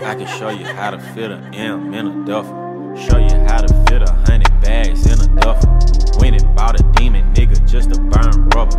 [0.00, 2.54] I can show you how to fit an M in a duffel.
[2.94, 5.76] Show you how to fit a hundred bags in a duffel.
[6.20, 8.76] Went and bought a demon nigga just to burn rubber.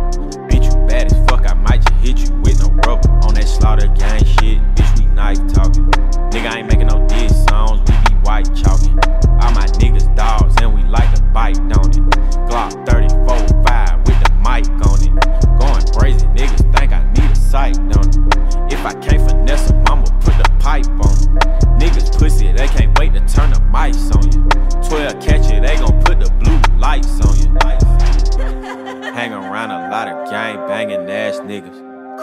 [0.48, 3.10] Bitch, you bad as fuck, I might just hit you with no rubber.
[3.26, 5.84] On that slaughter gang shit, bitch, we knife talking.
[6.32, 8.98] Nigga, I ain't making no diss songs, we be white chalking.
[9.44, 12.02] All my niggas dogs, and we like to bite, don't it?
[12.48, 15.12] Glock 34 5 with the mic on it.
[15.60, 17.09] Going crazy, niggas think I
[17.50, 18.72] sight, it?
[18.72, 21.80] If I can't finesse them, I'ma put the pipe on.
[21.80, 24.46] Niggas pussy, they can't wait to turn the mics on you.
[24.88, 27.50] 12 catch it, they gon' put the blue lights on you.
[29.14, 31.74] Hang around a lot of gang banging ass niggas.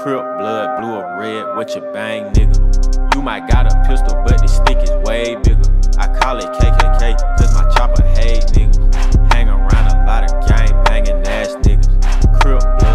[0.01, 3.13] Crip blood, blue or red, what you bang, nigga?
[3.13, 5.69] You might got a pistol, but the stick is way bigger.
[5.99, 9.33] I call it KKK, cause my chopper hate niggas.
[9.33, 11.91] Hang around a lot of gang banging ass niggas.
[12.39, 12.86] Crip blood,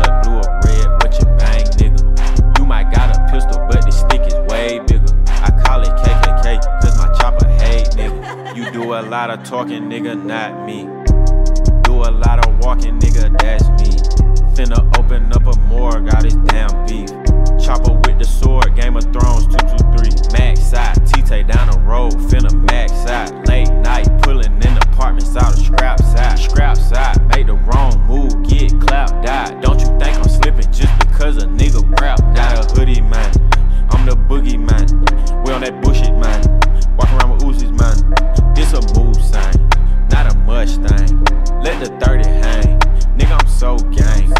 [5.64, 8.56] call it KKK, cause my chopper hate nigga.
[8.56, 10.84] You do a lot of talking, nigga, not me.
[11.82, 13.90] Do a lot of walking, nigga, that's me.
[14.54, 17.08] Finna open up a morgue, got his damn beef.
[17.62, 20.38] Chopper with the sword, Game of Thrones 223.
[20.38, 23.46] Max side, T-Tay down the road, finna max side.
[23.48, 26.38] Late night, pulling in apartments out of scrap side.
[26.38, 29.58] Scrap side, make the wrong move, get clapped, die.
[29.60, 32.20] Don't you think I'm slipping just because a nigga rap?
[32.34, 33.32] Not a hoodie man,
[33.92, 34.88] I'm the boogie man.
[35.44, 36.40] We on that bullshit man.
[36.96, 38.54] Walk around with Uzis man.
[38.54, 39.68] This a move sign,
[40.10, 41.24] not a Mustang.
[41.62, 42.78] Let the 30 hang,
[43.16, 44.30] nigga I'm so gang.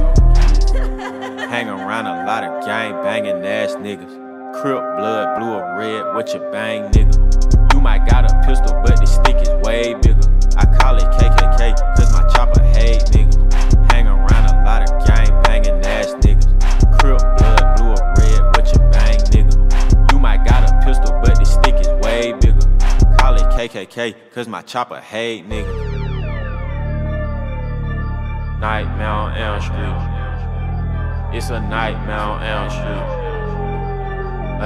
[1.51, 4.21] Hang around a lot of gang banging ass niggas.
[4.61, 7.73] Crip blood, blue or red, what you bang, nigga?
[7.73, 10.29] You might got a pistol, but the stick is way bigger.
[10.57, 13.93] I call it KKK, cause my chopper hate niggas.
[13.93, 16.22] Hang around a lot of gang banging ass niggas.
[22.13, 22.67] Way bigger.
[23.19, 26.01] Call it KKK, cause my chopper hate nigga.
[28.61, 30.09] Nightmare on Elm Street.
[31.37, 33.03] It's a nightmare on Elm Street.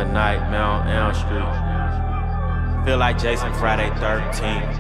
[0.00, 2.84] A nightmare on Elm Street.
[2.84, 4.76] Feel like Jason Friday 13th.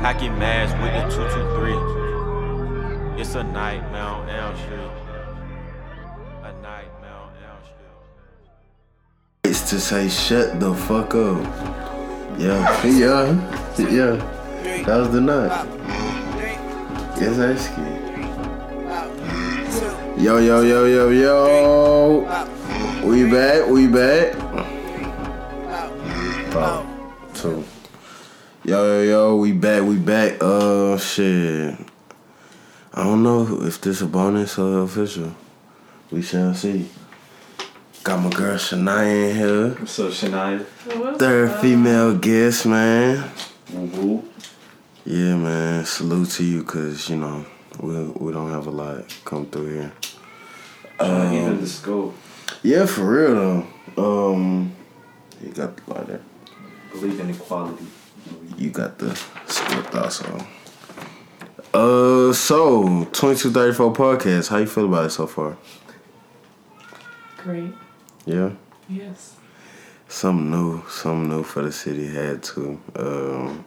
[0.00, 3.20] Hockey mask with the 223.
[3.20, 4.91] It's a nightmare on Elm Street.
[9.44, 11.42] It's to say shut the fuck up.
[12.38, 13.32] Yeah, yeah,
[13.76, 14.16] yeah.
[14.84, 15.66] That was the nut.
[17.18, 18.02] Yes, good.
[20.22, 22.20] Yo, yo, yo, yo, yo.
[23.04, 24.36] We back, we back.
[26.54, 26.86] Oh,
[27.34, 27.64] two.
[28.62, 30.40] Yo, yo, yo, we back, we back.
[30.40, 31.76] Uh, shit.
[32.94, 35.34] I don't know if this a bonus or official.
[36.12, 36.88] We shall see.
[38.02, 39.68] Got my girl Shania in here.
[39.78, 40.64] What's up, Shania?
[41.18, 43.30] Third female guest, man.
[43.72, 44.28] Woo
[45.04, 45.84] Yeah, man.
[45.84, 47.46] Salute to you, cause you know
[47.78, 49.92] we we don't have a lot come through here.
[50.98, 52.16] Trying to get the scope.
[52.64, 53.64] Yeah, for real
[53.96, 54.32] though.
[54.32, 54.74] Um,
[55.40, 56.20] you got the lighter.
[56.90, 57.86] Believe in equality.
[58.58, 59.14] You got the
[59.46, 60.44] script also.
[61.72, 64.48] Uh, so twenty two thirty four podcast.
[64.48, 65.56] How you feel about it so far?
[67.36, 67.72] Great.
[68.24, 68.50] Yeah.
[68.88, 69.36] Yes.
[70.08, 72.80] Something new, something new for the city had to.
[72.96, 73.64] Um,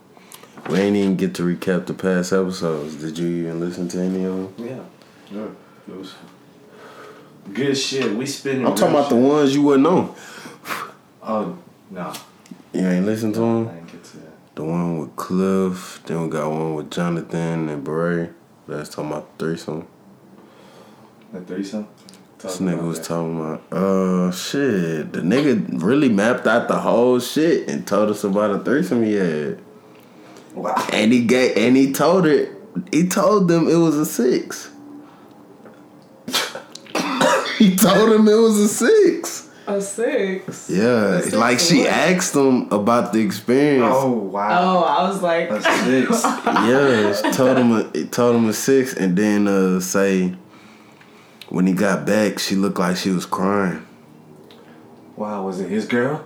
[0.70, 2.96] we ain't even get to recap the past episodes.
[2.96, 4.54] Did you even listen to any of them?
[4.68, 4.84] Yeah.
[5.32, 5.48] Yeah.
[5.88, 6.16] It was
[7.54, 8.16] good shit.
[8.16, 8.66] We spinning.
[8.66, 10.16] I'm talking about the ones you wouldn't know.
[11.22, 11.58] Oh,
[11.90, 12.14] no.
[12.74, 13.66] You ain't listen to I them?
[13.68, 14.56] didn't get to that.
[14.56, 18.32] The one with Cliff, then we got one with Jonathan and Beret.
[18.68, 19.88] That's talking about threesome.
[21.34, 21.88] The threesome?
[22.46, 23.06] This nigga about was that.
[23.08, 25.14] talking about, uh, shit.
[25.14, 29.14] The nigga really mapped out the whole shit and told us about a threesome he
[29.14, 29.60] had.
[30.54, 30.76] Wow.
[30.94, 32.52] And he gave, and he told it,
[32.92, 34.70] he told them it was a six.
[37.58, 39.50] he told him it was a six.
[39.68, 40.70] A six.
[40.70, 41.88] Yeah, A six like she what?
[41.90, 43.96] asked him about the experience.
[43.98, 44.78] Oh, wow.
[44.78, 46.24] Oh, I was like, A six.
[46.46, 50.36] Yeah, told him a, told him a six, and then uh, say
[51.56, 53.82] when he got back, she looked like she was crying.
[55.16, 56.26] wow, was it his girl?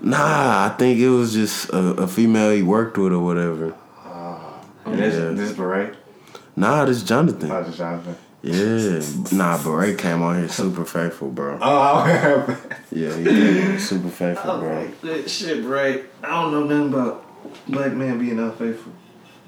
[0.00, 3.74] Nah, I think it was just a, a female he worked with or whatever.
[4.84, 5.30] And this, Yeah.
[5.30, 5.96] this beret?
[6.54, 7.50] Nah, this Jonathan.
[7.50, 8.14] Oh, just Jonathan.
[8.40, 9.02] Yeah,
[9.32, 11.58] nah, Beret came on here super faithful, bro.
[11.60, 12.56] Oh, I
[12.92, 14.88] Yeah, he came super faithful, bro.
[15.02, 16.04] That shit, right?
[16.22, 17.24] I don't know nothing about
[17.66, 18.92] black man being unfaithful.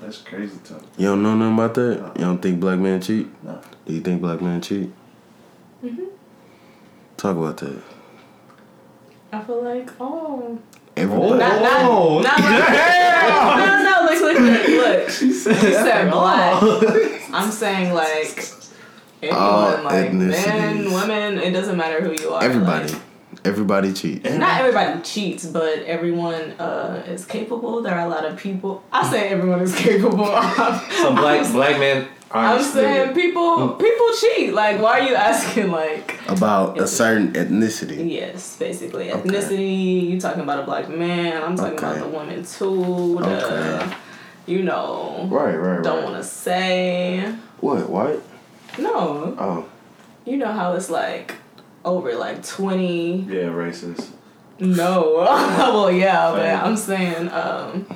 [0.00, 0.82] That's crazy talk.
[0.98, 2.18] You don't know nothing about that?
[2.18, 3.28] You don't think black men cheat?
[3.44, 3.60] No.
[3.86, 4.90] Do you think black men cheat?
[7.20, 7.82] Talk about that.
[9.30, 10.58] I feel like, oh,
[10.96, 11.38] Everybody.
[11.38, 12.20] Not, not, Oh.
[12.20, 12.48] not like,
[13.58, 15.10] no, no, look, look, look, look.
[15.10, 16.62] She said, black.
[17.30, 18.50] I'm saying like
[19.22, 21.38] everyone, All like men, women.
[21.40, 22.42] It doesn't matter who you are.
[22.42, 22.90] Everybody.
[22.90, 23.02] like-
[23.44, 24.28] Everybody cheats.
[24.30, 27.82] not everybody cheats, but everyone uh, is capable.
[27.82, 28.82] There are a lot of people.
[28.92, 30.26] I say everyone is capable.
[31.02, 32.08] Some black black men.
[32.32, 34.52] Are I'm saying people people cheat.
[34.54, 35.70] Like, why are you asking?
[35.72, 38.08] Like, About a certain ethnicity.
[38.08, 40.08] yes, basically ethnicity.
[40.10, 41.42] You talking about a black man?
[41.42, 43.18] I'm talking about the woman too.
[43.20, 43.96] The, Okay.
[44.46, 48.22] You know, Right, right, don't want to say What, What?
[48.78, 49.34] no.
[49.38, 49.68] Oh.
[50.24, 51.34] You know how it's like
[51.84, 53.22] over like twenty.
[53.22, 54.08] Yeah, racist.
[54.58, 57.86] No, well yeah, but I'm saying um.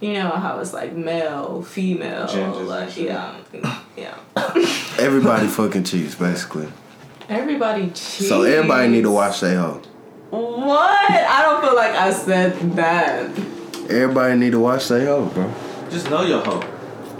[0.00, 3.36] You know how it's like male, female, Genders like yeah,
[3.96, 4.14] yeah.
[4.98, 6.68] Everybody fucking cheats, basically.
[7.28, 8.28] Everybody cheats.
[8.28, 9.80] So everybody need to watch their hoe.
[10.28, 11.10] What?
[11.10, 13.30] I don't feel like I said that.
[13.88, 15.50] Everybody need to watch their hoe, bro.
[15.90, 16.62] Just know your hoe.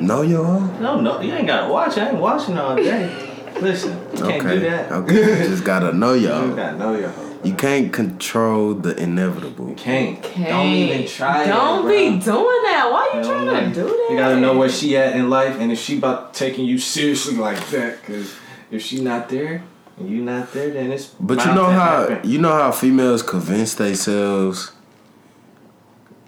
[0.01, 0.79] Know your hoe?
[0.81, 1.97] No, no, you ain't gotta watch.
[1.97, 3.31] I ain't watching all day.
[3.61, 4.55] Listen, you can't okay.
[4.55, 4.93] do that.
[4.93, 5.15] Okay.
[5.43, 7.31] You just gotta know your You gotta know your hoe.
[7.45, 9.75] You can't control the inevitable.
[9.77, 10.23] Can't.
[10.23, 10.49] Can't.
[10.49, 11.89] Don't even try Don't it.
[11.89, 12.35] be bro.
[12.35, 12.89] doing that.
[12.91, 14.07] Why are You trying know, to do that?
[14.11, 17.37] You gotta know where she at in life, and if she about taking you seriously
[17.37, 18.35] like that, because
[18.71, 19.63] if she not there
[19.99, 21.07] and you not there, then it's.
[21.21, 22.29] But you know how happen.
[22.31, 24.73] you know how females convince themselves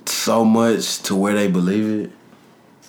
[0.06, 2.10] so much to where they believe it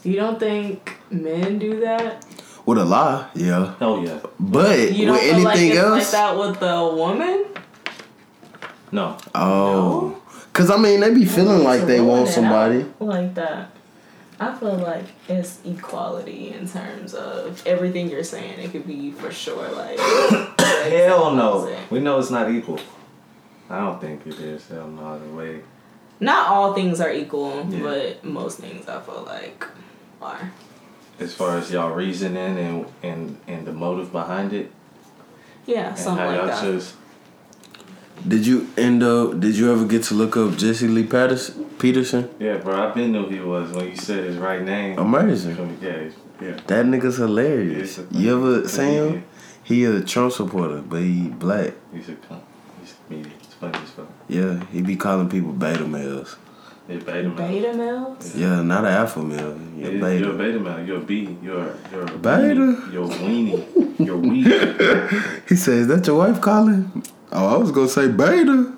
[0.03, 2.23] You don't think men do that?
[2.67, 3.73] With a lie, yeah.
[3.81, 4.19] Oh yeah.
[4.39, 7.45] But You don't with feel like anything it's like else, that with the woman?
[8.91, 9.17] No.
[9.35, 10.21] oh,
[10.53, 12.85] cause I mean they be feeling like they want somebody.
[12.99, 13.71] like that.
[14.39, 18.59] I feel like it's equality in terms of everything you're saying.
[18.59, 19.97] It could be for sure like
[20.59, 21.75] Hell no.
[21.89, 22.79] We know it's not equal.
[23.69, 24.67] I don't think it is.
[24.67, 25.19] Hell no.
[25.19, 25.61] The way.
[26.19, 27.81] Not all things are equal, Yeah.
[27.81, 29.65] but most things I feel like
[30.21, 30.51] are.
[31.19, 34.71] As far as y'all reasoning and and and the motive behind it,
[35.65, 36.63] Yeah, and something how like y'all that.
[36.63, 36.95] just
[38.27, 39.39] Did you end up?
[39.39, 42.29] Did you ever get to look up Jesse Lee Patterson, Peterson?
[42.39, 42.75] yeah, bro.
[42.75, 44.97] I been knew he was when you said his right name.
[44.99, 45.55] Amazing.
[45.81, 46.09] Yeah,
[46.41, 46.59] yeah.
[46.67, 47.97] That nigga's hilarious.
[47.99, 49.05] A- You ever seen him?
[49.07, 49.23] comedian.
[49.63, 51.73] He a Trump supporter, but he black.
[51.93, 52.41] He's a com-
[52.79, 53.35] he's a comedian.
[53.41, 54.07] It's funny as fuck.
[54.29, 56.37] Yeah, he be calling people beta males.
[56.89, 57.47] Yeah, beta male.
[57.47, 58.35] Beta males?
[58.35, 59.57] Yeah, not an alpha male.
[59.77, 60.19] You're Yeah, beta.
[60.25, 60.85] You're a beta male.
[60.87, 61.37] You're a B.
[61.43, 62.61] You're you're a Beta?
[62.61, 62.93] weenie.
[62.93, 63.99] You're a weenie.
[63.99, 64.47] You're weak.
[65.49, 68.71] He says, "Is that your wife calling?" Oh, I was gonna say beta.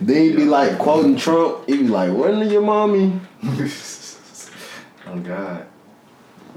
[0.00, 1.66] then he be like quoting Trump.
[1.68, 3.20] He be like, "When are your mommy?"
[5.06, 5.66] oh God,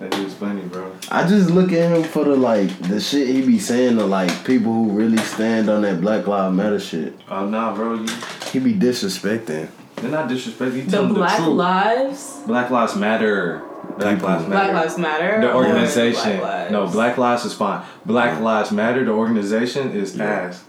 [0.01, 0.92] that dude's funny, bro.
[1.09, 4.44] I just look at him for the like the shit he be saying to like
[4.45, 7.13] people who really stand on that Black Lives Matter shit.
[7.30, 7.94] Oh nah, bro.
[7.95, 8.07] You,
[8.51, 9.69] He be disrespecting.
[9.95, 10.75] they're not disrespecting.
[10.75, 11.56] You The them Black the truth.
[11.56, 12.39] Lives?
[12.48, 13.62] Black Lives Matter.
[13.98, 14.30] Black People.
[14.30, 14.71] Lives Matter.
[14.71, 15.42] Black Lives Matter?
[15.42, 16.38] The organization.
[16.39, 16.71] Black Lives?
[16.71, 17.86] No, Black Lives is fine.
[18.06, 19.06] Black Lives Matter.
[19.06, 20.24] The organization is Yeah.
[20.25, 20.63] ass.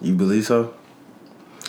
[0.00, 0.74] You believe so?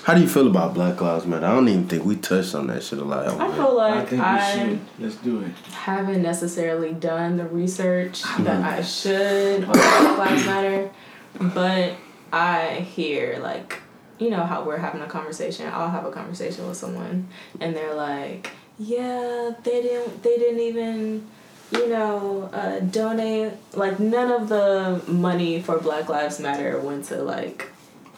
[0.04, 1.46] How do you feel about Black Lives Matter?
[1.46, 3.26] I don't even think we touched on that shit a lot.
[3.26, 4.80] I feel I like think we I, should.
[5.00, 5.52] Let's do it.
[5.72, 10.92] haven't necessarily done the research that I should on Black Lives Matter,
[11.40, 11.94] but
[12.34, 13.80] I hear like
[14.20, 15.70] you know how we're having a conversation.
[15.74, 17.30] I'll have a conversation with someone,
[17.62, 20.22] and they're like, "Yeah, they didn't.
[20.22, 21.28] They didn't even."
[21.72, 27.24] You know, uh, donate like none of the money for Black Lives Matter went to
[27.24, 27.70] like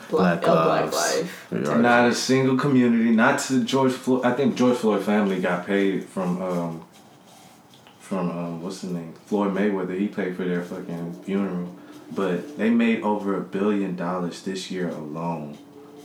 [0.10, 0.96] black, Black lives.
[0.96, 1.52] life.
[1.52, 3.12] Not a single community.
[3.12, 4.26] Not to George Floyd.
[4.26, 6.86] I think George Floyd family got paid from um
[8.00, 9.98] from um what's his name Floyd Mayweather.
[9.98, 11.76] He paid for their fucking funeral,
[12.12, 15.58] but they made over a billion dollars this year alone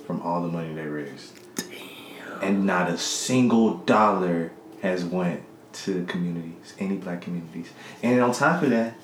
[0.06, 1.38] from all the money they raised.
[1.56, 2.40] Damn.
[2.42, 4.50] And not a single dollar
[4.82, 5.42] has went
[5.72, 7.70] to communities, any black communities.
[8.02, 8.94] And on top of that,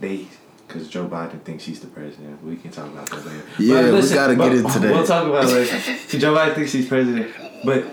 [0.00, 0.26] they
[0.68, 2.44] because Joe Biden thinks he's the president.
[2.44, 3.42] We can talk about that later.
[3.58, 4.92] Yeah, we gotta get into that.
[4.94, 6.18] We'll talk about it later.
[6.18, 7.34] Joe Biden thinks he's president,
[7.64, 7.86] but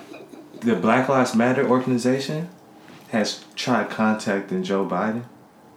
[0.60, 2.50] the Black Lives Matter organization
[3.10, 5.24] has tried contacting Joe Biden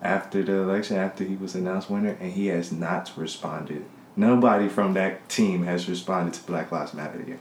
[0.02, 3.85] after the election, after he was announced winner, and he has not responded.
[4.17, 7.38] Nobody from that team has responded to Black Lives Matter yet.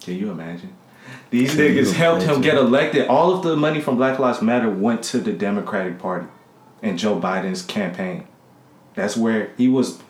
[0.00, 0.74] Can you imagine?
[1.30, 3.08] These Can niggas helped him get elected.
[3.08, 6.26] All of the money from Black Lives Matter went to the Democratic Party
[6.82, 8.26] and Joe Biden's campaign.
[8.96, 10.00] That's where he was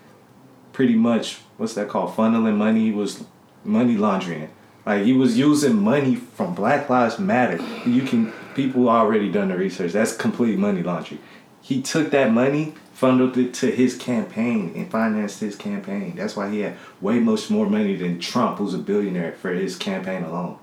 [0.72, 2.14] pretty much what's that called?
[2.14, 2.86] Funneling money.
[2.86, 3.24] He was
[3.64, 4.50] money laundering.
[4.84, 7.60] Like he was using money from Black Lives Matter.
[7.86, 9.92] You can people already done the research.
[9.92, 11.20] That's complete money laundering.
[11.60, 16.14] He took that money funneled it to his campaign and financed his campaign.
[16.16, 19.76] That's why he had way much more money than Trump, who's a billionaire, for his
[19.76, 20.58] campaign alone.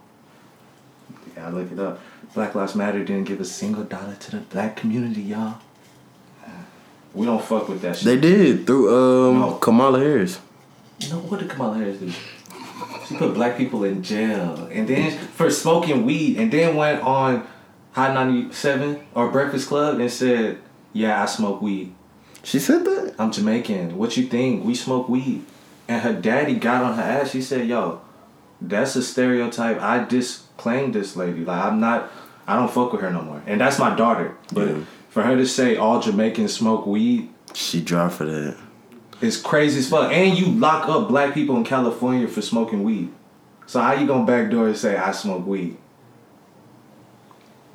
[1.28, 2.00] You gotta look it up.
[2.34, 5.60] Black Lives Matter didn't give a single dollar to the black community, y'all.
[7.14, 8.06] We don't fuck with that shit.
[8.06, 9.54] They did through um No.
[9.56, 10.40] Kamala Harris.
[11.10, 12.12] No, what did Kamala Harris do?
[13.08, 17.46] She put black people in jail, and then for smoking weed, and then went on
[17.92, 20.58] Hot 97 or Breakfast Club and said,
[20.94, 21.94] "Yeah, I smoke weed.
[22.44, 23.14] She said that.
[23.20, 23.98] I'm Jamaican.
[23.98, 24.64] What you think?
[24.66, 25.44] We smoke weed."
[25.88, 27.32] And her daddy got on her ass.
[27.32, 28.00] She said, "Yo,
[28.62, 29.80] that's a stereotype.
[29.82, 31.44] I disclaim this lady.
[31.44, 32.10] Like I'm not.
[32.48, 33.42] I don't fuck with her no more.
[33.46, 34.36] And that's my daughter.
[34.52, 34.76] But Yeah.
[35.14, 38.58] For her to say all Jamaicans smoke weed." She dropped for that.
[39.22, 40.12] It's crazy as fuck.
[40.12, 43.10] And you lock up black people in California for smoking weed.
[43.68, 45.78] So how you gonna backdoor and say I smoke weed?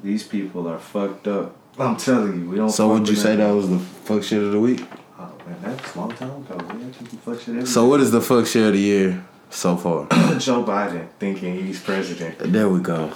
[0.03, 1.57] These people are fucked up.
[1.79, 2.71] I'm telling you, we don't.
[2.71, 3.49] So fuck would you say them.
[3.49, 4.85] that was the fuck shit of the week?
[5.19, 6.57] Oh man, that's a long time ago.
[6.75, 10.07] We fuck shit So what is the fuck shit of the year so far?
[10.39, 13.13] Joe Biden thinking he's president there we go.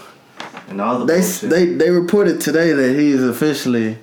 [0.69, 1.51] and all the They bullshit.
[1.51, 3.91] they they reported today that he is officially yeah.
[3.91, 3.97] yeah.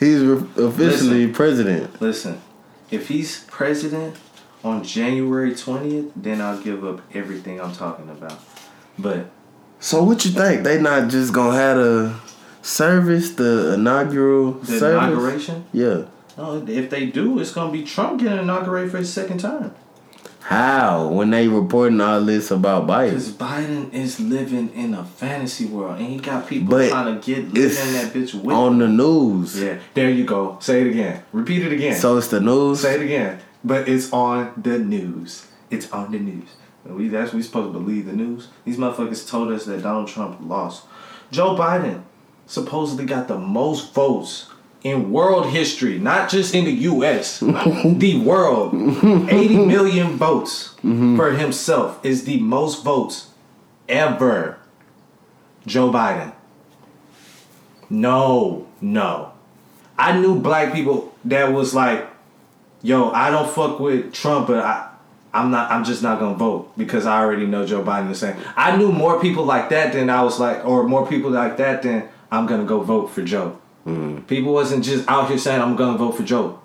[0.00, 2.00] He's re- officially president.
[2.00, 2.40] Listen,
[2.90, 4.16] if he's president
[4.62, 8.38] on January 20th, then I'll give up everything I'm talking about.
[8.98, 9.26] But
[9.80, 10.62] So what you think?
[10.64, 12.20] They not just gonna have a
[12.62, 14.82] service, the inaugural the service?
[14.82, 16.02] inauguration, Yeah.
[16.38, 19.72] no, if they do, it's gonna be Trump getting inaugurated for his second term.
[20.44, 21.08] How?
[21.08, 23.10] When they reporting all this about Biden?
[23.10, 27.26] Because Biden is living in a fantasy world, and he got people But trying to
[27.26, 28.54] get in that bitch with.
[28.54, 29.60] On the news.
[29.60, 30.58] yeah, there you go.
[30.60, 31.22] Say it again.
[31.32, 31.96] Repeat it again.
[31.96, 32.80] So it's the news.
[32.80, 33.40] Say it again.
[33.64, 35.46] But it's on the news.
[35.70, 36.48] It's on the news.
[36.84, 38.48] And We that's we supposed to believe the news.
[38.66, 40.84] These motherfuckers told us that Donald Trump lost.
[41.30, 42.02] Joe Biden
[42.44, 44.50] supposedly got the most votes
[44.84, 48.74] in world history, not just in the US, the world.
[48.74, 51.16] 80 million votes mm-hmm.
[51.16, 53.30] for himself is the most votes
[53.88, 54.58] ever.
[55.66, 56.34] Joe Biden.
[57.88, 59.32] No, no.
[59.98, 62.06] I knew black people that was like,
[62.82, 64.90] yo, I don't fuck with Trump, but I,
[65.32, 65.70] I'm not.
[65.70, 68.36] I'm just not gonna vote because I already know Joe Biden is saying.
[68.56, 71.82] I knew more people like that than I was like, or more people like that
[71.82, 73.58] than I'm gonna go vote for Joe.
[74.26, 76.58] People wasn't just out here saying I'm gonna vote for Joe.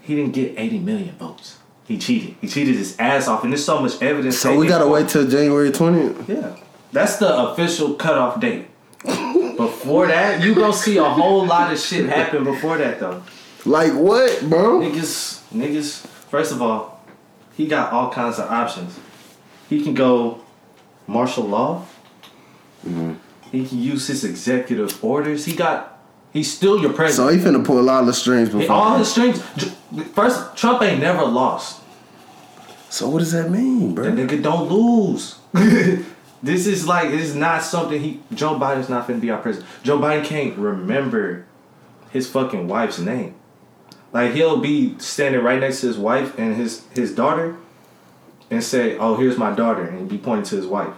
[0.00, 1.58] He didn't get 80 million votes.
[1.86, 2.34] He cheated.
[2.40, 4.38] He cheated his ass off, and there's so much evidence.
[4.38, 6.28] So we gotta wait till January twentieth.
[6.28, 6.56] yeah.
[6.92, 8.66] That's the official cutoff date.
[9.56, 13.22] before that, you gonna see a whole lot of shit happen before that though.
[13.64, 14.80] Like what, bro?
[14.80, 17.00] Niggas, niggas, first of all,
[17.56, 18.98] he got all kinds of options.
[19.68, 20.40] He can go
[21.06, 21.84] martial law.
[22.84, 23.14] Mm-hmm.
[23.50, 25.44] He can use his executive orders.
[25.44, 25.95] He got,
[26.36, 27.30] he's still your president.
[27.30, 28.74] So he finna pull a all the strings before.
[28.74, 29.42] all his strings.
[30.12, 31.82] First, Trump ain't never lost.
[32.90, 34.04] so what does that mean, bro?
[34.04, 35.38] That nigga don't lose.
[36.42, 39.70] this is like this is not something he Joe Biden's not gonna be our president.
[39.82, 41.46] Joe Biden can't remember
[42.10, 43.34] his fucking wife's name.
[44.12, 47.56] Like he'll be standing right next to his wife and his his daughter
[48.50, 50.94] and say, Oh, here's my daughter and be pointing to his wife.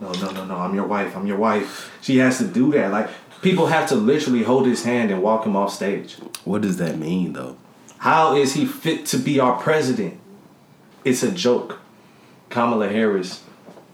[0.00, 1.96] No, no, no, no, I'm your wife, I'm your wife.
[2.00, 2.90] She has to do that.
[2.90, 3.08] Like
[3.44, 6.14] people have to literally hold his hand and walk him off stage.
[6.44, 7.56] What does that mean, though?
[7.98, 10.18] How is he fit to be our president?
[11.04, 11.78] It's a joke.
[12.48, 13.42] Kamala Harris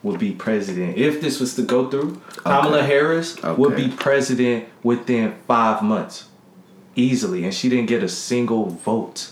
[0.02, 0.96] would be president.
[0.96, 2.86] If this was to go through, Kamala Okay.
[2.86, 6.28] Harris would be president within five months.
[6.96, 7.44] Easily.
[7.44, 9.30] And she didn't get a single vote.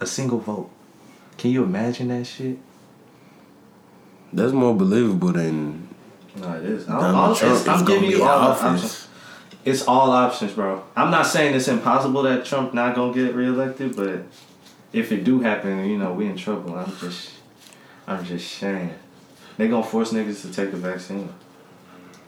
[0.00, 0.70] A single vote.
[1.38, 2.58] Can you imagine that shit?
[4.32, 5.88] That's more believable than
[6.36, 6.82] No, it is.
[6.82, 9.08] Is I'm gonna giving be you all the office.
[9.64, 10.82] It's all options, bro.
[10.96, 14.24] I'm not saying it's impossible that Trump not gonna get reelected, but
[14.92, 16.74] if it do happen, you know, we in trouble.
[16.74, 17.32] I'm just,
[18.06, 18.94] I'm just saying,
[19.56, 21.32] they gonna force niggas to take the vaccine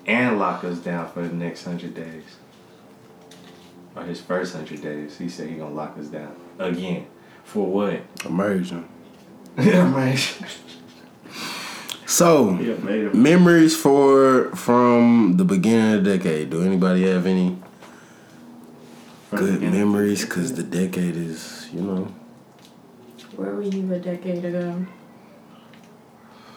[0.07, 2.25] and lock us down for the next hundred days,
[3.97, 5.17] or his first hundred days.
[5.17, 7.07] He said he gonna lock us down again
[7.45, 8.01] for what?
[8.25, 8.89] immersion.
[9.59, 10.19] yeah, man.
[12.13, 12.75] So Yeah,
[13.15, 16.51] memories for from the beginning of the decade.
[16.51, 17.57] Do anybody have any
[19.31, 20.23] good memories?
[20.27, 22.15] Cause the decade is, you know,
[23.35, 24.85] Where were you a decade ago?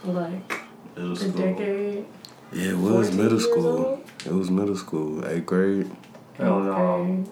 [0.03, 0.59] Like
[0.97, 2.05] Middle a decade?
[2.51, 3.85] yeah, it was middle school.
[3.85, 4.09] old?
[4.25, 5.89] It was middle school, eighth grade,
[6.37, 6.73] Hell no.
[6.73, 7.29] Okay.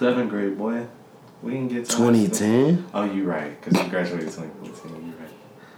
[0.00, 0.88] Seventh grade, boy.
[1.42, 2.86] We didn't get to twenty ten.
[2.92, 5.06] Oh, you right, because you graduated 2014.
[5.06, 5.30] You right.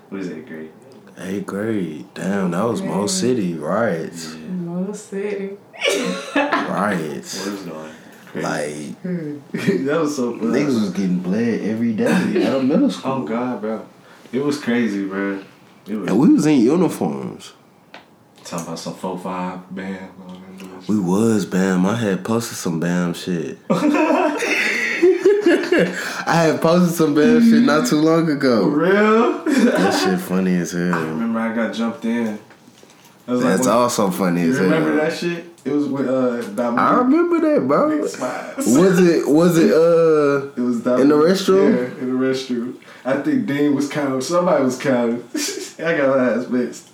[0.09, 0.73] What is eighth grade?
[1.19, 2.07] Eighth grade.
[2.15, 4.35] Damn, that was Mo City riots.
[4.35, 5.57] Mo City.
[6.33, 7.47] What Riots.
[7.47, 7.93] is going?
[8.35, 9.39] Like hmm.
[9.87, 10.49] that was so fun.
[10.53, 12.05] niggas was getting bled every day
[12.45, 13.13] at of middle oh, school.
[13.13, 13.87] Oh God, bro.
[14.33, 15.43] It was crazy, bro.
[15.87, 17.55] It was And we was in uniforms.
[18.45, 20.11] talking about some four five band.
[20.29, 20.89] all that bullshit.
[20.89, 21.85] We was Bam.
[21.87, 23.59] I had posted some Bam shit.
[26.27, 28.67] I had posted some Bam shit not too long For ago.
[28.69, 29.45] real?
[29.45, 30.95] That shit funny as hell.
[30.95, 32.39] I remember I got jumped in.
[33.27, 34.65] That's like, also funny as hell.
[34.65, 35.45] remember that shit?
[35.65, 36.79] It was with uh Dominique.
[36.81, 37.99] I remember that, bro.
[37.99, 39.29] Was it?
[39.29, 39.71] Was it?
[39.73, 41.77] Uh, It was In the restroom?
[41.77, 42.77] Yeah, in the restroom.
[43.05, 44.21] I think Dean was counting.
[44.23, 45.23] Somebody was counting.
[45.85, 46.89] I got my ass mixed.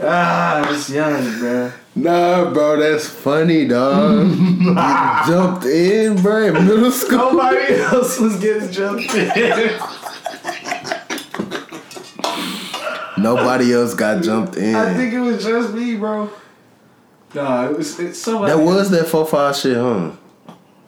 [0.00, 1.72] ah, I was young, bro.
[2.02, 2.78] Nah, bro.
[2.78, 4.28] That's funny, dog.
[4.28, 4.74] you
[5.26, 6.46] jumped in, bro.
[6.46, 7.32] In middle school.
[7.32, 9.78] Nobody else was getting jumped in.
[13.18, 14.74] Nobody else got jumped in.
[14.74, 16.30] I think it was just me, bro.
[17.34, 18.52] Nah, it was it's somebody.
[18.52, 20.12] that was that four five shit, huh?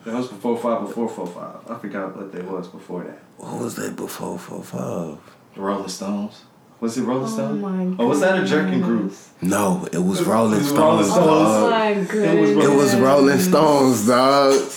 [0.04, 1.56] That was before five, before four five.
[1.68, 3.18] I forgot what they was before that.
[3.36, 5.18] What was that before four five?
[5.54, 6.44] The Rolling Stones.
[6.80, 7.60] Was it Rolling Oh Stones?
[7.62, 9.12] my Oh, was that a jerking group?
[9.42, 11.28] No, it was Rolling was Rolling Stones, Stones.
[11.28, 12.64] Oh my goodness.
[12.64, 14.72] It was Rolling Stones, dog.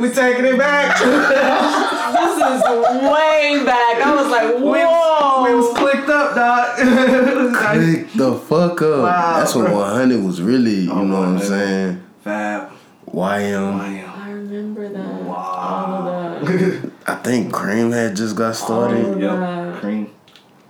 [0.00, 0.98] We taking it back.
[2.12, 2.62] This is
[3.02, 4.02] way back.
[4.04, 5.44] I was like, We was, whoa.
[5.44, 6.76] we was clicked up, dog.
[7.56, 9.02] Click the fuck up.
[9.02, 12.02] Wow, That's when 100 was really, you Oh, know what I'm saying?
[12.22, 12.70] Fab.
[13.06, 13.78] YM.
[13.78, 14.10] Damn.
[14.20, 15.22] I remember that.
[15.22, 15.34] Wow.
[15.36, 16.90] All of that.
[17.06, 19.04] I think Cream had just got started.
[19.04, 19.70] Oh.
[19.72, 19.80] Yep.
[19.80, 20.10] Cream.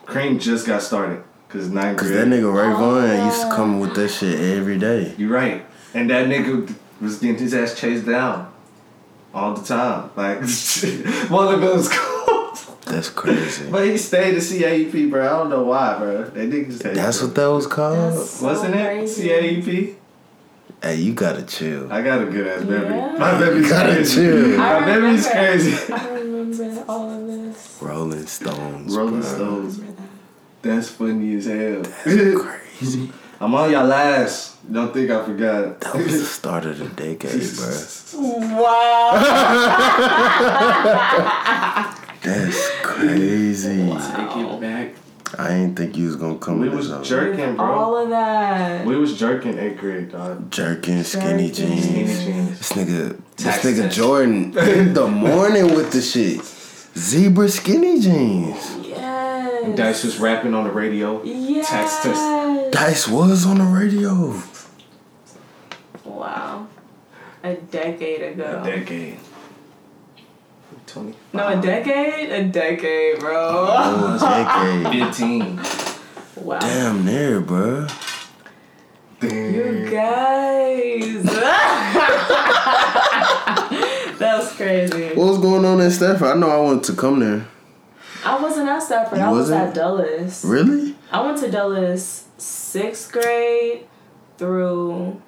[0.07, 1.23] Cream just got started.
[1.49, 2.21] Cause ninth Cause grade.
[2.23, 5.15] that nigga Ray Oh, used to come with that shit every day.
[5.19, 5.67] You're right.
[5.93, 8.51] And that nigga was getting his ass chased down
[9.35, 10.11] all the time.
[10.17, 10.39] Like
[11.31, 12.67] one of those calls.
[12.87, 13.71] That's crazy.
[13.71, 15.27] But he stayed at CAEP, bro.
[15.27, 16.25] I don't know why, bro.
[16.25, 17.27] They niggas hate That's bro.
[17.29, 18.27] what that was called.
[18.27, 18.83] So Wasn't it?
[18.85, 19.29] crazy.
[19.29, 19.95] CAEP?
[20.83, 21.93] Hey, you gotta chill.
[21.93, 22.97] I got a good ass memory.
[22.97, 23.17] Yeah.
[23.19, 24.15] My memory's Gotta crazy.
[24.15, 24.57] chill.
[24.59, 25.47] My I memory's remember.
[25.53, 25.93] crazy.
[25.93, 27.79] I remember all of this.
[27.81, 28.97] Rolling Stones.
[28.97, 29.29] Rolling bro.
[29.35, 29.79] Stones.
[30.63, 30.65] Remember that.
[30.77, 31.83] That's funny as hell.
[31.83, 33.11] That's crazy.
[33.41, 34.51] I'm on y'all last.
[34.73, 35.81] Don't think I forgot.
[35.81, 37.69] That was the start of the decade, bro.
[38.63, 39.13] Wow.
[42.23, 43.91] That's crazy.
[43.91, 44.95] Take it back.
[45.39, 47.09] I ain't think you was gonna come We with was this.
[47.09, 47.65] jerking, bro.
[47.65, 48.85] all of that.
[48.87, 50.49] We was jerking eighth grade, dog.
[50.51, 51.81] Jerking skinny Jerking.
[51.81, 52.25] Skinny jeans.
[52.25, 52.59] jeans.
[52.59, 53.91] This nigga, Tax this nigga.
[53.93, 56.43] Jordan in the morning with the shit.
[56.97, 58.77] Zebra skinny jeans.
[59.69, 59.77] Yes.
[59.77, 61.23] Dice was rapping on the radio.
[61.23, 61.69] Yes.
[61.69, 62.73] Tax test.
[62.73, 64.43] Dice was on the radio.
[66.05, 66.67] Wow.
[67.45, 68.63] A decade ago.
[68.63, 69.19] A decade.
[70.87, 71.15] Twenty.
[71.33, 72.31] No, a decade?
[72.31, 73.35] A decade, bro.
[73.37, 75.07] Oh, a decade.
[75.17, 75.61] Fifteen.
[76.37, 76.59] Wow.
[76.59, 77.87] Damn near, bro.
[79.21, 79.55] Damn.
[79.55, 81.23] You guys.
[84.19, 85.09] that was crazy.
[85.15, 86.29] What was going on in Stafford?
[86.29, 87.47] I know I wanted to come there.
[88.25, 89.19] I wasn't at Stafford.
[89.19, 89.61] You I was wasn't?
[89.69, 90.45] at Dulles.
[90.45, 90.95] Really?
[91.11, 93.87] I went to Dulles sixth grade
[94.39, 95.21] through.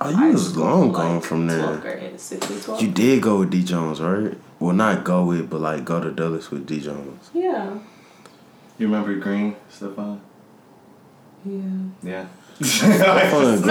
[0.00, 1.96] Oh, high you was school, long like, gone from 12th there.
[1.96, 2.80] grade, sixth through 12th.
[2.82, 4.36] You did go with D Jones, right?
[4.60, 7.30] Well, not go with, but like go to Dulles with D Jones.
[7.34, 7.78] Yeah.
[8.78, 10.20] You remember Green, Stefan?
[11.44, 11.60] Yeah.
[12.02, 12.26] Yeah.
[12.60, 13.70] Fun, bro.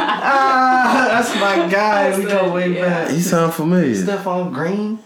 [0.00, 2.16] ah, that's my guy.
[2.18, 3.04] We go way Yeah.
[3.04, 3.10] back.
[3.10, 3.94] He sound familiar.
[3.94, 4.98] Stefan Green?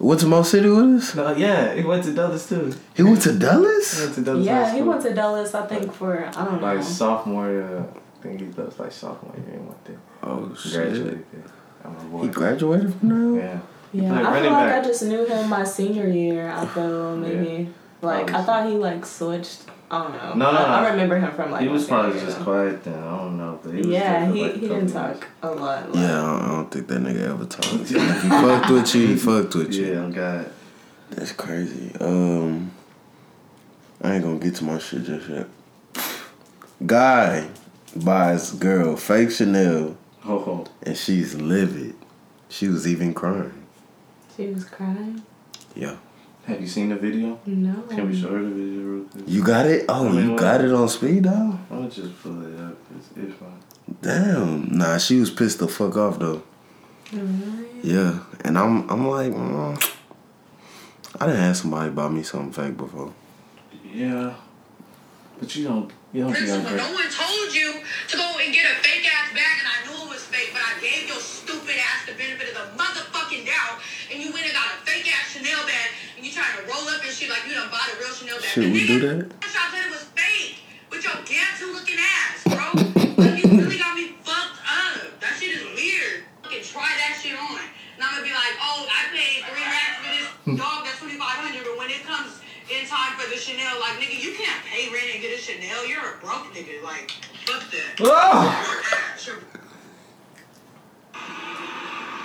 [0.00, 1.14] Went to Mo City with us?
[1.16, 2.72] No, yeah, he went to Dulles too.
[2.94, 6.24] He went to He went to Dulles Yeah, he went to Dulles, I think, for,
[6.24, 6.74] I don't know.
[6.74, 7.62] like sophomore.
[7.62, 9.58] Uh, I think he was like sophomore year.
[9.58, 9.98] He went there.
[10.22, 10.72] Oh, shit.
[10.72, 11.42] Graduated there.
[11.84, 12.22] I'm a.
[12.22, 13.44] He graduated from there?
[13.44, 13.60] Yeah.
[13.90, 14.84] Yeah, Like I feel like back.
[14.84, 16.50] I just knew him my senior year.
[16.50, 19.62] I feel maybe like I thought he like switched.
[19.90, 20.34] I don't know.
[20.34, 21.62] No, no, I, I remember him from like.
[21.62, 22.44] he was probably just though.
[22.44, 22.98] quiet then.
[23.02, 23.58] I don't know.
[23.62, 25.88] But he was Yeah, he, like he didn't talk a lot.
[25.94, 27.90] Like, Yeah, I don't, I don't think that nigga ever talked.
[27.90, 29.76] if he fucked with you, he fucked with years.
[29.88, 29.94] you.
[29.94, 30.50] Yeah, oh God.
[31.10, 31.92] That's crazy.
[32.00, 32.70] Um,
[34.02, 35.46] I ain't gonna get to my shit just yet.
[36.84, 37.48] Guy
[37.96, 40.66] buys girl fake Chanel Ho ho.
[40.82, 41.94] and she's livid.
[42.50, 43.66] She was even crying.
[44.36, 45.22] She was crying.
[45.74, 45.96] Yeah.
[46.48, 47.38] Have you seen the video?
[47.44, 47.82] No.
[47.90, 49.24] Can we show her the video real quick?
[49.26, 49.84] You got it?
[49.86, 51.60] Oh, I mean, you what- got it on speed dial?
[51.70, 52.74] I'll just pull it up.
[52.96, 53.60] It's, it's fine.
[54.00, 54.78] Damn.
[54.78, 56.42] Nah, she was pissed the fuck off though.
[57.12, 57.66] Really?
[57.82, 58.20] Yeah.
[58.44, 59.94] And I'm I'm like, mm,
[61.20, 63.12] I didn't have somebody buy me something fake before.
[63.92, 64.34] Yeah.
[65.38, 65.92] But you don't.
[66.12, 67.72] You don't think I'm Principal, no one told you
[68.08, 69.06] to go and get a fake
[76.68, 78.46] roll up shit like you done bought a real Chanel bag.
[78.52, 79.32] Should we do that?
[79.32, 80.60] It was fake
[80.92, 82.76] with your gantu looking ass, bro.
[83.16, 85.16] like, you really got me fucked up.
[85.20, 86.28] That shit is weird.
[86.44, 87.64] Fucking try that shit on.
[87.96, 90.56] And I'm gonna be like, oh, I paid three racks for this hmm.
[90.60, 94.36] dog that's 2500 but when it comes in time for the Chanel, like, nigga, you
[94.36, 95.88] can't pay rent and get a Chanel.
[95.88, 96.84] You're a broke nigga.
[96.84, 97.10] Like,
[97.48, 97.96] fuck that.
[98.04, 98.68] Oh.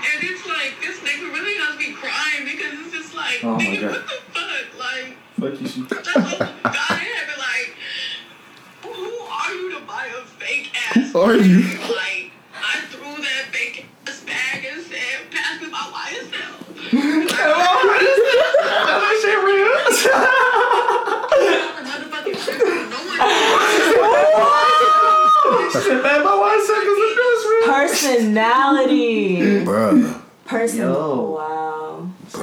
[0.03, 3.13] Your ass, you're- And it's like this nigga really has me crying because it's just
[3.15, 3.91] like, Oh my nigga, God.
[3.91, 4.67] what the fuck?
[4.79, 5.81] Like, Fuck you, she.
[5.81, 7.75] God in like,
[8.83, 11.11] who are you to buy a fake ass?
[11.11, 11.61] Who are you?
[11.79, 16.53] Like, I threw that fake ass bag and said, pass me my YSL.
[18.85, 19.73] That shit real.
[21.83, 24.99] Motherfucking shit, no one.
[25.71, 27.73] Shit, man, my wife said 'cause it goes real.
[27.73, 29.39] Personality.
[29.65, 30.21] Bruh.
[30.45, 30.79] Person.
[30.79, 31.37] Yo.
[31.37, 32.07] Wow.
[32.25, 32.37] Ask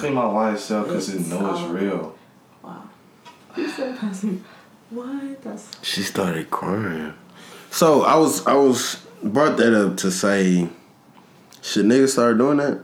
[0.00, 0.02] Bruh.
[0.02, 2.14] me my wife YSL because it know it's real.
[2.62, 2.82] Wow.
[3.56, 4.44] You said person.
[4.90, 5.42] What?
[5.42, 7.14] That's She started crying.
[7.70, 10.68] So I was I was brought that up to say
[11.62, 12.80] should niggas start doing that?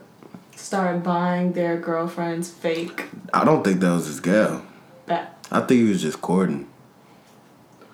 [0.56, 4.62] start buying their girlfriend's fake I don't think that was his gal.
[5.06, 5.34] back.
[5.50, 6.66] I think he was just courting.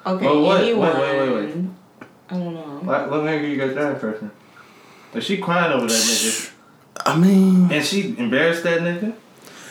[0.06, 1.00] Okay, Well, what- anyone.
[1.00, 1.64] wait, wait, wait, wait.
[2.28, 2.60] I don't know.
[2.82, 4.30] What, what nigga you got that person?
[5.14, 6.50] Is she crying over that nigga?
[7.04, 9.14] I mean And she embarrassed that nigga?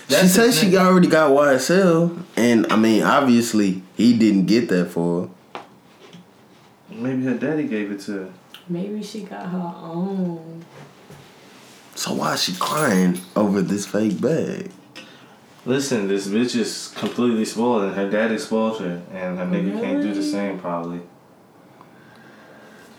[0.07, 4.69] she That's said his she already got YSL and I mean obviously he didn't get
[4.69, 5.61] that for her.
[6.91, 8.29] Maybe her daddy gave it to her.
[8.69, 10.63] Maybe she got her own.
[11.95, 14.71] So why is she crying over this fake bag?
[15.65, 20.01] Listen, this bitch is completely spoiled and her daddy spoiled her and her nigga can't
[20.01, 21.01] do the same probably.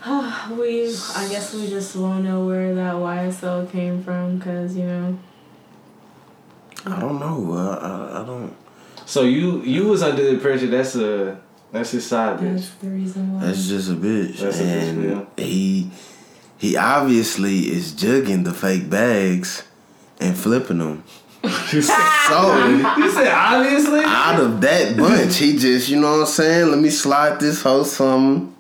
[0.51, 5.19] we, I guess we just won't know where that YSL came from because, you know.
[6.85, 7.53] I don't know.
[7.55, 8.55] I, I, I don't.
[9.07, 11.41] So you you was under the impression that's a
[11.73, 12.55] that's his side bitch.
[12.55, 13.47] That's the reason why.
[13.47, 15.91] That's just a bitch, That's a bitch, and he
[16.59, 19.65] he obviously is jugging the fake bags
[20.21, 21.05] and flipping them.
[21.43, 22.57] You said, So
[22.99, 24.01] you said obviously?
[24.05, 26.71] out of that bunch, he just you know what I'm saying.
[26.71, 28.55] Let me slide this hoe some,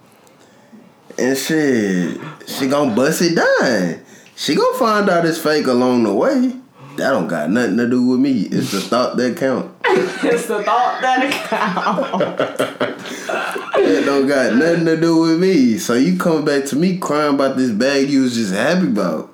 [1.18, 4.00] and shit, she gonna bust it down.
[4.36, 6.52] She gonna find out it's fake along the way.
[6.96, 8.42] That don't got nothing to do with me.
[8.42, 9.74] It's the thought that count.
[9.84, 13.26] it's the thought that counts.
[13.26, 15.76] That don't got nothing to do with me.
[15.78, 19.30] So you coming back to me crying about this bag you was just happy about.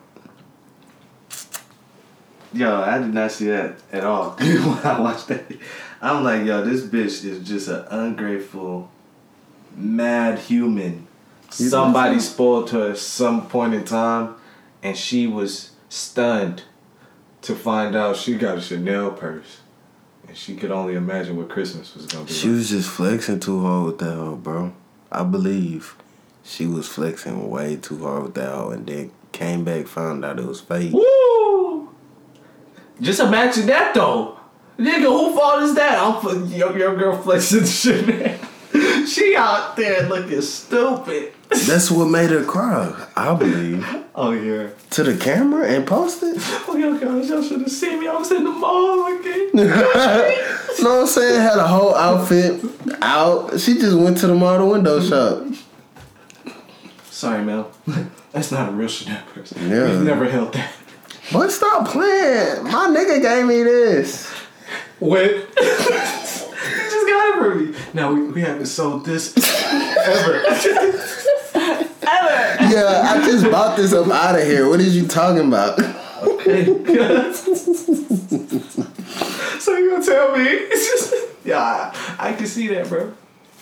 [2.52, 5.44] Yo, I did not see that at all when I watched that.
[6.00, 8.90] I'm like, yo, this bitch is just an ungrateful,
[9.76, 11.06] mad human.
[11.58, 14.34] You Somebody think spoiled her at some point in time,
[14.82, 16.64] and she was stunned
[17.42, 19.60] to find out she got a Chanel purse.
[20.28, 22.32] And she could only imagine what Christmas was gonna be.
[22.32, 22.56] She like.
[22.56, 24.72] was just flexing too hard with that hoe, bro.
[25.10, 25.96] I believe
[26.42, 30.38] she was flexing way too hard with that hoe and then came back, found out
[30.38, 30.92] it was fake.
[30.92, 31.81] Woo!
[33.02, 34.38] Just imagine that though.
[34.78, 35.98] Nigga, who fault is that?
[35.98, 39.06] I'm for your, your girl flexing shit, man.
[39.06, 41.32] she out there looking stupid.
[41.50, 43.86] That's what made her cry, I believe.
[44.14, 44.68] Oh yeah.
[44.90, 46.36] To the camera and post it?
[46.68, 48.08] Oh yeah, guys, y'all should have seen me.
[48.08, 49.50] I was in the mall again.
[49.54, 51.40] know what I'm saying?
[51.40, 52.62] Had a whole outfit
[53.00, 53.58] out.
[53.58, 55.44] She just went to the model window shop.
[57.04, 57.72] Sorry, Mel.
[58.32, 59.54] That's not a real Chanel purse.
[59.56, 59.90] Yeah.
[59.90, 60.72] We've never held that.
[61.32, 62.64] But stop playing.
[62.64, 64.28] My nigga gave me this.
[64.98, 65.30] When?
[65.30, 67.74] you just got it for me.
[67.94, 70.42] Now we, we haven't sold this ever.
[72.04, 72.64] Ever.
[72.74, 74.68] Yeah, I just bought this up out of here.
[74.68, 75.78] What is you talking about?
[76.22, 76.64] Okay.
[79.60, 80.44] so you gonna tell me?
[80.44, 81.14] It's just
[81.44, 83.12] yeah, I, I can see that, bro.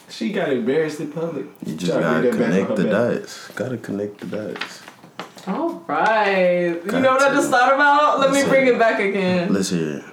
[0.09, 1.47] She got embarrassed in public.
[1.67, 3.49] You just Trying to gotta get that back connect the dots.
[3.49, 4.83] Gotta connect the dots.
[5.47, 6.77] All right.
[6.85, 8.21] You know what I just thought about?
[8.21, 9.53] Let me bring it back again.
[9.53, 10.05] Let's hear it.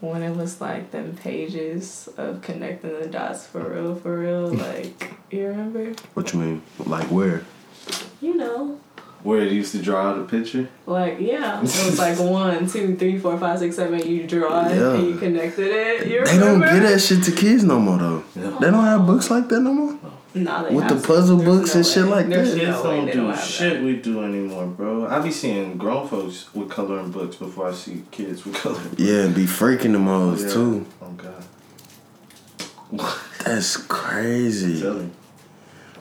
[0.00, 4.50] When it was like them pages of connecting the dots for real, for real.
[4.50, 4.58] Hmm.
[4.58, 5.94] Like, you remember?
[6.14, 6.62] What you mean?
[6.84, 7.44] Like where?
[8.20, 8.80] You know.
[9.22, 10.68] Where it used to draw out a picture.
[10.86, 11.58] Like, yeah.
[11.58, 14.06] It was like one, two, three, four, five, six, seven.
[14.06, 14.94] You draw it Yeah.
[14.94, 16.06] and you connected it.
[16.06, 16.80] You They don't remember?
[16.80, 18.24] get that shit to kids no more though.
[18.34, 19.98] They don't have books like that no more.
[20.36, 22.58] Nah, With the puzzle books no and shit like There's that.
[22.60, 23.82] Kids no don't do don't have shit that.
[23.82, 25.06] we do anymore, bro.
[25.06, 29.00] I be seeing grown folks with coloring books before I see kids with coloring books.
[29.00, 30.52] Yeah, and be freaking them hoes Yeah.
[30.52, 30.86] too.
[31.02, 31.44] Oh god.
[33.44, 34.80] That's crazy.
[34.80, 35.12] Tell him.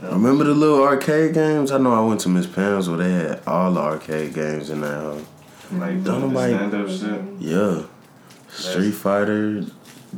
[0.02, 1.72] Remember the little arcade games?
[1.72, 4.82] I know I went to Miss Pam's where they had all the arcade games in
[4.82, 5.22] that house.
[5.72, 7.22] Like Don't the nobody- stand up shit.
[7.40, 7.82] Yeah.
[8.50, 9.64] Street Fighter,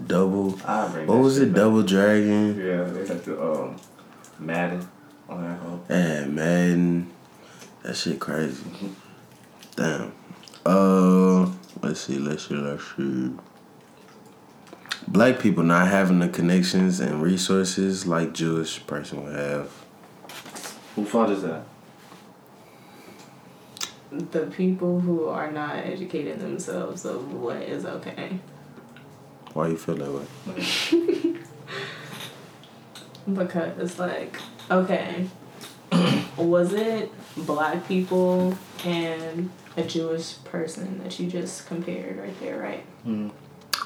[0.08, 0.60] Double.
[0.66, 1.46] I bring What that was shit it?
[1.48, 1.56] back.
[1.56, 2.58] Double Dragon.
[2.58, 3.42] Yeah, they had to.
[3.44, 3.76] um
[4.40, 4.88] Madden
[5.30, 5.84] on that whole.
[5.90, 7.12] And Madden.
[7.84, 8.64] That shit crazy.
[9.76, 10.12] Damn.
[10.66, 13.32] Uh Let's see, let's see, let's see.
[15.08, 19.72] Black people not having the connections and resources like Jewish person would have.
[20.96, 21.64] Who fault is that?
[24.12, 28.40] The people who are not educating themselves of what is okay.
[29.54, 31.36] Why you feel that way?
[33.32, 34.38] Because like,
[34.72, 35.28] okay,
[36.38, 37.12] was it
[37.46, 43.32] black people and a Jewish person that you just compared right there, right?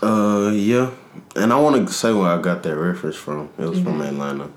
[0.01, 0.91] Uh, yeah.
[1.36, 3.49] And I want to say where I got that reference from.
[3.58, 4.08] It was from Mhm.
[4.08, 4.49] Atlanta.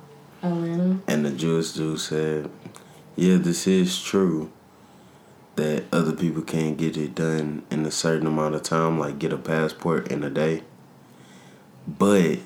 [0.42, 0.98] Atlanta.
[1.08, 2.50] And the Jewish dude said,
[3.16, 4.50] Yeah, this is true
[5.56, 9.32] that other people can't get it done in a certain amount of time, like get
[9.32, 10.62] a passport in a day.
[11.86, 12.38] But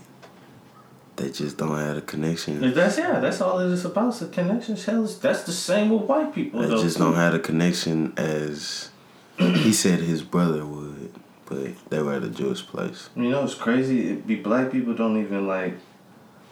[1.18, 2.72] they just don't have a connection.
[2.72, 3.18] That's yeah.
[3.20, 4.14] That's all it is about.
[4.14, 4.84] The connections.
[4.84, 6.60] Hell, that's the same with white people.
[6.60, 7.04] They though, just too.
[7.04, 8.90] don't have a connection as
[9.38, 11.12] he said his brother would,
[11.46, 13.10] but they were at a Jewish place.
[13.16, 14.08] You know, it's crazy.
[14.10, 15.74] It be black people don't even like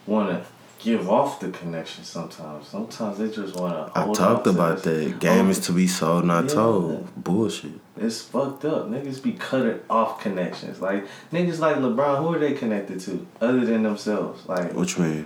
[0.05, 0.45] want to
[0.79, 2.03] give off the connection.
[2.03, 3.99] Sometimes, sometimes they just want to.
[3.99, 5.19] I talked about that.
[5.19, 6.53] Game is to be sold, not Yeah.
[6.55, 7.23] told.
[7.23, 7.71] Bullshit.
[7.99, 8.87] It's fucked up.
[8.87, 10.81] Niggas be cutting off connections.
[10.81, 14.47] Like niggas like LeBron, who are they connected to other than themselves?
[14.47, 15.25] Like which you mean?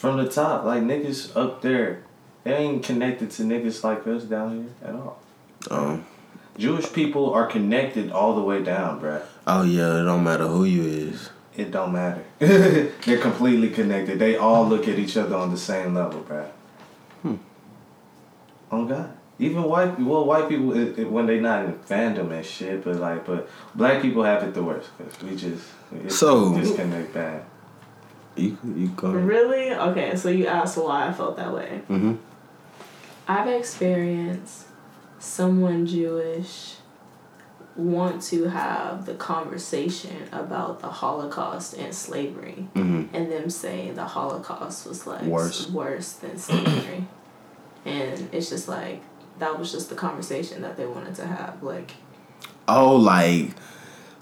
[0.00, 2.02] from the top, like niggas up there,
[2.42, 5.20] they ain't connected to niggas like us down here at all.
[5.70, 6.06] Um.
[6.56, 9.22] Jewish people are connected all the way down, bruh.
[9.46, 11.28] Oh yeah, it don't matter who you is.
[11.54, 12.24] It don't matter.
[12.38, 14.18] They're completely connected.
[14.18, 16.48] They all look at each other on the same level, bruh.
[17.20, 17.36] Hmm.
[18.72, 19.16] Oh God.
[19.40, 22.96] Even white, well, white people it, it, when they not in fandom and shit, but
[22.96, 27.42] like, but black people have it the worst because we just we So- disconnect bad.
[28.36, 29.10] You you go.
[29.10, 29.72] Really?
[29.72, 31.80] Okay, so you asked why I felt that way.
[31.88, 32.14] Mm-hmm.
[33.26, 34.66] I've experienced
[35.18, 36.76] someone Jewish
[37.76, 43.14] want to have the conversation about the Holocaust and slavery, Mm-hmm.
[43.14, 45.68] and them say the Holocaust was like Worse.
[45.70, 47.06] worse than slavery,
[47.84, 49.02] and it's just like
[49.40, 51.62] that was just the conversation that they wanted to have.
[51.62, 51.92] Like,
[52.68, 53.50] Oh, like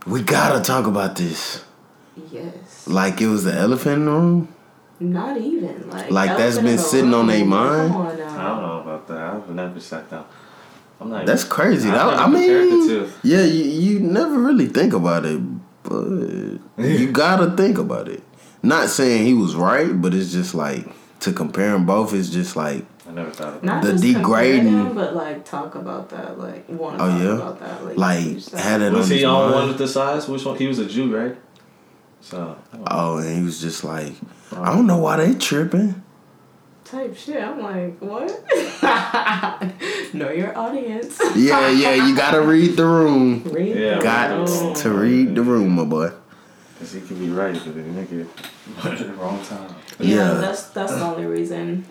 [0.06, 1.64] we gotta talk about this.
[2.32, 4.48] yes, Like it was the elephant in the room.
[5.00, 7.92] not even like Like, that's been in the sitting on their mind?
[7.92, 9.18] Come on I don't know about that.
[9.18, 10.24] I've never sat down.
[11.00, 11.26] I'm not.
[11.26, 11.88] That's crazy.
[11.88, 15.40] I've That, I compared the mean, yeah, you, you never really think about it,
[15.84, 16.04] but
[16.84, 18.22] you gotta think about it.
[18.62, 20.86] Not saying he was right, but it's just like
[21.20, 23.64] to compare them both is just like I never thought about.
[23.64, 26.38] Not The just degrading- them, but like talk about that.
[26.38, 27.34] Like want to Oh, talk yeah?
[27.34, 27.84] about that.
[27.86, 30.28] Like, like had it Was on he his on one of the sides?
[30.28, 30.56] Which one?
[30.58, 31.36] He was a Jew, right?
[32.20, 32.56] So.
[32.90, 34.12] Oh, and he was just like,
[34.52, 36.02] I don't know why they tripping.
[36.84, 37.42] type shit.
[37.42, 38.28] I'm like, what?
[40.14, 41.18] know your audience.
[41.36, 43.42] Yeah, yeah, you gotta read the room.
[43.44, 43.96] Read Yeah.
[43.96, 44.74] the Got room.
[44.74, 46.10] to read the room, my boy.
[46.78, 48.26] Cause he could be right, but the nigga
[48.84, 49.74] at the wrong time.
[49.98, 50.34] Yeah, Yeah.
[50.34, 51.84] that's that's the only reason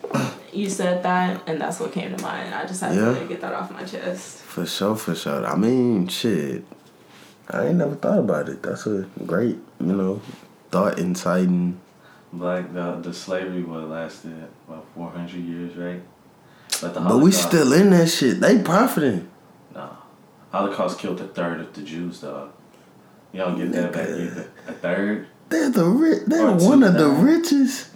[0.52, 2.54] you said that, and that's what came to mind.
[2.54, 3.12] I just had Yeah.
[3.18, 4.38] to get that off my chest.
[4.38, 5.44] For sure, for sure.
[5.46, 6.64] I mean, shit.
[7.50, 8.62] I ain't never thought about it.
[8.62, 10.20] That's a great, you know,
[10.70, 11.78] thought inciting.
[12.32, 14.32] Like the the slavery what lasted
[14.66, 16.00] about four hundred years, right?
[16.80, 18.40] But the But we still in that shit.
[18.40, 19.28] They profiting.
[19.74, 19.90] no.
[20.50, 22.50] Holocaust killed a third of the Jews, dog.
[23.32, 24.48] You don't get that back either.
[24.66, 25.26] A third?
[25.48, 26.22] They're the rich.
[26.26, 27.88] They're one of the richest.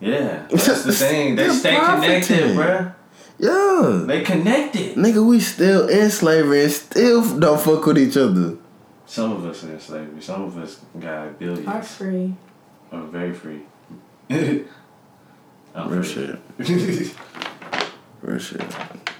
[0.00, 1.36] Yeah, that's the thing.
[1.36, 2.94] They They're stay connected, bruh.
[3.38, 4.04] Yeah.
[4.06, 4.96] They connected.
[4.96, 8.56] Nigga, we still in slavery and still don't fuck with each other.
[9.06, 10.20] Some of us are in slavery.
[10.22, 11.66] Some of us got billions.
[11.66, 12.34] Are free.
[12.92, 13.62] Are very free.
[14.30, 16.36] I'm Real free.
[16.58, 17.14] shit.
[18.22, 18.62] Real shit.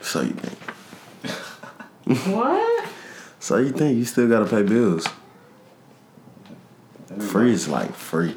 [0.01, 0.59] So you think?
[2.29, 2.88] What?
[3.38, 5.07] So you think you still gotta pay bills?
[7.11, 8.37] Everybody- Free is like free,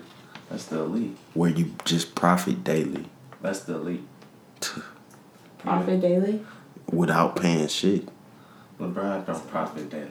[0.49, 1.15] That's the elite.
[1.33, 3.05] where you just profit daily
[3.41, 4.03] That's the elite.
[5.59, 6.41] Profit daily.
[6.91, 8.09] without paying shit.
[8.79, 10.07] LeBron don't profit daily.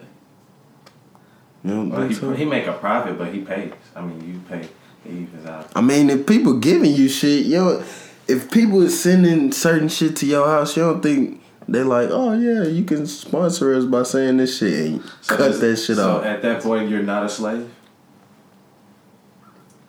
[1.63, 2.31] You don't Well, he, so?
[2.33, 3.71] he make a profit, but he pays.
[3.95, 4.67] I mean, you pay.
[5.03, 5.69] He evens out.
[5.75, 7.83] I mean, if people giving you shit, yo,
[8.27, 12.33] if people is sending certain shit to your house, you don't think they like, oh
[12.33, 16.03] yeah, you can sponsor us by saying this shit and So cut that shit off.
[16.05, 16.25] so off.
[16.25, 17.69] at that point, you're not a slave.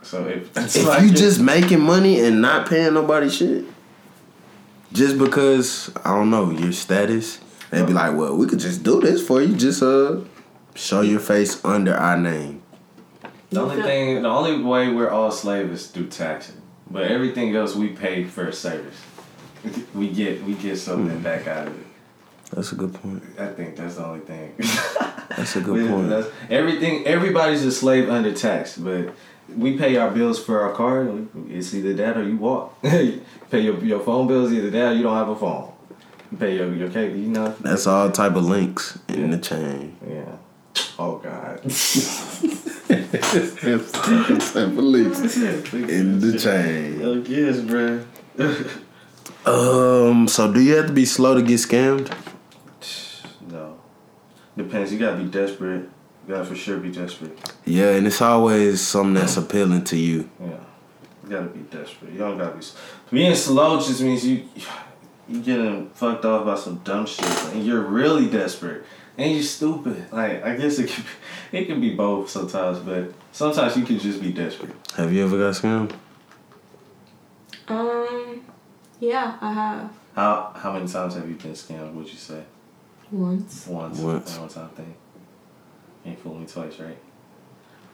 [0.05, 3.65] So if it's If like you it- just making money and not paying nobody shit,
[4.93, 7.41] just because I don't know your status,
[7.71, 9.55] they'd be like, well, we could just do this for you.
[9.57, 10.21] Just uh,
[10.75, 12.63] show your face under our name.
[13.51, 16.61] the only thing, the only way we're all slaves is through taxing.
[16.91, 18.97] But everything else we pay for a service.
[19.95, 21.23] We get we get something Hmm.
[21.23, 21.87] back out of it.
[22.53, 23.23] That's a good point.
[23.39, 24.53] I think that's the only thing.
[25.37, 26.11] That's a good point.
[26.11, 29.09] that's- everything, everybody's a slave under tax, but
[29.57, 31.03] we pay our bills for our car.
[31.03, 32.81] and It's either that or you walk.
[32.83, 33.21] pay
[33.53, 35.73] your your phone bills either that or you don't have a phone.
[36.31, 37.55] You pay your your cable, you know.
[37.61, 39.97] That's all type of links in the chain.
[40.09, 40.37] Yeah.
[40.99, 41.61] Oh God.
[41.65, 42.45] links
[45.37, 47.01] in the chain.
[47.03, 48.05] Oh yes, bro.
[49.47, 50.27] Um.
[50.27, 52.11] So, do you have to be slow to get scammed?
[53.51, 53.79] no.
[54.57, 54.91] Depends.
[54.91, 55.91] You gotta be desperate.
[56.27, 57.39] You gotta for sure be desperate.
[57.67, 60.31] Yeah, and it's always something that's appealing to you.
[60.41, 60.47] Yeah.
[61.25, 62.13] You gotta be desperate.
[62.13, 62.65] You don't gotta be.
[63.11, 64.45] Being slow just means you
[65.29, 68.85] you getting fucked off by some dumb shit, and you're really desperate,
[69.19, 70.11] and you're stupid.
[70.13, 73.99] Like I guess it can be, it can be both sometimes, but sometimes you can
[73.99, 74.75] just be desperate.
[74.97, 75.93] Have you ever got scammed?
[77.69, 78.43] Um,
[79.01, 81.93] yeah, I have How how many times have you been scammed?
[81.95, 82.45] Would you say
[83.11, 83.67] once.
[83.67, 83.99] once?
[83.99, 84.33] Once.
[84.33, 84.95] That one time thing.
[86.05, 86.99] Ain't fooled me twice, right?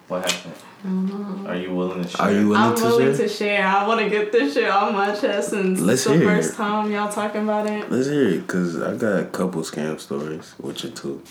[0.08, 0.54] What happened?
[0.82, 1.46] I don't.
[1.46, 2.20] Are you willing to share?
[2.26, 3.28] Are you willing I'm to willing share?
[3.28, 3.64] to share.
[3.66, 6.56] I want to get this shit off my chest since Let's the hear first it.
[6.56, 7.88] time y'all talking about it.
[7.90, 11.22] Let's hear it, cause I got a couple scam stories, which you two.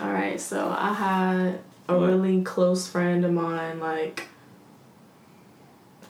[0.00, 2.08] All right, so I had a What?
[2.08, 4.26] really close friend of mine, like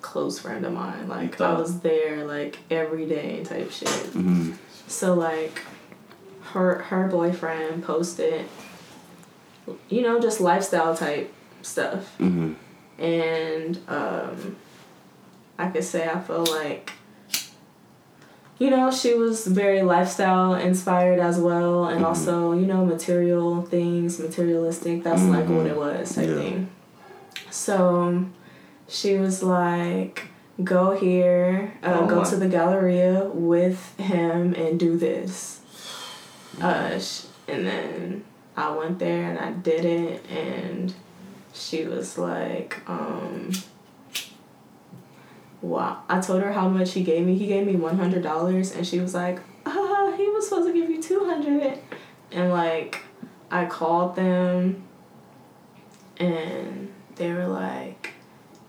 [0.00, 3.88] close friend of mine, like I was there like every day type shit.
[3.88, 4.52] Mm-hmm.
[4.86, 5.60] So like
[6.52, 8.46] her her boyfriend posted
[9.88, 12.52] you know just lifestyle type stuff Mm-hmm.
[13.02, 14.56] and um
[15.58, 16.92] I could say I feel like
[18.58, 22.06] you know she was very lifestyle inspired as well and Mhm.
[22.08, 26.34] also you know material things materialistic that's like what it was I Yeah.
[26.36, 26.68] thing
[27.50, 28.24] so
[28.88, 30.24] she was like
[30.62, 32.24] go here uh, Oh go my.
[32.30, 35.60] to the galleria with him and do this
[36.60, 38.24] uh, sh- and then
[38.56, 40.94] I went there and I didn't, and
[41.52, 43.52] she was like um
[45.62, 46.02] wow.
[46.08, 47.36] I told her how much he gave me.
[47.36, 51.02] He gave me $100 and she was like ah he was supposed to give you
[51.02, 51.78] 200
[52.32, 53.02] and like
[53.50, 54.84] I called them
[56.18, 58.13] and they were like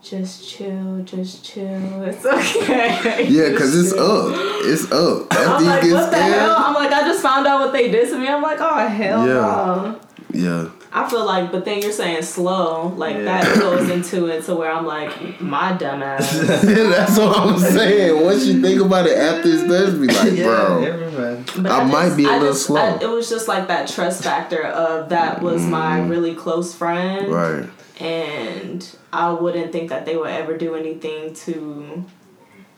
[0.05, 4.33] just chill just chill it's okay Yeah, cause it's up.
[4.65, 5.27] It's up.
[5.31, 6.55] I'm like, you what get the hell?
[6.57, 8.27] I'm like, I just found out what they did to me.
[8.27, 9.33] I'm like, oh hell Yeah.
[9.33, 9.99] no.
[10.31, 10.69] Yeah.
[10.93, 13.23] I feel like, but then you're saying slow, like Yeah.
[13.23, 16.31] that goes into it to where I'm like, my dumb ass.
[16.39, 18.23] That's what I'm saying.
[18.23, 20.83] Once you think about it after it's done, be like, bro.
[20.83, 21.61] everybody.
[21.61, 22.79] But I might be a I little just- slow.
[22.81, 26.09] I- it was just like that trust factor of that was my mm.
[26.09, 27.69] really close friend, Right.
[27.99, 32.05] And I wouldn't think that they would ever do anything to.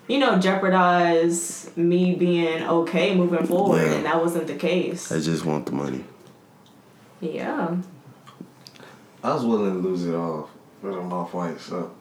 [0.07, 3.93] You know, jeopardize me being okay moving forward, Yeah.
[3.95, 5.11] and that wasn't the case.
[5.11, 6.05] I just want the money.
[7.19, 7.75] Yeah.
[9.21, 10.49] I was willing to lose it all
[10.79, 11.59] for them off white.
[11.59, 11.91] So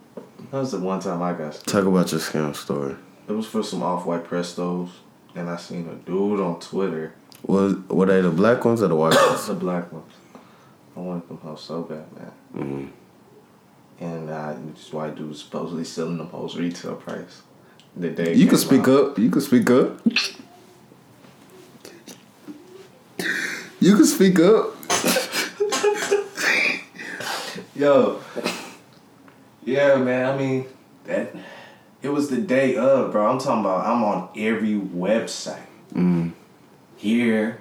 [0.52, 1.54] that was the one time I got.
[1.66, 2.94] Talk about your scam story.
[3.28, 4.90] It was for some off white Prestos,
[5.34, 8.94] and I seen a dude on Twitter, Was were they the black ones or the
[8.94, 9.48] white ones?
[9.48, 10.12] the black ones.
[10.96, 12.32] I wanted them hoes so bad, man.
[12.52, 12.86] hmm
[14.00, 17.42] And uh, this white dude was supposedly selling them hoes retail price.
[17.96, 19.10] The day You came can speak out.
[19.12, 19.18] up.
[19.18, 20.00] You can speak up.
[23.80, 24.74] You can speak up.
[27.74, 28.20] Yo.
[29.64, 30.34] Yeah, man.
[30.34, 30.66] I mean,
[31.04, 31.34] that.
[32.02, 33.30] It was the day of, bro.
[33.32, 33.86] I'm talking about.
[33.86, 35.62] I'm on every website
[35.94, 36.32] Mm.
[36.96, 37.58] here,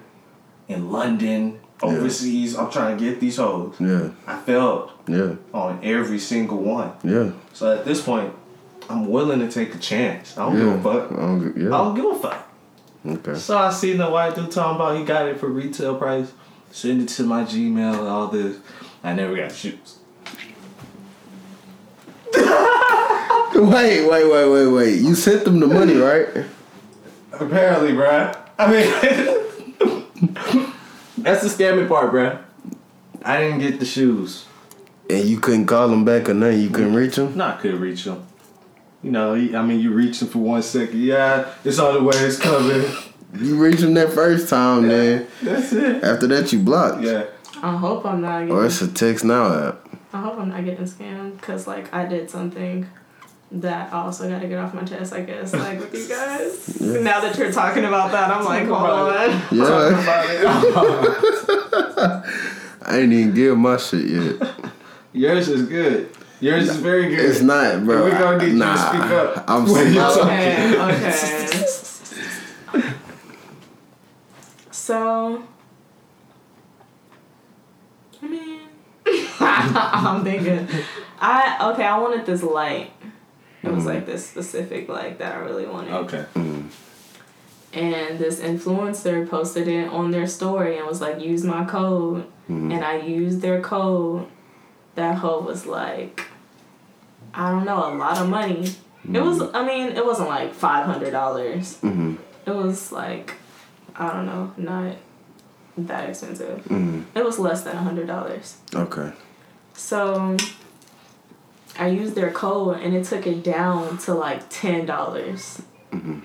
[0.68, 2.56] in London, overseas.
[2.56, 3.74] I'm trying to get these hoes.
[3.78, 4.10] Yeah.
[4.26, 5.34] I failed Yeah.
[5.52, 6.92] on every single one.
[7.04, 7.30] Yeah.
[7.52, 8.32] So at this point,
[8.88, 10.36] I'm willing to take a chance.
[10.38, 10.64] I don't yeah.
[10.76, 11.12] give a fuck.
[11.12, 12.48] I don't gi- I don't give a fuck.
[13.06, 13.34] Okay.
[13.38, 16.32] So I seen the white dude talking about he got it for retail price.
[16.72, 18.56] Send it to my Gmail and all this.
[19.04, 19.98] I never got shoes.
[23.54, 24.98] Wait, wait, wait, wait, wait.
[25.00, 26.28] You sent them the money, right?
[27.32, 28.36] Apparently, bruh.
[28.58, 28.86] I mean,
[31.26, 32.40] that's the scammy part, bruh.
[33.24, 34.46] I didn't get the shoes.
[35.10, 36.60] And you couldn't call them back or nothing.
[36.60, 37.36] You couldn't reach them.
[37.36, 38.24] No, I couldn't reach them.
[39.02, 41.00] You know, I mean, you reach them for one second.
[41.00, 42.16] Yeah, it's on the way.
[42.16, 42.84] It's coming.
[43.38, 46.02] You reach them that first time, then That's it.
[46.02, 47.02] after that you blocked.
[47.02, 47.24] Yeah.
[47.62, 48.54] I hope I'm not getting.
[48.54, 49.88] Or it's a text now app.
[50.12, 52.86] I hope I'm not getting scammed because like I did something
[53.52, 55.12] that I also got to get off my chest.
[55.12, 56.76] I guess like with you guys.
[56.80, 57.00] Yeah.
[57.00, 59.30] Now that you're talking about that, I'm like, hold on.
[59.52, 60.02] Yeah.
[62.82, 64.50] I ain't even give my shit yet.
[65.12, 66.10] Yours is good.
[66.40, 67.18] Yours is very good.
[67.30, 68.04] It's not, bro.
[68.04, 70.74] We're gonna need you to nah, speak up I'm when you saying.
[70.74, 70.90] talk.
[70.90, 71.14] Okay,
[72.74, 72.92] okay.
[74.70, 75.42] So,
[78.22, 78.60] I mean,
[79.40, 80.68] I'm thinking,
[81.18, 81.84] I okay.
[81.84, 82.92] I wanted this light.
[83.62, 85.92] It was like this specific like that I really wanted.
[85.92, 86.24] Okay.
[87.72, 92.26] And this influencer posted it on their story and was like, use my code.
[92.48, 94.28] And I used their code.
[94.94, 96.24] That hoe was like,
[97.34, 98.70] I don't know, a lot of money.
[99.12, 101.10] It was, I mean, it wasn't like $500.
[101.10, 102.14] Mm-hmm.
[102.46, 103.34] It was like,
[103.94, 104.96] I don't know, not
[105.76, 106.64] that expensive.
[106.64, 107.02] Mm-hmm.
[107.14, 108.74] It was less than $100.
[108.74, 109.12] Okay.
[109.74, 110.36] So
[111.78, 115.62] I used their code and it took it down to like ten dollars.
[115.92, 116.20] Mm-hmm.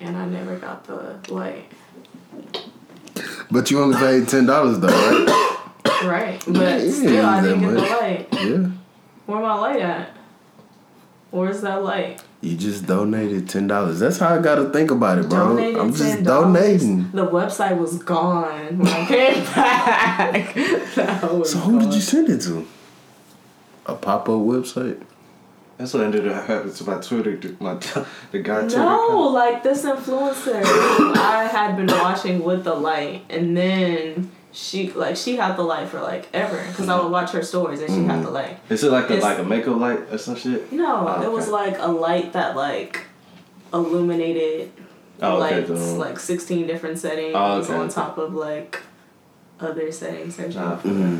[0.00, 1.64] And I never got the light.
[3.50, 5.38] But you only paid ten dollars though, right?
[6.04, 6.44] Right.
[6.48, 8.28] Yeah, But you still I didn't get that the light.
[8.32, 8.70] yeah.
[9.26, 10.10] Where my light at?
[11.30, 12.20] Where's that light?
[12.40, 14.00] You just donated ten dollars.
[14.00, 15.50] That's how I gotta think about it, bro.
[15.50, 16.24] Donated I'm just $10.
[16.24, 17.10] donating.
[17.12, 20.56] The website was gone when I came back.
[21.46, 22.66] So who did you send it to?
[23.86, 25.02] A pop up website?
[25.78, 27.56] That's what ended up happening to my Twitter.
[27.58, 27.74] My
[28.30, 28.78] the guy Twitter.
[28.78, 29.32] No, account.
[29.32, 30.62] like this influencer
[31.16, 35.88] I had been watching with the light, and then she like she had the light
[35.88, 37.12] for like ever because I would mm-hmm.
[37.12, 38.34] watch her stories and she had the mm-hmm.
[38.34, 38.58] light.
[38.68, 40.70] Is it like a It's- like a makeup light or some shit?
[40.70, 43.06] No, Oh, it was like a light that like
[43.72, 44.70] illuminated
[45.22, 45.56] Oh, okay.
[45.56, 48.80] lights, the- like sixteen different settings Oh, okay, on top of like
[49.58, 50.62] other settings and shit.
[50.62, 51.18] Nah, Mm-hmm.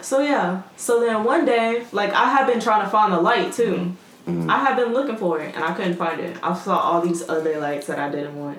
[0.00, 0.62] So yeah.
[0.76, 3.94] So then one day, like I had been trying to find the light too.
[4.26, 4.30] Mm-hmm.
[4.30, 4.50] Mm-hmm.
[4.50, 6.36] I had been looking for it and I couldn't find it.
[6.42, 8.58] I saw all these other lights that I didn't want.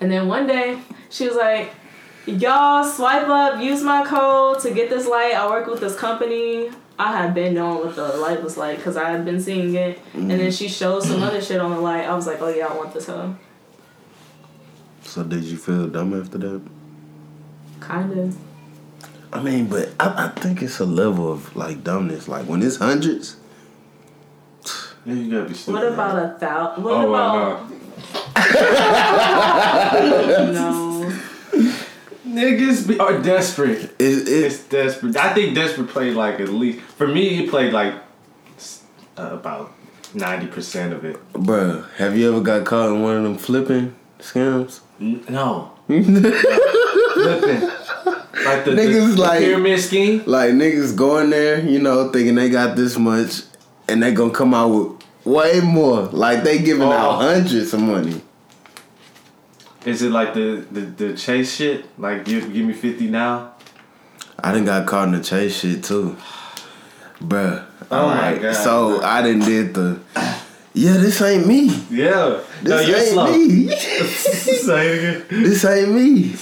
[0.00, 0.80] And then one day,
[1.10, 1.72] she was like,
[2.24, 5.34] Y'all swipe up, use my code to get this light.
[5.34, 6.70] I work with this company.
[6.98, 9.98] I had been knowing what the light was like because I had been seeing it.
[10.14, 10.50] And then mm-hmm.
[10.50, 12.04] she showed some other shit on the light.
[12.04, 13.34] I was like, oh yeah, I want this hoe.
[15.02, 16.62] So did you feel dumb after that?
[17.80, 18.36] Kind of.
[19.32, 22.28] I mean, but I, I think it's a level of like dumbness.
[22.28, 23.36] Like when it's hundreds,
[25.06, 25.80] Yeah, you gotta be stupid.
[25.82, 26.84] What about a thousand?
[26.84, 27.62] What Oh, about.
[27.62, 27.68] wow.
[30.52, 31.12] No.
[32.26, 33.84] Niggas be, are desperate.
[33.98, 35.16] it, it, It's desperate.
[35.16, 37.30] I think desperate played like at least for me.
[37.30, 37.94] He played like
[39.18, 39.72] uh, about
[40.14, 41.16] ninety percent of it.
[41.32, 44.80] bruh, have you ever got caught in one of them flipping scams?
[45.00, 47.70] N- No, flipping.
[48.44, 50.22] Like the, Niggas the like- pyramid scheme.
[50.26, 53.42] Like niggas going there, you know, thinking they got this much,
[53.88, 56.02] and they gonna come out with way more.
[56.06, 56.92] Like they giving Oh.
[56.92, 58.20] out hundreds of money.
[59.84, 61.86] Is it like the, the, the chase shit?
[61.98, 63.52] Like give give me fifty now.
[64.42, 66.16] I didn't got caught in the chase shit too,
[67.20, 67.64] bruh.
[67.90, 68.54] Oh my God.
[68.56, 70.00] So I didn't did the.
[70.74, 71.66] Yeah, this ain't me.
[71.90, 72.40] Yeah.
[72.62, 73.32] no, This you're ain't slow.
[73.32, 73.76] me.
[73.76, 75.42] Say it again.
[75.44, 76.34] this ain't me.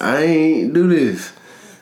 [0.00, 1.32] I ain't do this.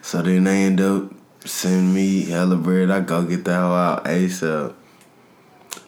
[0.03, 1.11] So then they end up
[1.45, 2.91] sending me hella bread.
[2.91, 4.75] I go get the hell out ASAP.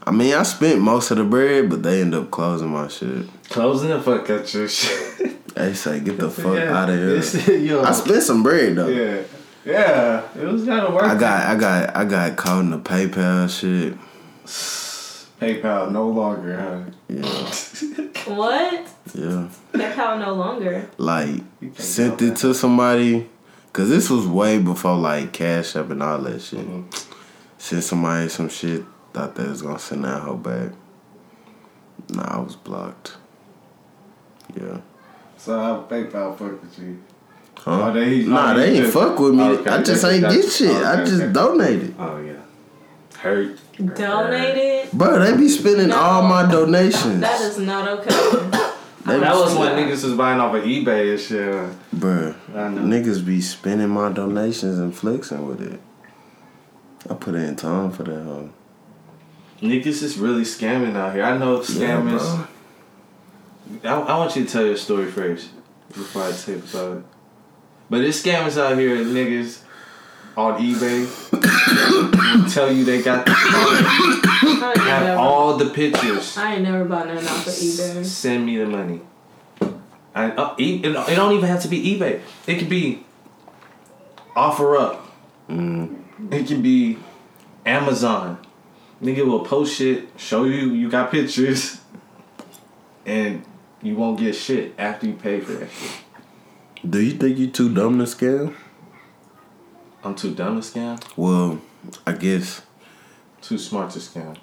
[0.07, 3.27] I mean, I spent most of the bread, but they end up closing my shit.
[3.51, 5.55] Closing the fuck out your shit.
[5.55, 6.75] They say, get the fuck Yeah.
[6.83, 6.97] out of
[7.45, 7.57] here.
[7.59, 7.83] yo.
[7.83, 8.87] I spent some bread though.
[8.89, 9.23] Yeah.
[9.65, 10.23] Yeah.
[10.41, 13.51] It was kind of worth I got, I got, I got caught in the PayPal
[13.51, 13.99] shit.
[15.41, 16.91] PayPal no longer, huh?
[17.09, 17.23] Yeah,
[18.35, 18.87] What?
[19.15, 19.49] yeah.
[19.73, 20.89] PayPal no longer.
[20.99, 21.43] Like
[21.77, 23.29] sent it to somebody,
[23.73, 26.61] cause this was way before like Cash App and all that shit.
[26.61, 26.91] Mm-hmm.
[27.59, 28.85] Sent somebody some shit.
[29.13, 30.73] Thought they was gonna send that hoe back.
[32.11, 33.17] Nah, I was blocked.
[34.57, 34.79] Yeah.
[35.37, 36.99] So how PayPal fuck with you?
[37.59, 37.89] Huh?
[37.89, 39.43] Oh, they- oh, nah, oh, they ain't just- fuck with me.
[39.43, 40.51] Oh, okay, I just ain't get you.
[40.51, 40.71] shit.
[40.71, 41.33] I Okay, just okay.
[41.33, 41.95] donated.
[41.99, 42.33] Oh yeah.
[43.19, 43.59] Hurt.
[43.85, 44.91] Donated?
[44.93, 45.97] Bro, they be spending No.
[45.97, 47.21] all my donations.
[47.21, 48.11] That is not okay.
[49.07, 51.53] They That was when niggas was buying off of eBay and shit.
[51.55, 51.71] huh?
[51.97, 52.83] Bruh, I know.
[52.83, 55.81] niggas be spending my donations and flexing with it.
[57.09, 58.51] I put in time for that hoe.
[59.63, 61.25] Niggas is really scamming out here.
[61.25, 62.47] I know Yeah, scammers.
[63.81, 63.91] bro.
[63.91, 65.51] I, I want you to tell your story first
[65.89, 67.05] before I tell about it.
[67.91, 69.61] But there's scammers out here, niggas
[70.39, 71.05] on eBay
[72.55, 76.37] tell you they got the I have never, all the pictures.
[76.39, 78.05] I ain't never bought nothing off of eBay.
[78.05, 79.01] Send me the money.
[80.15, 82.21] I, uh, e- it, it don't even have to be eBay.
[82.47, 83.05] It could be
[84.37, 85.11] offer up.
[85.49, 86.99] It can be
[87.67, 88.39] Amazon.
[89.03, 91.81] Nigga will post shit, show you you got pictures,
[93.05, 93.45] and
[93.83, 95.91] you won't get shit after you pay for that shit.
[96.89, 98.55] Do you think you too dumb to scam?
[100.05, 101.03] I'm too dumb to scam.
[101.17, 101.61] Well,
[102.07, 102.63] I guess
[103.43, 104.37] Too smart to scam.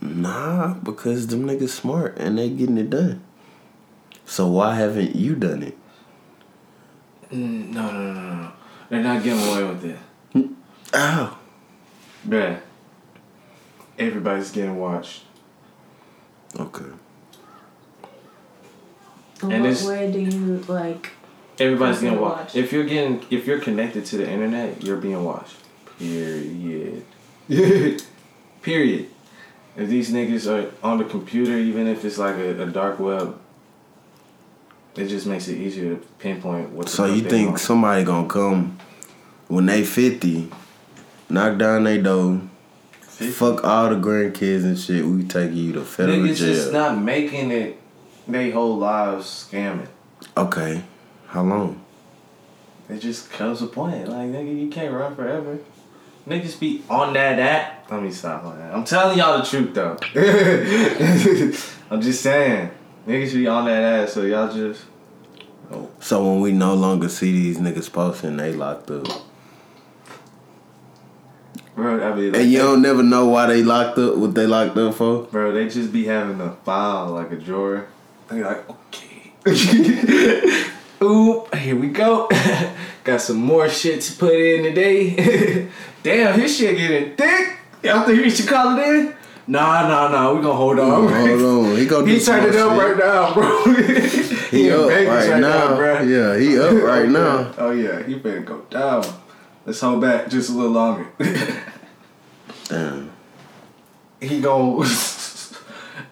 [0.00, 3.22] nah, because them niggas smart and they getting it done.
[4.24, 5.76] So why haven't you done it?
[7.32, 8.52] Mm, No, no, no, no, no.
[8.88, 10.48] They're not getting away with it.
[10.94, 11.38] Ow.
[12.26, 12.60] Bruh.
[13.98, 15.22] Everybody's getting watched.
[16.58, 16.84] Okay.
[19.42, 21.10] In And what way do you like?
[21.58, 22.38] Everybody's People getting watch.
[22.38, 22.56] watched.
[22.56, 25.56] If you're getting if you're connected to the internet, you're being watched.
[25.98, 27.04] Period.
[28.62, 29.08] Period.
[29.76, 33.38] If these niggas are on the computer, even if it's like a, a dark web,
[34.96, 36.86] it just makes it easier to pinpoint what.
[36.86, 37.60] the So you think want.
[37.60, 38.78] somebody gonna come
[39.48, 40.50] when they fifty,
[41.28, 42.40] knock down they door,
[43.02, 45.04] fuck all the grandkids and shit?
[45.04, 46.54] We take you to federal niggas jail.
[46.54, 47.78] just not making it
[48.26, 49.86] they whole lives scamming.
[50.36, 50.82] okay,
[51.36, 51.84] how long?
[52.88, 54.08] It just comes a point.
[54.08, 55.58] Like nigga, you can't run forever.
[56.26, 57.90] Niggas be on that app.
[57.90, 58.74] Let me stop on that.
[58.74, 59.98] I'm telling y'all the truth though.
[61.90, 62.70] I'm just saying.
[63.06, 64.82] Niggas be on that ass, so y'all just
[66.00, 69.06] So when we no longer see these niggas posting, they locked up,
[71.74, 74.16] bro, I mean like, and you don't never know why they locked up.
[74.16, 75.24] What they locked up for?
[75.24, 77.88] bro, they just be having a file like a drawer.
[78.28, 79.34] They like, okay.
[81.02, 82.28] Oop, here we go.
[83.04, 85.68] Got some more shit to put in today.
[86.02, 87.58] Damn, his shit getting thick.
[87.82, 89.14] Y'all think we should call it in?
[89.46, 90.32] Nah, nah, nah.
[90.32, 91.12] We gonna hold on.
[91.12, 92.80] Hold on, he gonna He turned it up shit.
[92.80, 93.64] right now, bro.
[94.50, 95.76] He in up Vegas right, now.
[95.76, 96.00] bro.
[96.00, 97.38] Yeah, he up right oh, now.
[97.40, 97.54] Yeah.
[97.58, 99.04] Oh yeah, he better go down.
[99.66, 101.08] Let's hold back just a little longer.
[102.68, 103.12] Damn.
[104.20, 104.78] he gon'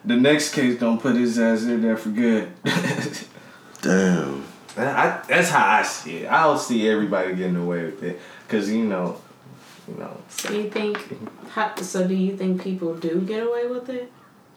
[0.04, 2.52] the next case gonna put his ass in there for good.
[3.80, 4.44] Damn.
[4.76, 6.30] I, that's how I see it.
[6.30, 9.20] I don't see everybody getting away with it, cause you know,
[9.86, 10.20] you know.
[10.28, 10.98] So you think?
[11.50, 14.10] How, so do you think people do get away with it?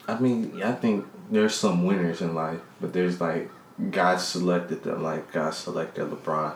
[0.07, 3.51] I mean, I think there's some winners in life, but there's like
[3.91, 6.55] God selected them, like God selected LeBron.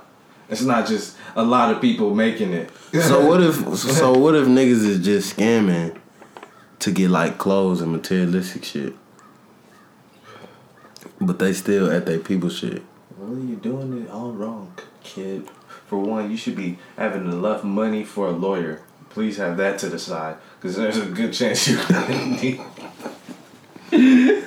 [0.49, 2.71] It's not just a lot of people making it.
[2.93, 3.55] So what if?
[3.77, 5.97] So what if niggas is just scamming
[6.79, 8.93] to get like clothes and materialistic shit,
[11.19, 12.81] but they still at their people shit?
[13.21, 15.47] Well, you're doing it all wrong, kid.
[15.85, 18.81] For one, you should be having enough money for a lawyer.
[19.11, 22.59] Please have that to the side, because there's a good chance you're gonna need.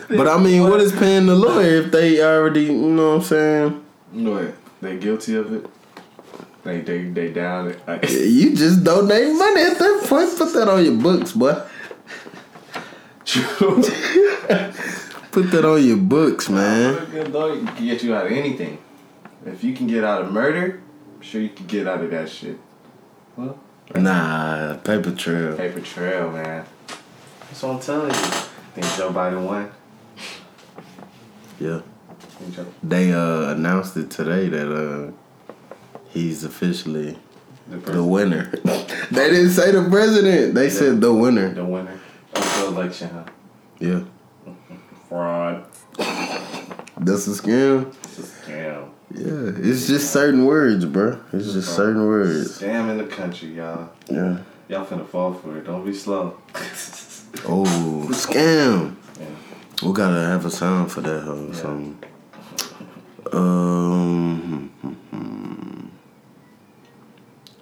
[0.08, 2.64] But I mean, what is paying the lawyer if they already?
[2.64, 3.84] You know what I'm saying?
[4.12, 4.54] What?
[4.80, 5.70] They guilty of it?
[6.64, 8.10] They they they down it.
[8.10, 10.36] You just donate money at that point.
[10.36, 11.62] Put that on your books, boy.
[13.24, 13.84] True.
[15.34, 16.94] Put that on your books, man.
[16.94, 18.78] A good lawyer can get you out of anything.
[19.44, 20.80] If you can get out of murder,
[21.16, 22.56] I'm sure you can get out of that shit.
[23.36, 23.58] Well,
[23.96, 25.56] Nah, paper trail.
[25.56, 26.64] paper trail, man.
[27.40, 28.20] That's what I'm telling you.
[28.74, 29.72] Think Joe Biden won?
[31.58, 31.80] Yeah.
[32.84, 35.10] They uh announced it today that uh
[36.10, 37.18] he's officially
[37.68, 38.50] the, the winner.
[39.10, 40.54] they didn't say the president.
[40.54, 41.52] They said the winner.
[41.52, 41.98] the winner
[42.36, 43.24] of the election, huh?
[43.80, 44.04] Yeah.
[45.14, 45.64] Fraud.
[46.96, 47.94] That's a scam.
[48.02, 48.88] It's a scam.
[49.12, 49.70] Yeah.
[49.70, 51.20] It's just certain words, bro.
[51.32, 52.58] It's just certain words.
[52.58, 53.90] Scam in the country, y'all.
[54.10, 54.38] Yeah.
[54.66, 55.66] Y'all finna fall for it.
[55.66, 56.36] Don't be slow.
[57.46, 58.94] Oh, scam.
[59.20, 59.26] Yeah.
[59.86, 61.48] We gotta have a sound for that hoe.
[61.48, 61.54] Yeah.
[61.54, 61.98] Something.
[63.32, 64.70] Um.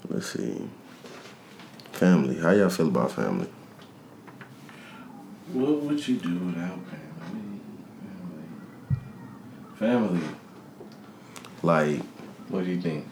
[0.09, 0.69] Let's see.
[1.93, 2.39] Family.
[2.39, 3.49] How y'all feel about family?
[5.53, 7.02] What would you do without family?
[9.83, 10.21] Family.
[10.21, 10.37] Family.
[11.63, 12.01] Like
[12.49, 13.05] What do you think?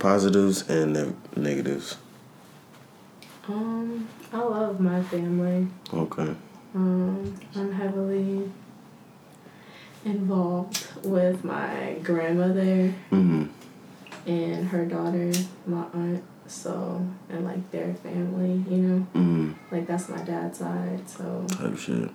[0.00, 1.96] positives and ne- negatives.
[3.46, 5.68] Um, I love my family.
[5.94, 6.34] Okay.
[6.74, 8.50] Um, I'm heavily
[10.04, 13.44] involved with my grandmother Mm-hmm.
[14.28, 15.30] and her daughter,
[15.66, 16.24] my aunt.
[16.48, 19.52] So and like their family, you know, Mm-hmm.
[19.74, 21.08] like that's my dad's side.
[21.08, 22.10] So Type shit.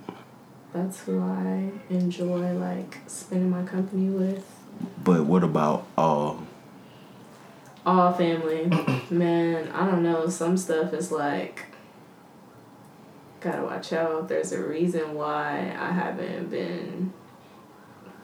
[0.73, 4.45] That's who I enjoy like spending my company with.
[5.03, 6.43] But what about all?
[7.85, 8.65] All family,
[9.09, 9.69] man.
[9.71, 10.27] I don't know.
[10.29, 11.65] Some stuff is like
[13.39, 14.27] gotta watch out.
[14.27, 17.13] There's a reason why I haven't been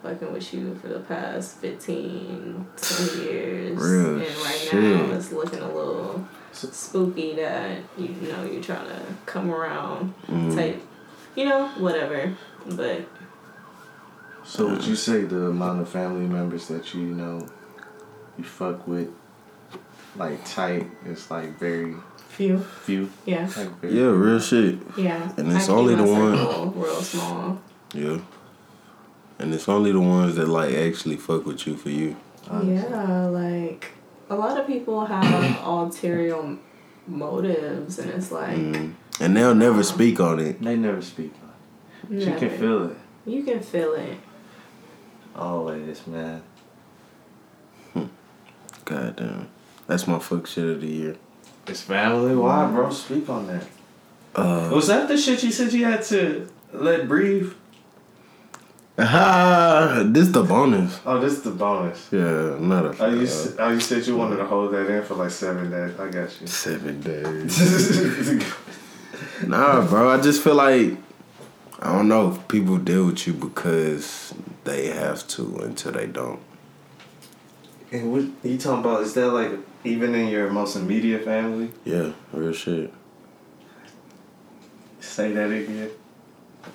[0.01, 3.77] fucking with you for the past 15, 20 years.
[3.77, 4.73] Real and right shit.
[4.73, 10.53] now it's looking a little spooky that you know you're trying to come around Mm.
[10.55, 10.81] type,
[11.35, 12.33] you know, whatever.
[12.67, 13.01] But
[14.43, 17.47] So would you say the amount of family members that you, you know
[18.37, 19.09] you fuck with
[20.15, 21.95] like tight is like very
[22.29, 23.09] few, few?
[23.25, 24.79] yeah, Like very Yeah, real shit.
[24.97, 25.31] yeah.
[25.37, 27.61] And it's keep only the one- circle real small.
[27.93, 28.17] Yeah.
[29.39, 32.15] And it's only the ones that like actually fuck with you for you.
[32.49, 32.75] Honestly.
[32.75, 33.91] Yeah, like
[34.29, 36.57] a lot of people have ulterior
[37.07, 38.93] motives, and it's like Mm.
[39.19, 40.61] And they'll never speak on it.
[40.61, 41.33] They never speak.
[41.43, 42.21] on it.
[42.23, 42.39] She never.
[42.39, 42.97] can feel it.
[43.25, 44.17] You can feel it.
[45.35, 46.41] Always, man.
[48.85, 49.47] God damn.
[49.87, 51.15] That's my fuck shit of the year.
[51.67, 52.35] It's family.
[52.35, 52.89] Why, bro?
[52.89, 53.63] Speak on that.
[54.35, 57.53] Uh, Was that the shit you said you had to let breathe?
[58.97, 60.99] Ah, this the bonus.
[61.05, 62.09] Oh, this is the bonus.
[62.11, 65.03] Yeah, not a Oh, you, s- oh, you said you wanted to hold that in
[65.03, 65.99] for like seven days.
[65.99, 66.47] I got you.
[66.47, 68.43] seven days.
[69.47, 70.09] Nah, bro.
[70.09, 70.95] I just feel like
[71.79, 72.31] I don't know.
[72.31, 74.33] If people deal with you because
[74.63, 76.39] they have to until they don't.
[77.91, 79.01] and what you talking about?
[79.01, 79.51] Is that like
[79.83, 81.71] even in your most immediate family?
[81.83, 82.93] Yeah, real shit.
[84.99, 85.89] Say that again.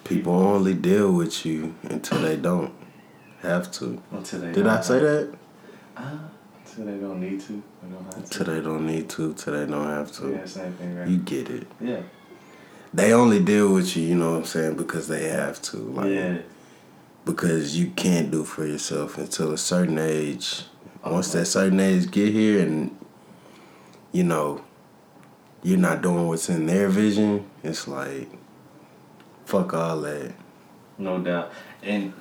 [0.04, 2.72] People only deal with you until they don't
[3.42, 4.02] have to.
[4.10, 5.34] Until they Did I say that?
[5.96, 6.20] Ah,
[6.64, 7.62] until they don't need to.
[7.82, 8.20] They don't have to.
[8.20, 9.34] Until they don't need to.
[9.34, 10.30] Till they don't have to.
[10.30, 11.08] Yeah, same thing, right?
[11.08, 11.66] You get it.
[11.80, 12.00] yeah.
[12.94, 14.02] They only deal with you.
[14.04, 14.76] You know what I'm saying?
[14.76, 15.76] Because they have to.
[15.76, 16.38] Like, yeah.
[17.26, 20.62] Because you can't do for yourself until a certain age.
[21.04, 22.96] Oh, Once that certain age get here, and
[24.12, 24.64] you know,
[25.62, 27.44] you're not doing what's in their vision.
[27.62, 28.30] It's like,
[29.48, 30.32] fuck all that.
[30.98, 31.50] No doubt.
[31.82, 32.12] And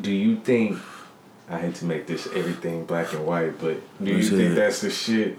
[0.00, 0.78] do you think
[1.48, 4.90] I hate to make this everything black and white, but do you think that's the
[4.90, 5.38] shit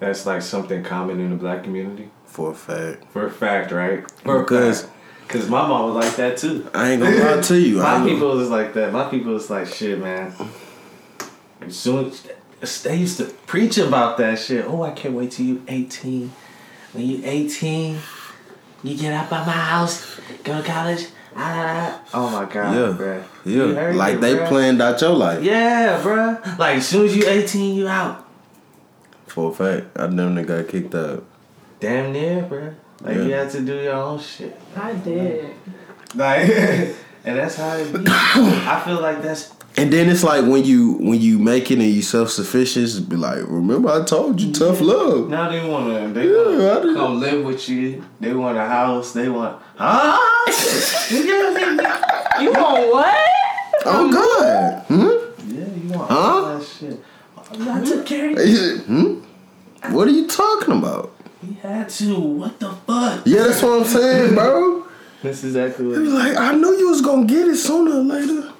[0.00, 2.10] that's like something common in the black community?
[2.26, 3.04] For a fact.
[3.12, 4.08] For a fact, right?
[4.22, 4.88] For Because-
[5.28, 6.68] Cause my mom was like that too.
[6.74, 7.76] I ain't gonna lie to you.
[7.82, 8.92] My people is like that.
[8.92, 10.32] My people is like shit, man.
[11.60, 12.12] As soon
[12.60, 14.64] as they used to preach about that shit.
[14.66, 16.32] Oh, I can't wait till you eighteen.
[16.92, 17.98] When you eighteen,
[18.82, 21.06] you get out by my house, go to college.
[21.36, 22.96] Ah, oh my god, Yeah.
[22.98, 23.22] bruh.
[23.44, 24.48] You Yeah, like it, they bruh.
[24.48, 25.42] planned out your life.
[25.44, 26.36] Yeah, bro.
[26.58, 28.26] Like as soon as you eighteen, you out.
[29.28, 31.22] For a fact, I never got kicked out.
[31.78, 32.74] Damn near, bro.
[33.02, 33.22] Like Yeah.
[33.22, 34.58] you had to do your own shit.
[34.76, 35.54] I did.
[36.16, 36.50] Like,
[37.24, 38.04] and that's how it be.
[38.10, 41.88] I feel like that's And then it's like when you when you make it and
[41.88, 45.28] you self sufficient, be like, remember I told you, tough love.
[45.30, 48.04] Now they wanna they Yeah, wanna come live with you.
[48.20, 49.12] They want a house.
[49.12, 50.18] They want huh?
[52.40, 53.16] You want what?
[53.86, 54.82] Oh God.
[54.86, 55.52] Hmm?
[55.54, 56.16] Yeah, you want Huh?
[56.18, 57.02] all that shit.
[57.52, 58.74] I took care of you.
[58.74, 59.94] It- hmm?
[59.94, 61.12] What are you talking about?
[61.46, 62.18] He had to.
[62.20, 63.22] What the fuck?
[63.24, 64.86] Yeah, that's what I'm saying, bro.
[65.22, 68.52] That's exactly He was like, I knew you was gonna get it sooner or later.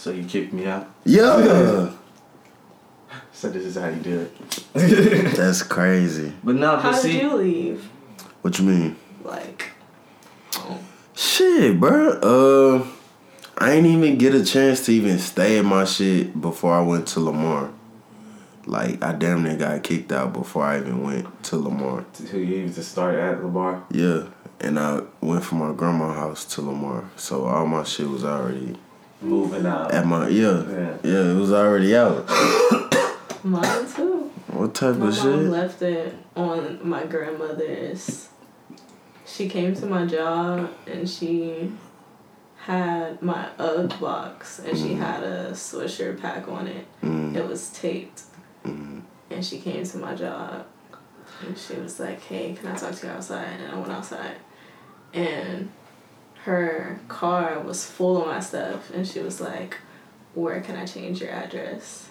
[0.00, 0.88] So you kicked me out.
[1.04, 1.90] Yeah.
[3.32, 4.34] So this is how you do it.
[5.36, 6.32] That's crazy.
[6.44, 7.88] But no, How but did see, you leave?
[8.42, 8.96] What you mean?
[9.24, 9.70] Like,
[11.14, 12.10] Shit, bro.
[12.20, 12.86] Uh,
[13.56, 17.08] I ain't even get a chance to even stay in my shit before I went
[17.08, 17.70] to Lamar.
[18.66, 22.04] Like I damn near got kicked out before I even went to Lamar.
[22.30, 23.84] who you used to start at Lamar?
[23.90, 24.24] Yeah,
[24.60, 28.76] and I went from my grandma's house to Lamar, so all my shit was already
[29.22, 29.92] Moving out.
[29.92, 30.96] at my yeah, Yeah.
[31.02, 32.26] yeah, it was already out.
[33.44, 34.30] mine too.
[34.48, 35.50] What type My of mom shit?
[35.50, 38.28] left it on my grandmother's.
[39.26, 41.70] She came to my job and she
[42.56, 46.86] had my UGG box and she had a Swisher pack on it.
[47.02, 48.22] Mm, It was taped.
[48.64, 50.66] mm, And she came to my job
[51.46, 53.46] and she was like, Hey, can I talk to you outside?
[53.60, 54.36] And I went outside.
[55.14, 55.70] And
[56.44, 59.78] her car was full of my stuff and she was like,
[60.34, 62.08] Where can I change your address?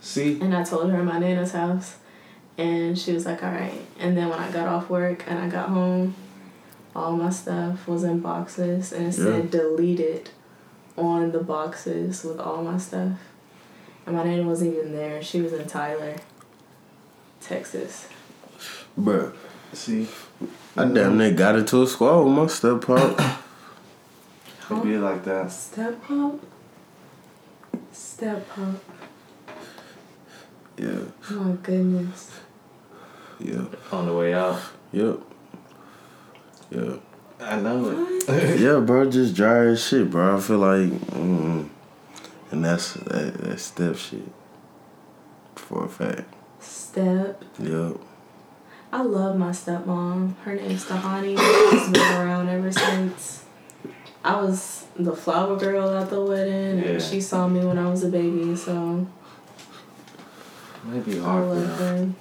[0.00, 1.96] See, And I told her my nana's house.
[2.56, 3.80] And she was like, all right.
[3.98, 6.14] And then when I got off work and I got home,
[6.94, 10.30] all my stuff was in boxes and it said deleted
[10.96, 13.18] on the boxes with all my stuff.
[14.06, 15.22] And my nana wasn't even there.
[15.22, 16.16] She was in Tyler,
[17.40, 18.06] Texas.
[18.96, 19.34] Bruh,
[19.72, 20.06] see,
[20.76, 23.20] I damn near got into a squad with my step pop.
[24.70, 25.52] it be like that.
[25.52, 26.40] Step up.
[27.92, 29.56] Step up.
[30.76, 30.98] yeah,
[31.30, 32.30] My goodness.
[33.38, 34.60] yeah, On the way out.
[34.92, 35.20] yep,
[36.70, 36.94] yeah.
[37.40, 38.58] I know it.
[38.60, 40.36] yeah, bro, just dry as shit, bro.
[40.36, 41.68] I feel like, mm,
[42.50, 44.22] and that's that, that step shit
[45.54, 46.32] for a fact.
[46.60, 47.44] Step.
[47.60, 47.96] Yep.
[48.94, 50.36] I love my stepmom.
[50.44, 51.36] Her name's Tahani.
[51.36, 53.44] She's been around ever since.
[54.24, 56.84] I was the flower girl at the wedding, Yeah.
[56.92, 59.04] and she saw me when I was a baby, so
[60.84, 62.14] Might be I hard for love them.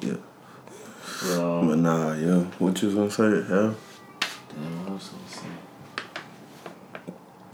[0.00, 0.06] her.
[0.08, 0.16] Yeah.
[1.36, 2.38] Well, But nah, yeah.
[2.58, 3.28] What you was gonna say?
[3.28, 3.74] Yeah.
[4.48, 5.52] Damn, what was I gonna say?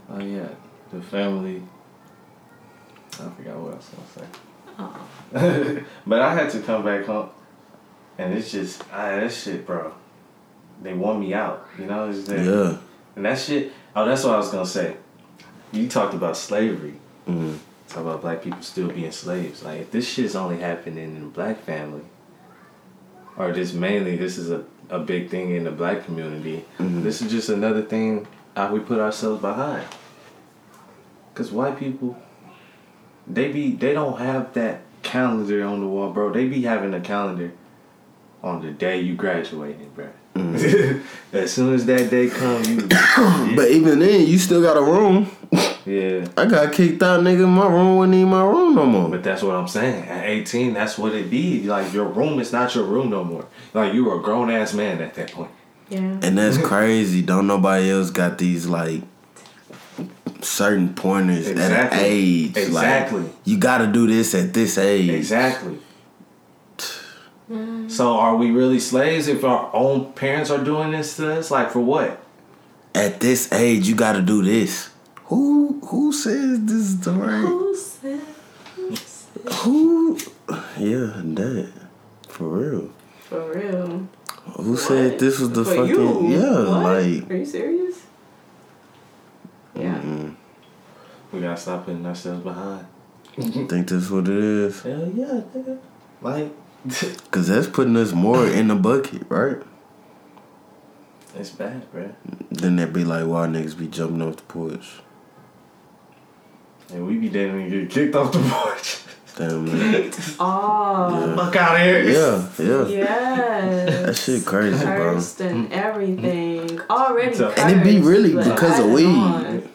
[0.09, 0.47] Oh yeah,
[0.93, 1.61] the family.
[3.13, 4.27] I forgot what I was gonna say.
[4.79, 5.83] Oh.
[6.07, 7.29] but I had to come back home,
[8.17, 9.93] and it's just ah, that shit, bro.
[10.81, 12.09] They want me out, you know.
[12.09, 12.77] Yeah.
[13.15, 13.71] And that shit.
[13.95, 14.97] Oh, that's what I was gonna say.
[15.71, 16.95] You talked about slavery.
[17.27, 17.57] Mhm.
[17.89, 19.63] Talk about black people still being slaves.
[19.63, 22.01] Like if this shit's only happening in the black family,
[23.37, 26.65] or just mainly this is a, a big thing in the black community.
[26.79, 29.85] This is just another thing how we put ourselves behind.
[31.33, 32.17] Cause white people,
[33.27, 36.31] they be they don't have that calendar on the wall, bro.
[36.31, 37.51] They be having a calendar
[38.45, 40.07] on the day you graduated, bro.
[40.35, 41.01] Mm-hmm.
[41.35, 42.81] as soon as that day come, you
[43.55, 45.29] But even then, you still got a room.
[45.85, 46.27] yeah.
[46.37, 47.47] I got kicked out, nigga.
[47.47, 49.09] My room wasn't even my room no more.
[49.09, 50.05] But that's what I'm saying.
[50.07, 51.63] At 18, that's what it be.
[51.63, 53.47] Like your room is not your room no more.
[53.73, 55.51] Like you were a grown ass man at that point.
[55.89, 55.99] Yeah.
[55.99, 57.21] And that's crazy.
[57.23, 59.01] Don't nobody else got these like
[60.41, 61.99] certain pointers at Exactly.
[61.99, 62.57] an age.
[62.57, 63.21] Exactly.
[63.21, 65.09] Like, you got to do this at this age.
[65.09, 65.79] Exactly.
[67.87, 71.51] So are we really slaves if our own parents are doing this to us?
[71.51, 72.21] Like for what?
[72.95, 74.89] At this age, you got to do this.
[75.25, 77.41] Who who says this is the right?
[77.41, 78.21] Who says?
[79.63, 80.17] who?
[80.77, 81.71] Yeah, that
[82.29, 82.89] for real.
[83.21, 84.07] For real.
[84.57, 86.27] Who said this was the For fucking you?
[86.39, 86.69] yeah?
[86.69, 86.83] What?
[86.83, 88.01] Like Are you serious?
[89.75, 89.99] Yeah.
[89.99, 90.35] mm,
[91.31, 92.85] We gotta stop putting ourselves behind.
[93.35, 94.81] think this what it is?
[94.83, 95.77] Hell yeah, nigga.
[96.21, 96.51] Like
[97.31, 99.57] Cause that's putting us more in the bucket, right?
[101.37, 102.13] it's bad, bro.
[102.51, 104.99] Then they be like, why niggas be jumping off the porch?
[106.93, 109.01] And we be damn near get kicked off the porch.
[109.35, 110.11] Damn, man.
[110.39, 111.33] Oh.
[111.35, 112.03] Fuck out of here.
[112.03, 112.87] yeah, yeah.
[112.87, 114.05] Yes.
[114.05, 115.15] That shit crazy, bro.
[115.15, 116.79] Cursed and everything.
[116.89, 119.05] Already So- And it be really because of weed.
[119.07, 119.69] on.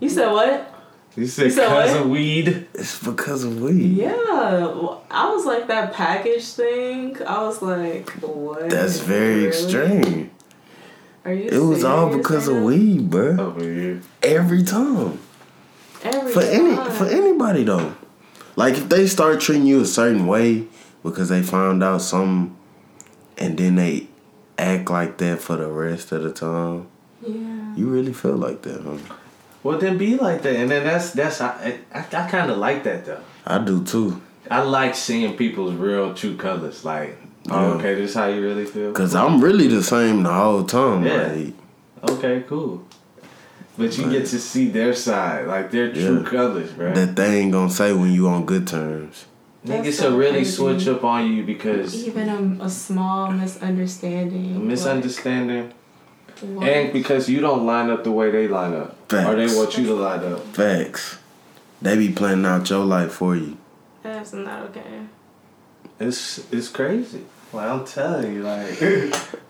[0.00, 0.72] You said what?
[1.16, 2.00] You said You cause what?
[2.02, 2.66] of weed.
[2.74, 3.96] It's because of weed.
[3.96, 4.12] Yeah,
[5.10, 7.16] I was like that package thing.
[7.26, 8.68] I was like, what?
[8.68, 9.48] That's very Really?
[9.48, 10.30] extreme.
[11.24, 11.48] Are you?
[11.50, 13.36] It was all because right of weed, bro.
[13.40, 14.00] Over here.
[14.22, 15.18] Every time.
[16.04, 17.94] Every For any for anybody though.
[18.54, 20.66] Like if they start treating you a certain way
[21.02, 22.56] because they found out something
[23.38, 24.08] and then they
[24.58, 26.86] act like that for the rest of the time,
[27.26, 27.74] Yeah.
[27.76, 29.14] you really feel like that, huh?
[29.66, 32.84] Well, then be like that, and then that's that's I I, I kind of like
[32.84, 33.20] that though.
[33.46, 34.22] I do too.
[34.48, 36.84] I like seeing people's real true colors.
[36.84, 37.18] Like,
[37.50, 37.74] oh, Yeah.
[37.74, 38.92] okay, this is how you really feel.
[38.92, 41.04] Cause I'm really the same the whole time.
[41.04, 41.32] Yeah.
[41.32, 41.54] Like
[42.12, 42.84] Okay, cool.
[43.78, 46.30] But you get to see their side, like their true Yeah.
[46.34, 46.94] colors, bro.
[46.94, 49.26] that they ain't gonna say when you on good terms.
[49.66, 50.52] Niggas That's will really crazy.
[50.58, 54.54] switch up on you because Even a, a small misunderstanding.
[54.56, 55.75] a misunderstanding, Like,
[56.42, 56.68] what?
[56.68, 59.86] and because you don't line up the way they line up, or they want you
[59.86, 60.42] to line up.
[60.54, 61.18] Facts.
[61.82, 63.56] They be planning out your life for you.
[64.02, 65.06] That's not okay.
[66.00, 67.24] It's it's crazy.
[67.52, 68.66] Like I'm telling you, like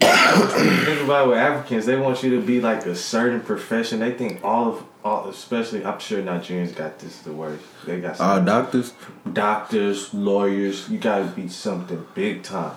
[0.01, 4.01] think about it with Africans, they want you to be like a certain profession.
[4.01, 7.65] They think all of all, especially I'm sure Nigerians got this the worst.
[7.87, 8.93] They got All some doctors?
[9.33, 10.89] doctors, lawyers.
[10.89, 12.77] You gotta be something big time,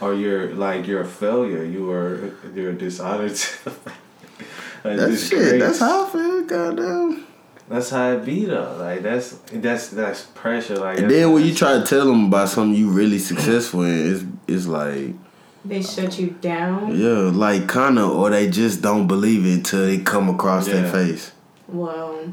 [0.00, 1.64] or you're like you're a failure.
[1.64, 3.64] You are you're dishonest.
[3.66, 5.38] like, That's shit.
[5.38, 5.60] disgrace.
[5.62, 7.26] That's how I feel, goddamn.
[7.68, 8.76] That's how it be though.
[8.78, 10.76] Like that's that's that's pressure.
[10.76, 14.12] Like And then when you try to tell them about something you really successful in,
[14.14, 15.14] it's it's like
[15.64, 16.96] They shut you down.
[16.96, 20.88] yeah, like kind of, or they just don't believe it until they come across their
[20.90, 21.32] face.
[21.66, 22.32] Well,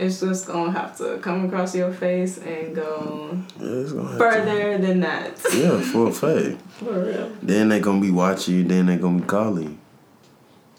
[0.00, 4.78] it's just gonna have to come across your face and go Yeah, it's gonna further
[4.78, 5.38] than that.
[5.54, 6.60] Yeah, for a fact.
[6.78, 7.30] For real.
[7.42, 8.64] Then they gonna be watching you.
[8.64, 9.62] Then they gonna be calling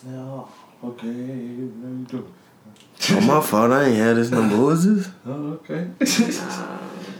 [0.03, 0.11] you.
[0.11, 0.47] No,
[0.83, 1.69] okay,
[2.11, 3.17] how?
[3.17, 3.71] Oh my fault.
[3.71, 4.55] I ain't had this number.
[4.55, 5.09] Who is this?
[5.25, 5.87] Oh, okay.
[5.99, 6.77] Nah,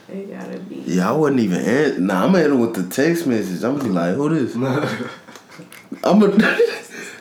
[0.09, 0.75] it gotta be.
[0.85, 1.59] Yeah, I wasn't even.
[1.59, 3.63] An- nah, I'm at it with the text message.
[3.63, 4.55] I'm gonna be like, who this?
[6.03, 6.57] I'm gonna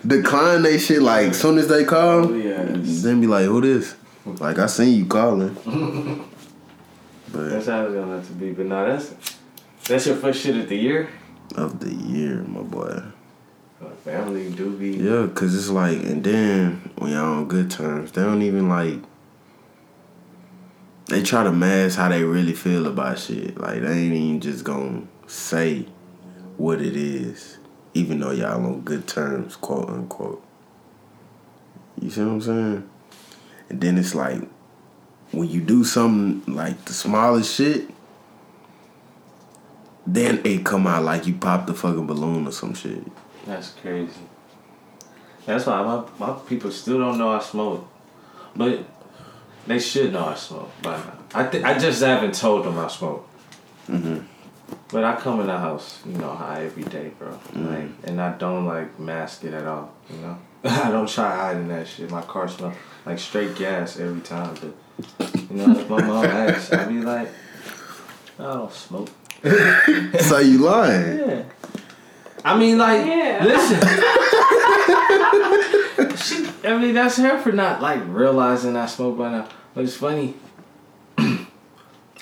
[0.07, 2.27] decline they shit like soon as they call.
[2.31, 3.03] Oh, yes.
[3.03, 3.95] Then be like, who this?
[4.27, 5.55] Like I seen you calling.
[7.33, 8.53] but That's how it's gonna have to be.
[8.53, 9.15] But no, that's
[9.85, 11.11] that's your first shit of the year.
[11.57, 13.03] of the year, my boy.
[14.05, 14.91] Family do be.
[14.93, 18.99] Yeah, cause it's like, and then when y'all on good terms, they don't even like.
[21.07, 23.59] They try to mask how they really feel about shit.
[23.59, 25.87] Like they ain't even just gonna say
[26.57, 27.59] what it is,
[27.95, 30.43] even though y'all on good terms, quote unquote.
[32.01, 32.91] You see what I'm saying?
[33.71, 34.43] And then it's like,
[35.33, 37.89] when you do something like the smallest shit,
[40.07, 43.03] then it come out like you popped the fucking balloon or some shit.
[43.47, 44.13] That's crazy.
[45.47, 47.89] That's why my my people still don't know I smoke.
[48.57, 48.85] But
[49.67, 51.13] They should know I smoke by now.
[51.35, 53.27] I th- I just haven't told them I smoke.
[53.89, 54.25] Mhm.
[54.89, 57.39] But I come in the house, you know, high every day, bro.
[57.55, 59.93] Like, and I don't like mask it at all.
[60.11, 62.11] You know, I don't try hiding that shit.
[62.11, 62.75] My car smells
[63.07, 64.55] like straight gas every time.
[64.55, 67.29] But you know, if my mom asks, I be like,
[68.39, 69.09] I don't smoke.
[70.21, 71.19] so you lying?
[71.19, 71.43] Yeah.
[72.45, 73.45] I mean, like, Yeah.
[73.45, 73.81] listen.
[76.17, 79.49] she, I mean, that's her for not like realizing I smoke by now.
[79.75, 80.35] But it's funny.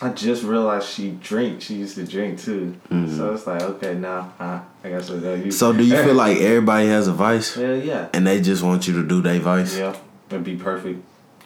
[0.00, 1.64] I just realized she drinks.
[1.64, 2.76] She used to drink too.
[2.88, 5.50] So it's like, okay, now uh, I guess I know you.
[5.50, 8.08] So do you feel like everybody has a vice Hell yeah.
[8.12, 9.76] and they just want you to do their vice?
[9.76, 9.96] Yeah.
[10.30, 11.04] It'd be perfect.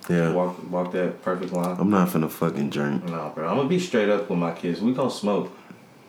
[0.09, 0.33] Yeah.
[0.33, 1.77] Walk, walk that perfect line.
[1.79, 3.05] I'm not finna fucking drink.
[3.05, 3.49] No, bro.
[3.49, 4.81] I'm gonna be straight up with my kids.
[4.81, 5.53] We gonna smoke.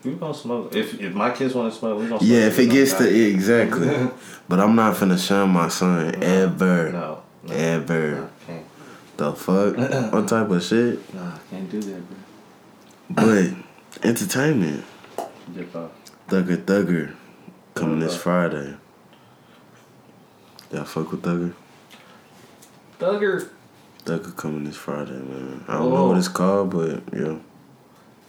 [0.03, 0.75] We gonna smoke.
[0.75, 2.19] If if my kids want to smoke, we gonna.
[2.19, 2.29] Smoke.
[2.29, 3.09] Yeah, if it gets to die.
[3.09, 4.09] exactly.
[4.49, 7.21] but I'm not finna shun my son ever, No.
[7.43, 8.11] no ever.
[8.15, 8.65] no, can't.
[9.17, 9.77] The fuck?
[10.13, 11.13] what type of shit?
[11.13, 12.17] Nah, can't do that, bro.
[13.09, 14.83] But entertainment.
[16.29, 17.13] Thugger Thugger,
[17.75, 18.17] coming this.
[18.17, 18.75] Friday.
[20.71, 21.53] Y'all fuck with Thugger?
[23.07, 23.49] Thugger.
[24.05, 25.65] Thugger coming this Friday, man.
[25.67, 26.07] I don't know Oh.
[26.09, 27.35] what it's called, but yeah.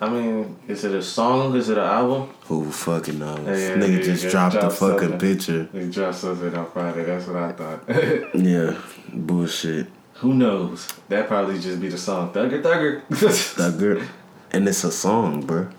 [0.00, 1.54] I mean, is it a song?
[1.54, 2.30] Is it an album?
[2.46, 3.38] Who fucking knows?
[3.46, 5.18] Yeah, Nigga yeah, just yeah, dropped the fucking something.
[5.20, 5.68] picture.
[5.72, 7.04] They dropped something on Friday.
[7.04, 7.84] That's what I thought.
[8.34, 8.76] Yeah,
[9.12, 9.86] bullshit.
[10.14, 10.88] Who knows?
[11.08, 12.32] That probably just be the song.
[12.32, 13.02] Thugger, Thugger.
[13.10, 14.04] Thugger.
[14.50, 15.72] And it's a song, bruh.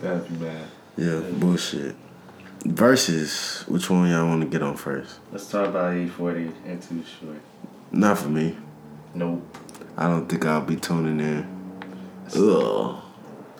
[0.00, 0.66] That'd be bad.
[0.96, 1.96] Yeah, bullshit.
[2.64, 5.18] Versus, which one y'all want to get on first?
[5.32, 7.40] Let's talk about E40 and Too Short.
[7.94, 8.56] Not for me.
[9.14, 9.42] Nope.
[9.96, 11.46] I don't think I'll be tuning in.
[12.36, 13.00] Ugh.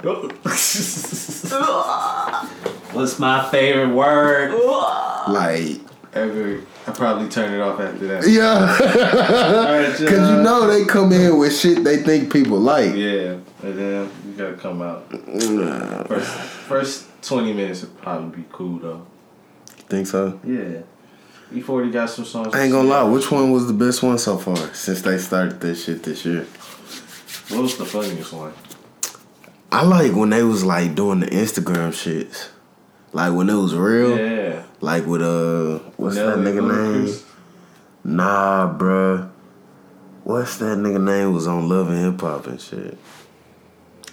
[2.92, 4.52] What's my favorite word?
[5.28, 5.80] Like,
[6.12, 6.60] Ever.
[6.86, 8.28] I probably turn it off after that.
[8.28, 8.76] yeah.
[9.98, 12.94] Because you know they come in with shit they think people like.
[12.94, 15.10] Yeah, and then you gotta come out.
[15.26, 19.06] Nah, First, first twenty minutes would probably be cool though.
[19.88, 20.38] think so?
[20.44, 20.82] Yeah,
[21.52, 22.54] E40 got some songs.
[22.54, 25.60] I ain't gonna lie, which one was the best one so far since they started
[25.60, 26.46] this shit this year?
[27.48, 28.52] What was the funniest one?
[29.70, 32.48] I like when they was like doing the Instagram shits.
[33.12, 34.18] Like when it was real.
[34.18, 37.16] Yeah, Like with uh what's Nelly that nigga name?
[38.04, 39.30] Nah, bruh.
[40.24, 42.96] What's that nigga name was on Love and Hip Hop and shit.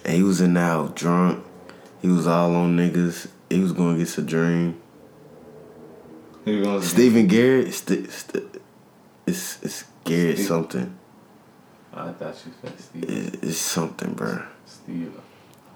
[0.04, 1.44] And he was in out drunk.
[2.00, 3.28] He was all on niggas.
[3.48, 4.80] He was to get some dream.
[6.44, 7.72] He Stephen Garrett.
[7.74, 8.44] St- st-
[9.26, 10.94] it's it's Garrett Steve- something.
[11.94, 13.04] I thought you said Steve.
[13.04, 14.42] It- It's something, bro.
[14.66, 15.12] Steve.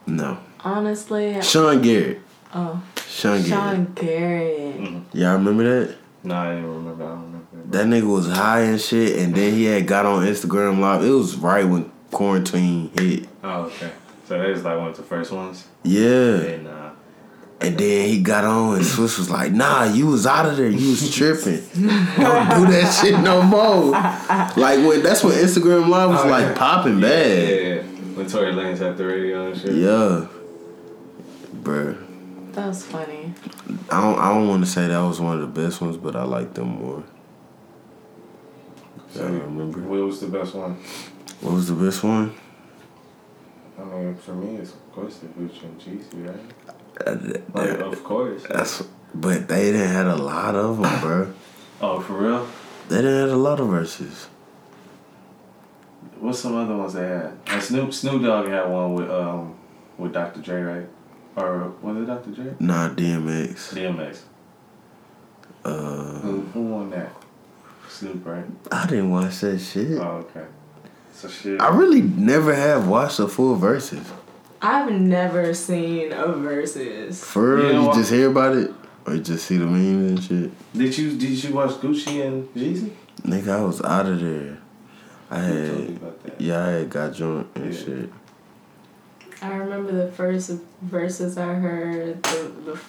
[0.06, 0.38] No.
[0.64, 2.20] Honestly, Sean Garrett.
[2.54, 3.46] oh, Sean Garrett.
[3.48, 4.80] Sean Garrett.
[5.12, 5.96] Y'all remember that?
[6.24, 7.04] No, I didn't remember.
[7.04, 7.42] I don't remember.
[7.70, 11.04] That nigga was high and shit, and then he had got on Instagram live.
[11.04, 13.28] It was right when quarantine hit.
[13.44, 13.92] Oh, okay.
[14.26, 15.66] So that was like one of the first ones.
[15.84, 16.38] Yeah.
[16.40, 16.70] And uh,
[17.58, 20.68] And then he got on, and Swizz was like, "Nah, you was out of there.
[20.68, 21.62] You was tripping.
[21.74, 21.86] Don't
[22.50, 26.54] do that shit no more." Like when that's when Instagram Live was Oh, like yeah.
[26.58, 27.48] popping yeah, bad.
[27.48, 27.82] yeah, yeah.
[28.14, 29.72] When Tory Lanez had the radio and shit.
[29.74, 30.26] Yeah,
[31.62, 31.96] bruh.
[32.52, 33.32] That was funny.
[33.90, 34.18] I don't.
[34.18, 36.52] I don't want to say that was one of the best ones, but I like
[36.52, 37.04] them more.
[39.12, 39.80] So, I remember.
[39.80, 40.74] What was the best one?
[41.40, 42.34] What was the best one?
[43.78, 46.75] I mean, for me, it's of course the Gucci and Jeezy, right?
[47.04, 47.16] Uh,
[47.54, 48.42] Like, of course.
[48.48, 48.82] That's.
[49.14, 51.32] But they didn't had a lot of them, bro.
[51.80, 52.46] Oh, for real?
[52.88, 54.28] They didn't have a lot of verses.
[56.20, 57.32] What's some other ones they had?
[57.46, 59.54] And Snoop Snoop Dogg had one with um
[59.98, 60.40] with Dr.
[60.40, 60.88] Dre, right?
[61.36, 62.30] Or was it Dr.
[62.30, 62.54] Dre?
[62.60, 63.74] Nah, DMX.
[63.74, 64.20] DMX.
[65.64, 67.10] Uh, Who who won that?
[67.88, 68.44] Snoop, right?
[68.70, 69.98] I didn't watch that shit.
[69.98, 70.44] Oh, okay.
[71.12, 71.60] So shit.
[71.60, 74.06] I really never have watched the full verses.
[74.66, 77.22] I've never seen a versus.
[77.24, 78.70] For real, You know you just hear about it,
[79.06, 80.72] or you just see the memes and shit.
[80.72, 82.90] Did you did you watch Gucci and Jeezy?
[83.22, 84.58] Nigga, I was out of there.
[85.30, 86.40] I Who told you had, about that?
[86.40, 87.80] yeah, I had got drunk and Yeah.
[87.80, 88.10] shit.
[89.42, 90.50] I remember the first
[90.82, 92.22] verses I heard.
[92.24, 92.80] The, the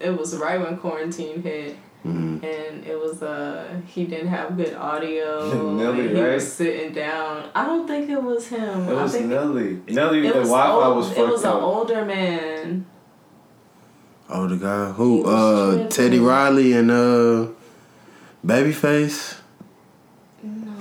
[0.00, 4.74] it was right when quarantine hit, hmm and it was uh he didn't have good
[4.74, 5.72] audio.
[5.76, 6.34] Nelly, he right?
[6.34, 7.50] was sitting down.
[7.54, 8.88] I don't think it was him.
[8.88, 9.80] It I was think Nelly.
[9.88, 12.86] Nelly, it the was Wi-Fi was fucked It was an older man.
[14.32, 15.88] Oh, the guy who, uh, tripping.
[15.88, 17.48] Teddy Riley and uh,
[18.46, 19.38] Babyface,
[20.42, 20.72] No,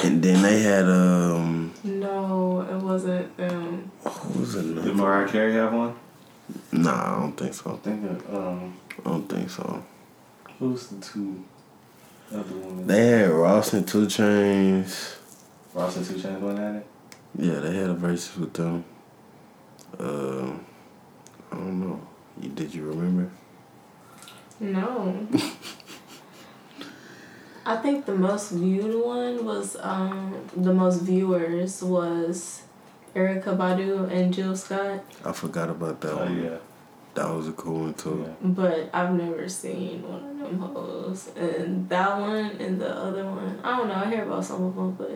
[0.00, 3.90] and then they had um, no, it wasn't them.
[4.04, 4.82] who was it?
[4.84, 5.94] Did Mariah Carey have one?
[6.70, 7.72] Nah, I don't think so.
[7.72, 9.82] I think of, um I don't think so.
[10.58, 11.44] Who's the two
[12.32, 12.86] other women?
[12.86, 15.16] They had Ross and Two Chainz.
[15.74, 16.86] Ross and Two Chainz went at it.
[17.38, 18.84] Yeah, they had a versus with them.
[19.98, 20.52] Uh,
[21.50, 22.00] I don't know.
[22.40, 23.30] You, did you remember?
[24.60, 25.26] No.
[27.64, 32.62] I think the most viewed one was um the most viewers was
[33.14, 36.42] Erykah Badu and Jill Scott, I forgot about that Oh one.
[36.42, 36.56] yeah.
[37.14, 38.24] That was a cool one too.
[38.26, 38.34] yeah.
[38.42, 41.30] but I've never seen one of them hoes.
[41.36, 43.94] And that one and the other one, I don't know.
[43.94, 45.10] I hear about some of them, but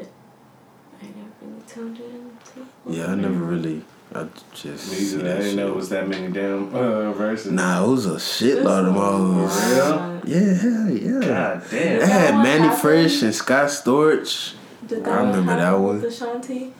[1.00, 2.30] I ain't never really tuned in.
[2.54, 3.82] To Yeah, I never really.
[4.14, 4.90] I just.
[4.90, 5.18] Me see.
[5.18, 7.50] I that didn't know it was that many damn uh, verses.
[7.52, 9.60] Nah, it was a shitload of them hoes.
[9.60, 10.20] For real?
[10.26, 11.28] Yeah, hell yeah.
[11.28, 11.98] God They damn.
[12.00, 12.80] That had one Mannie happened?
[12.82, 14.54] Fresh and Scott Storch.
[14.86, 15.94] Did I that one remember that one.
[16.02, 16.72] with Ashanti?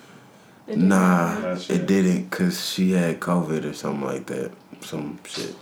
[0.69, 1.43] It Nah, happen?
[1.43, 1.77] That shit.
[1.81, 4.53] it didn't because she had COVID or something like that.
[4.81, 5.55] Some shit.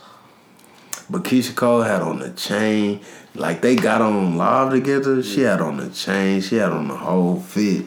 [1.08, 3.00] But Keyshia Cole had on the chain.
[3.34, 5.22] Like they got on live together.
[5.22, 6.40] She had on the chain.
[6.40, 7.86] She had on the whole fit.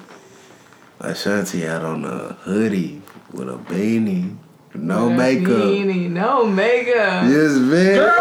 [0.99, 3.01] Ashanti had on a hoodie
[3.31, 4.35] with a beanie.
[4.73, 5.47] No makeup.
[5.47, 7.23] Beanie, no makeup.
[7.23, 8.13] Yes, man.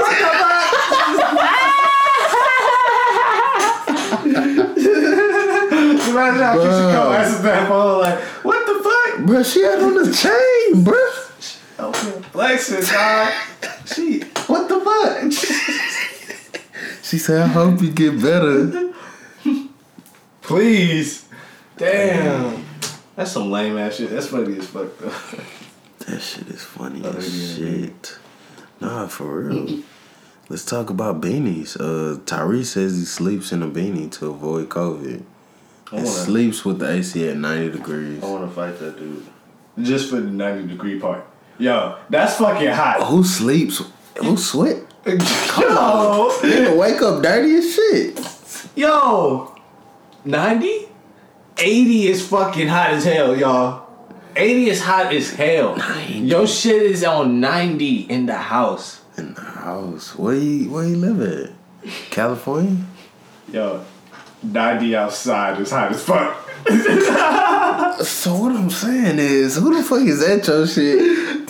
[6.16, 9.26] Imagine how Keyshia Cole answers that phone like, what the fuck?
[9.26, 11.15] Bruh, she had on the chain, bruh.
[11.78, 13.32] Open flexing, dog.
[13.86, 15.32] She, what the fuck?
[17.02, 18.92] She said, I hope you get better.
[20.42, 21.28] Please.
[21.76, 22.64] Damn.
[23.14, 24.10] That's some lame ass shit.
[24.10, 25.12] That's funny as fuck though.
[26.06, 27.76] That shit is funny Oh, as yeah, yeah.
[27.86, 28.18] shit.
[28.80, 29.82] Nah, for real.
[30.48, 31.76] Let's talk about beanies.
[31.76, 35.22] Uh, Tyrese says he sleeps in a beanie to avoid COVID.
[35.92, 38.22] I wanna, sleeps with the AC at 90 degrees.
[38.22, 39.26] I wanna fight that dude.
[39.82, 41.24] Just for the 90 degree part.
[41.58, 43.02] Yo, that's fucking hot.
[43.04, 43.82] Who sleeps?
[44.18, 44.76] Who sweat?
[45.06, 45.14] Yo,
[46.42, 48.68] Nigga wake up dirty as shit.
[48.74, 49.54] yo,
[50.24, 50.88] 90?
[51.58, 53.86] 80 is fucking hot as hell, y'all.
[54.34, 55.76] 80 is hot as hell.
[55.76, 56.12] 90.
[56.20, 59.00] Your shit is on 90 in the house.
[59.16, 60.14] In the house.
[60.16, 61.52] Where you where you live at?
[62.10, 62.84] California?
[63.50, 63.82] Yo,
[64.42, 66.45] 90 outside is hot as fuck.
[68.04, 70.98] So what I'm saying is, who the fuck is at your shit?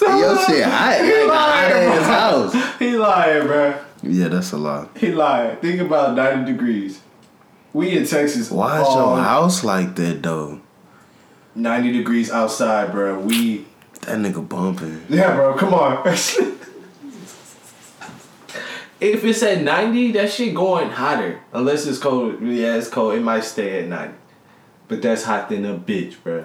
[0.01, 2.79] your shit hot, like a hot ass house.
[2.79, 3.79] He lying, bro.
[4.03, 4.97] Yeah, that's a lot.
[4.97, 5.57] He lying.
[5.57, 7.01] Think about 90 degrees.
[7.73, 8.51] We in Texas.
[8.51, 10.61] Why is all your house like that though?
[11.55, 13.19] 90 degrees outside, bro.
[13.21, 13.67] We.
[14.03, 15.05] That nigga bumping.
[15.09, 15.55] Yeah, bro.
[15.57, 16.07] Come on.
[16.09, 16.57] if
[19.01, 21.41] it's at 90, that shit going hotter.
[21.53, 22.41] Unless it's cold.
[22.43, 23.15] Yeah, it's cold.
[23.15, 24.15] It might stay at 90.
[24.89, 26.45] But that's hot than a bitch, bro.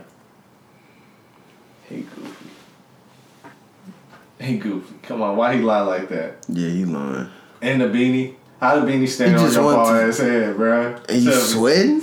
[1.87, 2.49] Hey, Goofy.
[4.39, 4.95] Hey, Goofy.
[5.03, 5.37] Come on.
[5.37, 6.37] Why he lie like that?
[6.49, 7.29] Yeah, he lying.
[7.61, 8.35] And the beanie.
[8.59, 10.95] How the beanie stand He on your want bald to- ass head, bro?
[11.09, 12.01] And you sweating?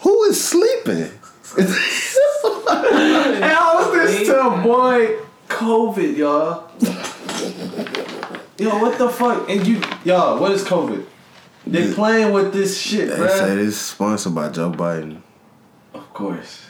[0.00, 1.10] Who is sleeping?
[3.42, 5.16] How is this to boy
[5.48, 6.70] COVID, y'all?
[8.58, 9.48] Yo, what the fuck?
[9.50, 11.04] And you, y'all, what is COVID?
[11.66, 11.94] They Yeah.
[11.94, 13.28] playing with this shit, They bro.
[13.28, 15.20] said it's sponsored by Joe Biden.
[16.12, 16.66] Of course.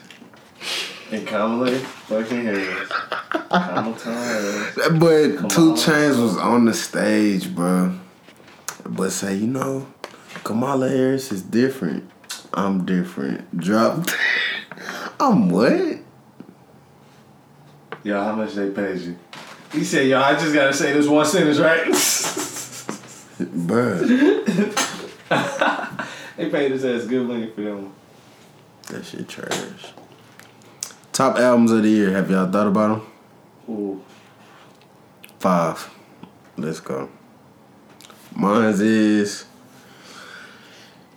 [1.11, 2.89] And Kamala fucking Harris.
[2.89, 4.75] Kamala Harris.
[4.77, 5.73] But Come Two.
[5.73, 7.99] Chainz was on the stage, bro.
[8.87, 9.89] But say, you know,
[10.45, 12.09] Kamala Harris is different.
[12.55, 13.59] I'm different.
[13.59, 14.15] Dropped.
[15.19, 15.99] I'm what?
[18.05, 19.19] Yo, how much they paid you?
[19.73, 21.83] He said, yo, I just gotta say this one sentence, right?
[23.67, 24.07] Bruh.
[26.37, 27.93] they paid us as good money for them.
[28.93, 29.95] That shit trash.
[31.15, 32.11] Top albums of the year.
[32.13, 33.75] Have y'all thought about them?
[33.75, 34.03] Ooh.
[35.39, 35.89] Five.
[36.59, 37.09] Let's go.
[38.37, 39.47] Mine's is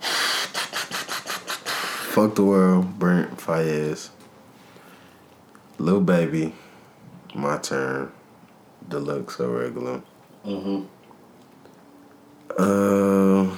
[2.14, 4.08] Fuck the World, Brent Faiyaz.
[5.76, 6.54] Lil Baby,
[7.34, 8.10] My Turn,
[8.88, 10.00] Deluxe or regular.
[10.46, 10.86] Mm-hmm.
[12.58, 13.54] Uh,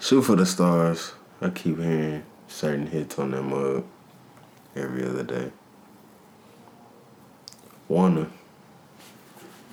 [0.00, 1.12] Shoot for the Stars.
[1.40, 3.84] I keep hearing certain hits on that mug
[4.74, 5.52] every other day.
[7.88, 8.28] Wanna.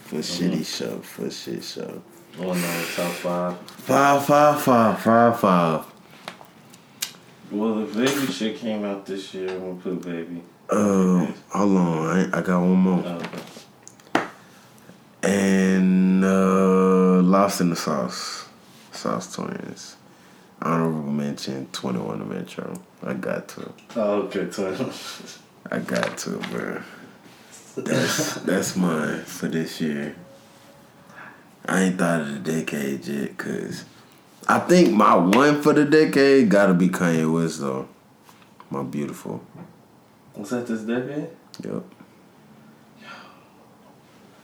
[0.04, 2.02] For shitty show, for shit show.
[2.40, 3.58] On the top five.
[3.58, 5.86] Five, five, five, five, five.
[7.52, 9.50] Well, the baby shit came out this year.
[9.50, 10.44] I'm gonna put baby.
[10.70, 13.04] Uh, hold on, I, I got one more.
[13.06, 13.22] Oh,
[14.16, 14.28] okay.
[15.24, 18.48] And uh, Lost in the Sauce,
[18.92, 19.96] Sauce Twins.
[20.62, 22.74] Honorable mention, Twenty One Metro.
[23.04, 24.90] I got to, Oh, okay, twin.
[25.72, 26.82] I got to, bro.
[27.78, 30.16] That's that's mine for this year.
[31.68, 33.86] I ain't thought of the decade yet, cause
[34.48, 37.88] I think my one for the decade gotta be Kanye West though.
[38.70, 39.44] My beautiful.
[40.36, 41.30] Was that this decade?
[41.64, 41.84] Yep.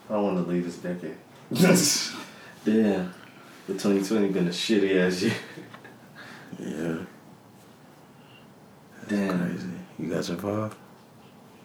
[0.10, 1.16] I don't want to leave this decade.
[2.66, 3.14] Damn.
[3.68, 5.34] The 2020 been a shitty ass year.
[6.62, 6.98] Yeah.
[9.08, 9.40] Damn.
[9.40, 9.68] Crazy.
[9.98, 10.76] You got your five?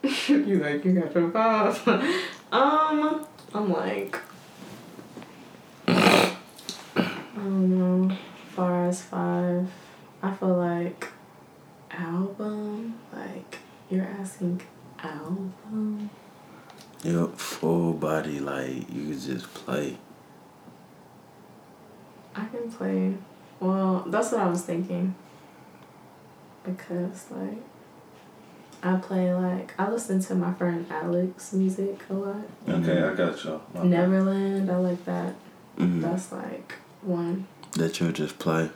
[0.29, 1.89] you like you got your five.
[2.53, 4.19] um, I'm like,
[5.87, 6.37] I
[7.37, 8.17] don't know.
[8.55, 9.69] Far as five,
[10.23, 11.09] I feel like
[11.91, 12.99] album.
[13.13, 13.59] Like
[13.91, 14.63] you're asking
[14.99, 16.09] album.
[17.05, 17.37] Yep.
[17.37, 19.99] Full body, like you could just play.
[22.35, 23.15] I can play.
[23.61, 25.15] Well, that's what I was thinking.
[26.65, 27.59] Because like,
[28.83, 32.37] I play like I listen to my friend Alex music a lot.
[32.69, 33.63] Okay, I got y'all.
[33.85, 35.35] Neverland, I like that.
[35.79, 37.47] hmm That's like one.
[37.73, 38.71] That you'll just play.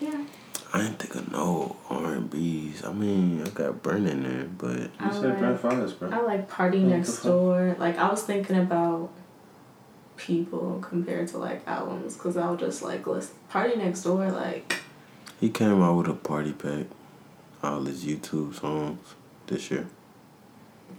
[0.00, 0.24] Yeah.
[0.72, 2.84] I ain't think of no R and B's.
[2.84, 6.10] I mean, I got Burn in there, but You I said Brent like, bro.
[6.10, 7.22] I like Party Next?
[7.22, 7.76] Door.
[7.78, 9.10] Like I was thinking about
[10.18, 13.34] people compared to like albums because I would just like listen.
[13.50, 14.74] PartyNextDoor, like
[15.40, 16.86] he came out with a party pack.
[17.62, 19.14] All his YouTube songs
[19.46, 19.86] this year.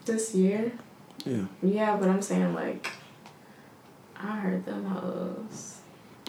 [0.05, 0.71] this year.
[1.25, 1.43] Yeah.
[1.61, 2.89] Yeah, but I'm saying like
[4.17, 5.77] I heard them hoes.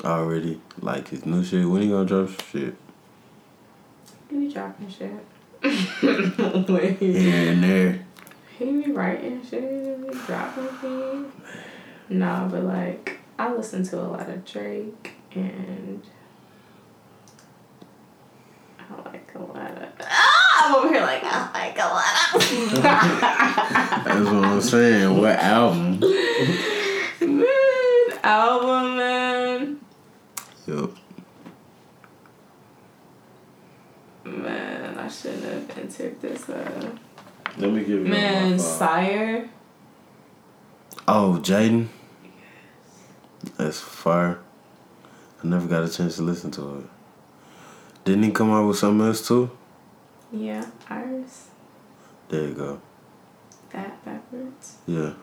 [0.04, 1.68] Already like his new shit.
[1.68, 2.76] When he gonna drop shit?
[4.28, 5.10] He be dropping shit.
[5.62, 8.06] Here and there.
[8.60, 11.26] He be writing shit, he be dropping shit.
[12.10, 16.02] Nah, but like I listen to a lot of Drake and
[18.78, 22.82] I like a lot of ah, I'm over here like I like a lot of.
[24.04, 25.16] That's what I'm saying.
[25.20, 26.00] What album?
[27.20, 29.80] man, album man.
[30.66, 30.90] Yup.
[34.24, 36.90] Man, I shouldn't have entered this uh
[37.56, 38.66] Let me give you man, my five.
[38.66, 39.48] Syre.
[41.06, 41.86] Oh, Jaden.
[43.56, 44.38] That's fire.
[45.42, 46.84] I never got a chance to listen to it.
[48.04, 49.50] Didn't he come out with something else too?
[50.32, 51.46] Yeah, Erys.
[52.28, 52.80] There you go.
[53.70, 54.76] That backwards.
[54.86, 55.14] Yeah.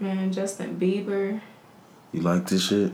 [0.00, 1.40] Man, Justin Bieber.
[2.12, 2.92] You like this shit?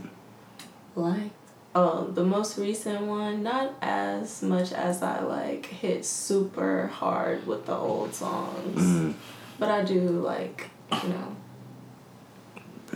[0.95, 1.33] Like
[1.75, 7.67] oh, the most recent one, not as much as I like hit super hard with
[7.67, 8.83] the old songs.
[8.83, 9.15] Mm.
[9.59, 10.71] But I do like,
[11.03, 11.37] you know,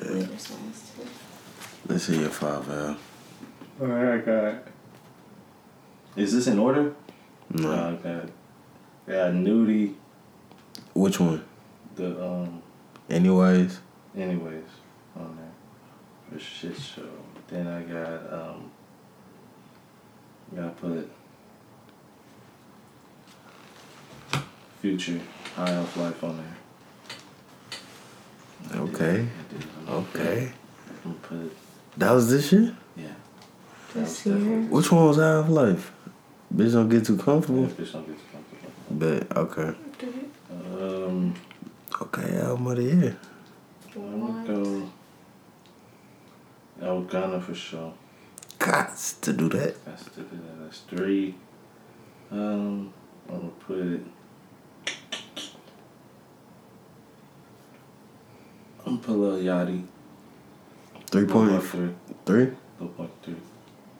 [0.02, 0.12] Bet.
[0.12, 0.28] later.
[1.88, 2.96] Let's see your five, Al.
[3.80, 4.54] Alright, I got.
[6.16, 6.94] Is this in order?
[7.50, 7.72] No.
[7.72, 8.28] I got.
[9.08, 9.96] I got Nudy,
[10.94, 11.44] Which one?
[11.96, 12.62] the, um,
[13.10, 13.80] Anyways.
[14.16, 14.64] anyways,
[15.16, 16.38] on there.
[16.38, 17.02] For shit show.
[17.48, 18.70] Then I got, um,
[20.54, 21.10] gotta put
[24.80, 25.20] Future,
[25.56, 26.56] High Off Life on there.
[28.70, 29.10] I did- Okay.
[29.10, 29.66] I did.
[29.80, 30.52] I'm gonna put- Okay.
[31.04, 31.56] I'm put,
[31.96, 32.76] That was this year?
[32.96, 33.04] yeah.
[33.04, 33.12] This
[33.94, 34.60] That was definitely- year.
[34.70, 35.92] Which one was High of Life?
[36.54, 37.66] Bitch don't get too Yeah, comfortable.
[37.66, 38.70] bitch don't get too comfortable.
[38.90, 39.36] Bet.
[39.36, 39.74] Okay.
[40.50, 41.34] Um,
[42.00, 43.16] Okay, album of the year.
[43.94, 44.90] I'm gonna go.
[46.80, 47.92] El Ghana for sure.
[48.58, 49.84] Gots to do that.
[49.84, 50.22] That's the,
[50.60, 51.34] that's three.
[52.30, 52.92] Um,
[53.28, 54.00] I'm gonna put it.
[58.92, 59.84] I'm gonna put Lil Yachty.
[61.06, 61.94] Three Lil point Buck three.
[62.26, 62.50] three.
[62.78, 63.36] Lil Boat three.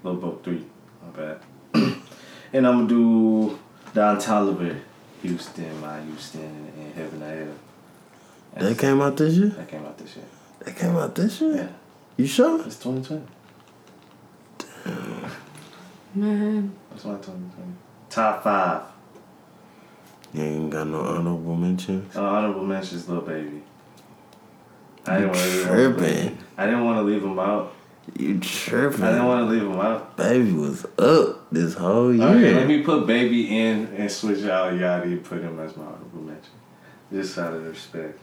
[0.03, 0.65] Lil Boat three.
[1.03, 1.39] My bad.
[2.53, 3.59] and I'm gonna do
[3.95, 4.79] Don Toliver.
[5.23, 6.43] Houston, my Houston,
[6.77, 8.69] and Heaven I Hell.
[8.69, 9.49] That came out this year.
[9.49, 10.25] That came out this year.
[10.61, 11.55] That came out this year.
[11.55, 11.69] Yeah,
[12.19, 12.61] You sure?
[12.67, 13.23] it's 2020.
[16.15, 17.51] Man, That's my 2020.
[18.11, 18.83] Top five.
[20.35, 22.15] You ain't got no honorable mentions.
[22.17, 23.63] Uh, honorable mentions, little baby.
[25.07, 26.39] I didn't want to leave him Tripping.
[26.57, 27.75] I didn't want to leave him out.
[28.19, 29.03] You tripping?
[29.05, 30.17] I didn't want to leave him out.
[30.17, 32.27] Baby was up this whole year.
[32.27, 35.85] Okay, let me put baby in and switch out Yachty and put him as my
[35.85, 36.51] honorable mention,
[37.13, 38.19] just out of respect.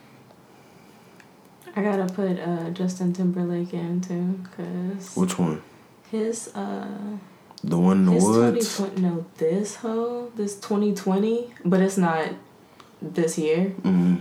[1.76, 5.62] I gotta put uh, Justin Timberlake in too, cause Which one?
[6.12, 6.86] his uh
[7.64, 8.78] The one in the his woods.
[8.78, 12.32] 2020 no this hoe this twenty twenty, but it's not
[13.02, 13.74] this year.
[13.84, 14.16] Mm-hmm.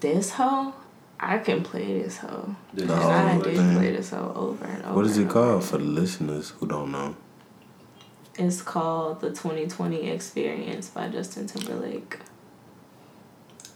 [0.00, 0.74] This hoe,
[1.18, 3.76] I can play this hoe, This and I did man.
[3.78, 4.94] play this hoe over and over.
[4.94, 7.16] What is it called for the listeners who don't know?
[8.38, 12.18] It's called the 2020 Experience by Justin Timberlake.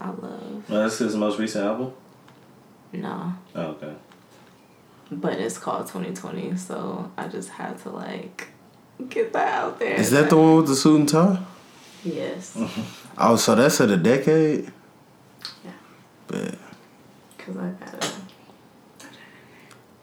[0.00, 0.68] I love.
[0.68, 1.92] Well, that's his most recent album.
[2.92, 3.34] No.
[3.54, 3.94] Oh, okay.
[5.10, 8.48] But it's called 2020, so I just had to like
[9.08, 9.94] get that out there.
[9.94, 11.38] Is that the one with the suit and tie?
[12.04, 12.56] Yes.
[13.22, 14.72] Oh, so that's of the decade.
[15.62, 15.72] Yeah.
[16.26, 16.54] Bet.
[17.50, 18.14] Cause I got it.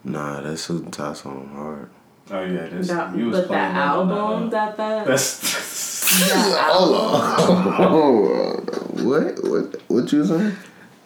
[0.04, 1.90] Nah, that suit and tie song hard.
[2.30, 2.90] Oh yeah, this.
[2.90, 6.20] That, you was but that playing that on album uh, that that That's.
[6.30, 7.74] that album.
[7.80, 8.66] Oh,
[9.04, 9.44] what?
[9.50, 9.82] What?
[9.88, 10.58] What you saying?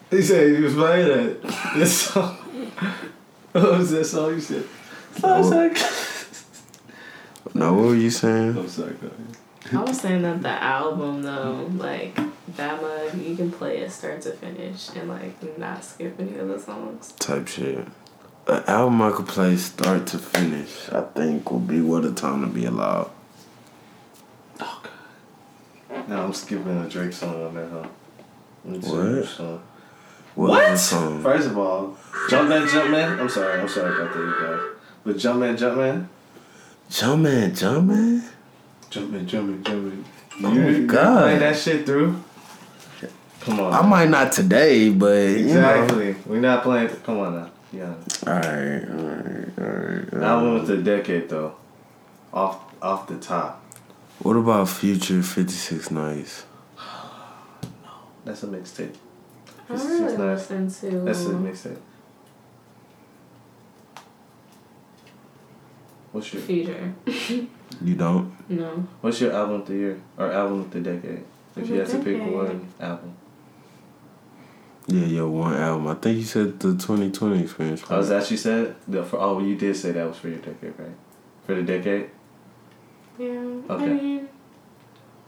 [0.09, 1.73] he said he was playing that.
[1.75, 2.37] This song.
[3.51, 4.63] What was that song you said?
[5.23, 5.77] I was like.
[7.53, 8.57] No, what were you saying?
[8.57, 8.93] I'm sorry.
[8.93, 9.37] Go ahead.
[9.73, 12.15] I was saying that the album though, like
[12.55, 16.47] that mug, you can play it start to finish and like not skip any of
[16.47, 17.11] the songs.
[17.13, 17.85] Type shit.
[18.47, 22.41] An album I could play start to finish, I think, would be What a Time
[22.41, 23.07] to Be Alive.
[24.59, 24.83] Oh,
[26.07, 27.87] no, I'm skipping a Drake song on that, huh?
[28.65, 29.25] Let me What?
[29.25, 29.61] song.
[30.33, 30.63] What?
[30.71, 31.21] is the song?
[31.23, 31.97] First of all,
[32.29, 33.19] Jumpman, Jumpman.
[33.19, 34.59] I'm sorry, I'm sorry about that, you guys.
[35.03, 36.07] But Jumpman, Jumpman.
[36.89, 38.23] Jumpman, Jumpman?
[38.91, 40.03] Jumpman, Jumpman, Jumpman.
[40.43, 41.23] Oh, you, you God.
[41.23, 42.21] play that shit through?
[43.39, 43.73] Come on.
[43.73, 46.15] I might not today, but Exactly.
[46.27, 46.89] We're not playing.
[47.03, 47.51] Come on now.
[47.73, 47.93] Yeah.
[48.27, 50.11] All right, all right, all right.
[50.11, 51.55] That one was a decade though.
[52.33, 53.63] Off off the top.
[54.19, 56.45] What about Future 56 Nights?
[57.83, 57.91] No,
[58.25, 58.93] that's a mixtape.
[59.69, 60.49] I This really is nice.
[60.51, 60.99] listen to.
[61.05, 61.79] That's a mixtape.
[66.11, 66.93] What's your Future.
[67.83, 68.31] You don't?
[68.49, 68.87] No.
[69.01, 71.23] What's your album of the year or album of the decade?
[71.55, 73.15] If you had to pick one album.
[74.87, 75.87] Yeah, your one album.
[75.87, 77.83] I think you said the 2020 experience.
[77.89, 78.75] Oh, is that you said?
[78.87, 80.89] The, for, oh, you did say that was for your decade, right?
[81.45, 82.09] For the decade.
[83.17, 83.27] Yeah.
[83.69, 83.87] I Okay.
[83.87, 84.29] mean,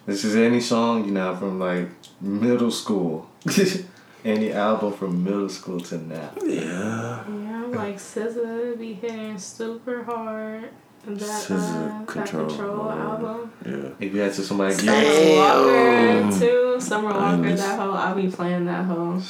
[0.06, 1.88] This is any song you know from like
[2.20, 3.30] middle school.
[4.26, 6.32] any album from middle school to now.
[6.44, 7.24] Yeah.
[7.30, 10.70] yeah, like SZA be hitting super hard.
[11.06, 13.52] That SZA uh, that Control, control uh, album.
[13.66, 13.90] Yeah.
[14.00, 16.82] If you had to somebody give Summer you Walker too.
[16.82, 19.22] Summer I Walker, miss- that whole I'll be playing that whole.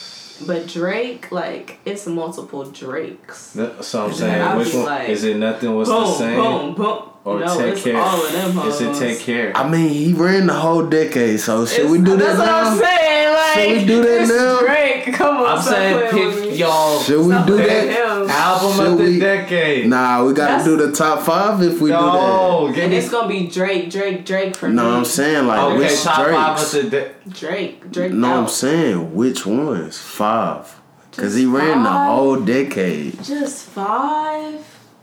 [0.45, 3.53] But Drake, like it's multiple Drakes.
[3.53, 5.37] That- So I'm saying, which one like, is it?
[5.37, 7.09] Nothing was boom, the same, boom, boom.
[7.25, 7.97] Or no, take it's care?
[7.97, 8.99] all of them Is it hoes.
[8.99, 9.55] take care?
[9.55, 12.49] I mean, he ran the whole decade, so should It's- we do that That's what
[12.49, 12.83] I'm now?
[12.83, 13.33] saying.
[13.33, 14.59] Like, Should we do that now?
[14.59, 15.45] Drake, come on.
[15.45, 17.87] I'm saying pick y'all Should we do that?
[17.89, 18.29] him.
[18.29, 19.87] album Should of the we- decade.
[19.87, 23.09] Nah, we gotta That's- do the top five if we do no, give And it's
[23.09, 24.73] gonna be Drake, Drake, Drake for that.
[24.73, 24.97] No, me.
[24.97, 25.77] I'm saying like okay.
[25.77, 28.11] which Top five of the de- Drake, Drake.
[28.11, 29.97] No, I'm saying which ones?
[29.99, 30.75] Five.
[31.15, 33.23] Cause Just he ran the whole decade.
[33.23, 34.55] Just five.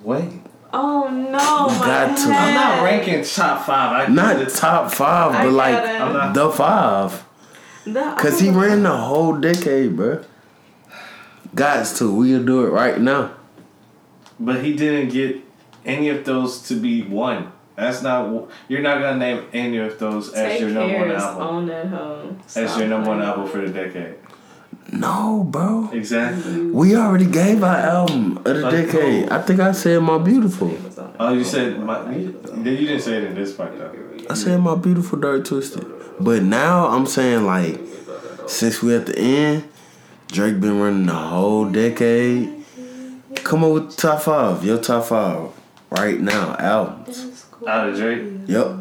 [0.03, 0.41] wait.
[0.73, 2.33] Oh no, You got to.
[2.33, 4.09] I'm not ranking top five.
[4.09, 5.75] I Not it's- top five, but like.
[5.77, 7.25] I'm not- the five.
[7.85, 10.23] The- Cause he ran the whole decade, bro.
[11.55, 12.15] Guys, too.
[12.15, 13.33] We'll do it right now.
[14.39, 15.37] But he didn't get
[15.85, 17.53] any of those to be one.
[17.77, 18.49] That's not.
[18.69, 21.43] You're not gonna name any of those as your number one cares album.
[21.47, 22.37] on that hoe.
[22.55, 24.15] As your number one album for the decade.
[24.93, 25.89] No, bro.
[25.93, 26.67] Exactly.
[26.71, 29.29] We already gave our album of the Like decade.
[29.29, 30.77] I think I said my beautiful.
[31.19, 32.11] Oh, you said my.
[32.15, 33.93] You, you didn't say it in this part though.
[34.29, 35.87] I said my beautiful dark twisted.
[36.19, 37.81] But now I'm saying like
[38.47, 39.69] since we at the end,
[40.29, 42.65] Drake been running the whole decade.
[43.37, 44.65] Come up with the top five.
[44.65, 45.51] Your top five
[45.91, 47.47] right now albums.
[47.67, 48.23] Out of Drake.
[48.47, 48.77] Yep.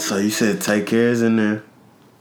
[0.00, 1.62] So you said Take Care's in there.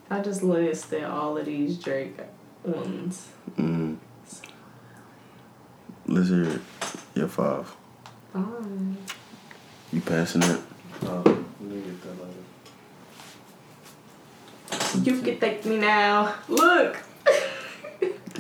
[0.09, 2.17] I just listed all of these Drake
[2.63, 3.27] ones.
[3.57, 3.97] Mm.
[6.07, 6.59] Let's hear.
[7.15, 7.75] Your five.
[8.33, 8.97] Um,
[9.91, 10.59] You passing it?
[11.03, 12.15] Oh, let me get that
[14.93, 15.09] later.
[15.11, 16.35] you can take me now.
[16.47, 16.97] Look.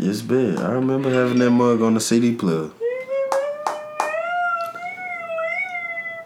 [0.01, 0.57] It's big.
[0.57, 2.69] I remember having that mug on the CD player.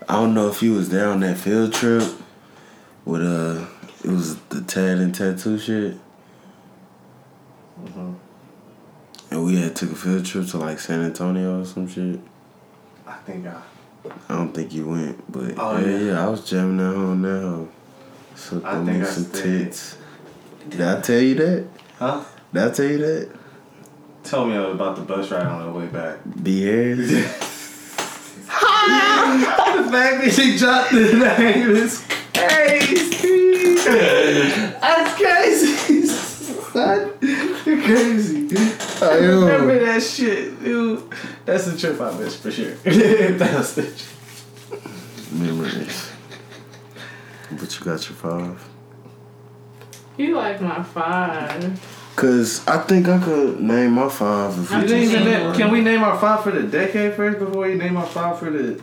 [0.08, 2.04] I don't know if you was there on that field trip
[3.04, 3.66] with uh
[4.04, 5.98] it was the Tad and Tattoo shit.
[7.86, 8.16] Mhm.
[9.32, 12.20] And we had took a field trip to like San Antonio or some shit.
[13.08, 13.56] I think I.
[14.30, 15.98] I don't think you went, but Oh, yeah, yeah.
[16.12, 17.68] yeah, I was jamming that on that hoe.
[18.36, 19.42] Sucked I think me I some stayed.
[19.72, 19.98] tits.
[20.70, 21.68] Did I tell you that?
[22.00, 22.22] Huh?
[22.54, 23.30] Did I tell you that?
[24.26, 26.18] Tell me about the bus ride on the way back.
[26.44, 27.10] B Harris?
[28.54, 32.04] the fact that she dropped the name is
[32.34, 33.76] crazy.
[34.80, 36.06] That's crazy.
[36.08, 37.12] Son,
[37.66, 38.48] you're crazy.
[39.02, 41.04] I remember that shit, dude.
[41.46, 42.72] That's the trip I missed for sure.
[42.76, 44.82] that was the trip.
[45.32, 46.10] Memories.
[47.52, 48.70] But you got your five.
[50.18, 51.80] You like my five.
[52.16, 55.54] Cause I think I could name my five if I we You didn't just name,
[55.56, 58.52] can we name our five for the decade first before we name our five for
[58.52, 58.80] the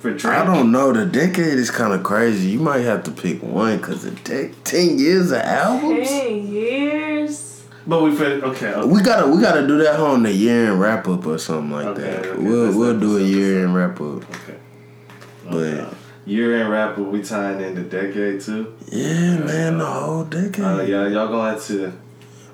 [0.00, 0.34] For Drake.
[0.34, 0.92] I don't know.
[0.92, 2.48] The decade is kind of crazy.
[2.48, 6.08] You might have to pick one because the de- ten years of albums.
[6.08, 7.62] Ten years.
[7.86, 8.42] But we fit.
[8.42, 8.72] Okay.
[8.72, 8.88] okay.
[8.88, 11.86] We gotta we gotta do that on the year end wrap up or something like
[11.88, 12.26] Okay, that.
[12.26, 14.24] okay, we'll that's we'll do a year end wrap up.
[14.30, 14.56] Okay.
[15.50, 15.94] But
[16.26, 18.76] Year end rapper, we tying in the decade too.
[18.88, 20.64] yeah, man, the whole decade.
[20.64, 21.92] Uh, yeah, y'all gonna have to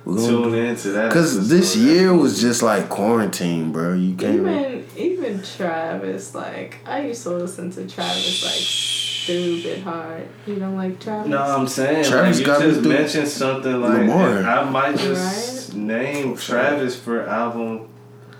[0.06, 1.12] We're gonna tune into that.
[1.12, 1.90] Cause this episode.
[1.90, 3.92] year was just like quarantine, bro.
[3.94, 4.36] You can't.
[4.36, 10.28] Even even Travis, like I used to listen to Travis like stupid hard.
[10.46, 11.28] You don't like Travis?
[11.28, 14.44] No, I'm saying Travis like, got you me just mentioned something like Lamar.
[14.44, 17.88] I might just name Travis for album.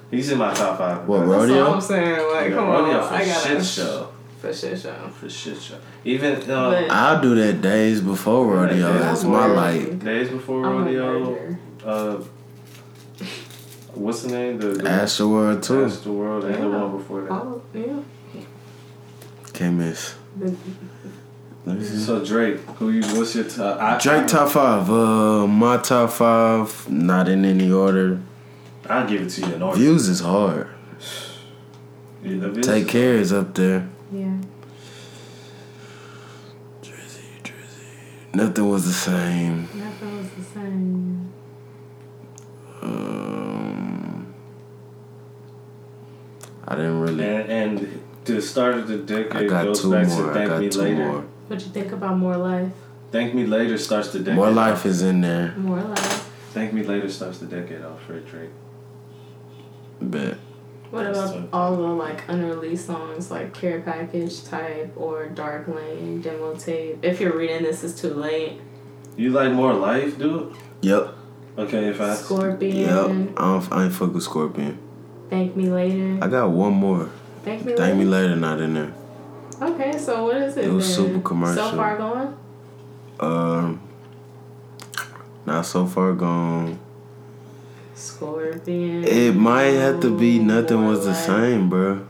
[0.09, 1.09] He's in my top five.
[1.09, 1.73] What, That's all rodeo?
[1.73, 2.33] I'm saying.
[2.33, 4.06] Like, Yeah, come rodeo on, for I got shit show.
[4.47, 5.09] For shit show.
[5.09, 5.79] For shit show.
[6.05, 8.93] Even um, But- I'll do that days before rodeo.
[8.93, 9.89] Yeah, That's I'm my worried.
[9.91, 11.57] like days before I'm rodeo.
[11.85, 12.23] Uh,
[13.95, 14.59] what's the name?
[14.59, 15.85] The, the Astroworld too.
[15.85, 16.83] Astro World and the Yeah.
[16.85, 17.33] one before that.
[17.33, 18.41] Oh, yeah.
[19.53, 20.15] Can't miss.
[20.39, 20.55] The-
[21.65, 21.83] Let.
[21.83, 23.03] So Drake, who you?
[23.17, 23.81] What's your top?
[23.81, 24.89] I, Drake top five.
[24.89, 28.21] Uh, my top five, not in any order.
[28.89, 29.77] I'll give it to you in order.
[29.79, 30.69] Views is hard.
[32.23, 33.89] Yeah, Take is- care is up there.
[38.37, 39.63] Nothing was the same.
[39.75, 41.33] Nothing was the same.
[42.83, 44.35] Um,
[46.69, 47.25] I didn't really.
[47.25, 50.25] And and the start of the I decade got goes two back more.
[50.25, 50.97] to I Thank got Me two Later.
[50.97, 51.21] more.
[51.49, 52.73] What you think about more life?
[53.11, 54.35] Thank Me Later starts the decade.
[54.35, 54.87] More life off.
[54.87, 55.55] is in there.
[55.57, 56.31] More life.
[56.53, 58.51] Thank Me Later starts the decade off for Drake.
[60.01, 60.37] Bet.
[60.91, 66.55] What about all the like unreleased songs like Care Package Type or Dark Lane Demo
[66.55, 66.99] Tape?
[67.03, 68.61] If you're reading this, it's too late.
[69.17, 70.55] You like More Life, dude?
[70.83, 71.15] Yep.
[71.59, 72.77] Okay, if I Scorpion.
[72.77, 72.91] Yep.
[72.91, 73.73] I don't.
[73.73, 74.79] I ain't fuck with Scorpion.
[75.31, 76.19] Thank Me Later.
[76.23, 77.11] I got one more.
[77.45, 78.29] Thank Me Thank me Later.
[78.29, 78.37] later.
[78.37, 78.93] Not in there.
[79.61, 80.67] Okay, so what is it?
[80.67, 81.07] It was then?
[81.07, 81.71] super commercial.
[81.71, 82.39] So far gone.
[83.19, 83.81] Um.
[85.47, 86.79] Not so far gone.
[87.97, 89.05] Scorpion.
[89.05, 90.39] It might have to be.
[90.39, 92.07] Nothing was the same, bro.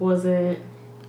[0.00, 0.60] Was it?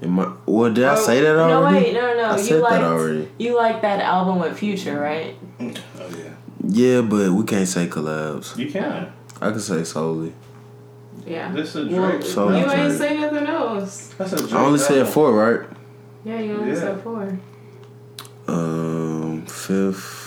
[0.02, 0.30] It might.
[0.46, 1.54] Well, did I Oh, say that already?
[1.54, 2.24] No, wait, no, no.
[2.32, 3.30] I you said liked, that already.
[3.38, 5.36] You like that album with Future, right?
[5.60, 5.72] Oh
[6.18, 6.34] yeah.
[6.68, 8.58] Yeah, but we can't say collabs.
[8.58, 9.12] You can.
[9.42, 10.34] I can say solely.
[11.26, 11.52] Yeah.
[11.54, 12.24] This is Well, Drake.
[12.24, 14.14] So- you ain't say nothing else.
[14.18, 14.54] That's a Drake.
[14.54, 15.14] I only said album.
[15.14, 15.68] four, right?
[16.26, 16.80] Yeah, you only Yeah.
[16.80, 17.40] said four.
[18.48, 20.19] Um, fifth.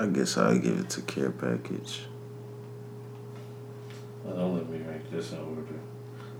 [0.00, 2.04] I guess I'll give it to Care Package.
[4.26, 5.62] Oh, don't let me rank this in order.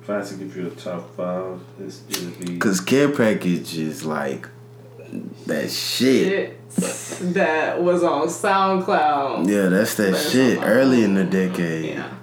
[0.01, 2.59] If I had to give you a top five, it's, it would be.
[2.59, 4.49] Cause Care Package is like
[5.45, 6.57] that shit.
[6.71, 9.47] Shit that was on SoundCloud.
[9.47, 11.97] Yeah, that's that But shit early in the decade.
[11.97, 12.15] Yeah.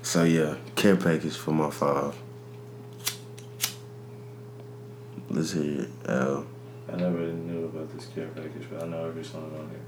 [0.00, 2.16] So yeah, Care Package for my five.
[5.28, 5.90] Let's hear it.
[6.06, 6.46] L.
[6.90, 9.80] I never knew about this care package, but I know every song on here.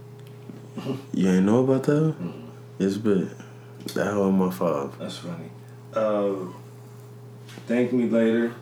[1.12, 2.14] You ain't know about that?
[2.20, 2.32] Mhm.
[2.78, 3.28] It's big.
[3.94, 4.96] That one my five.
[4.98, 5.50] That's funny.
[5.94, 6.34] Uh,
[7.66, 8.52] thank me later.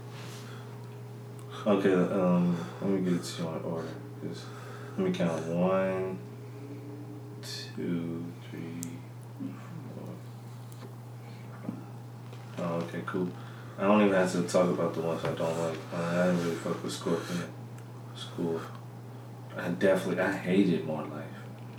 [1.66, 3.88] Okay, um, let me get it to you in order.
[4.22, 4.44] 'cause
[4.96, 5.42] let me count.
[5.46, 6.18] One,
[7.42, 8.80] two, three,
[9.94, 10.08] four.
[12.64, 13.28] Oh, okay, cool.
[13.78, 15.78] I don't even have to talk about the ones I don't like.
[15.94, 17.42] I didn't really fuck with Scorpion.
[18.14, 18.60] School.
[19.56, 21.24] I definitely, I hated More Life.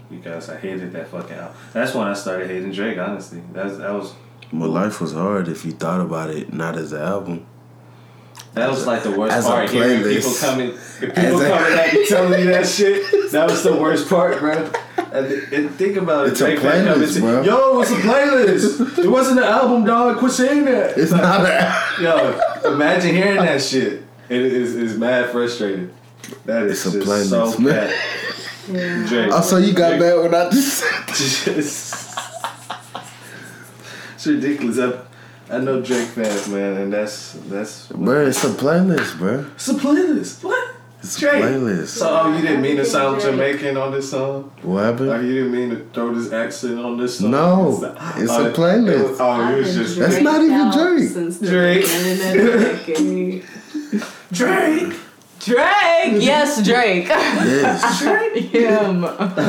[0.10, 1.56] You guys, I hated that fucking album.
[1.74, 3.42] That's when I started hating Drake, honestly.
[3.52, 4.14] That's, that was
[4.52, 7.46] My life was hard if you thought about it, not as an album.
[8.54, 9.70] That was like the worst As a part.
[9.70, 13.32] Hearing people coming, people a- coming at me telling me that shit.
[13.32, 14.72] That was the worst part, bro.
[15.12, 16.32] And, and think about it.
[16.32, 17.42] It's a Drake coming playlist, bro.
[17.44, 18.98] Yo, it's a playlist.
[19.04, 20.18] it wasn't an album, dog.
[20.18, 20.98] Quit saying that.
[20.98, 22.04] It's not an album.
[22.64, 24.04] Yo, imagine hearing that shit.
[24.30, 25.94] It is mad frustrating.
[26.46, 27.74] That is It's a just so playlist, man.
[27.74, 27.96] bad.
[28.70, 29.06] Yeah.
[29.08, 29.30] Drake.
[29.32, 31.48] Oh, so you got Drake- mad when I just Just-
[34.16, 34.80] it's ridiculous.
[34.80, 37.88] I, I know Drake fans, man, and that's that's.
[37.88, 39.46] Bro, it's a playlist, bro.
[39.56, 40.44] It's a playlist.
[40.44, 40.76] What?
[41.00, 41.36] It's Drake.
[41.44, 41.88] a playlist.
[41.90, 43.34] So oh, you didn't mean to sound Drake.
[43.60, 44.52] Jamaican on this song?
[44.64, 45.10] what happened?
[45.10, 47.32] Like you didn't mean to throw this accent on this song?
[47.32, 49.00] No, It's- it's oh, a playlist.
[49.00, 51.40] it was- oh, it was just been That's not even Drake.
[51.40, 51.82] Drake.
[51.86, 53.44] beginning of the
[53.94, 54.02] decade.
[54.32, 55.00] Drake.
[55.40, 57.08] Drake, yes, Drake.
[57.08, 58.00] Yes.
[58.02, 58.44] Drake.
[58.46, 59.06] Him.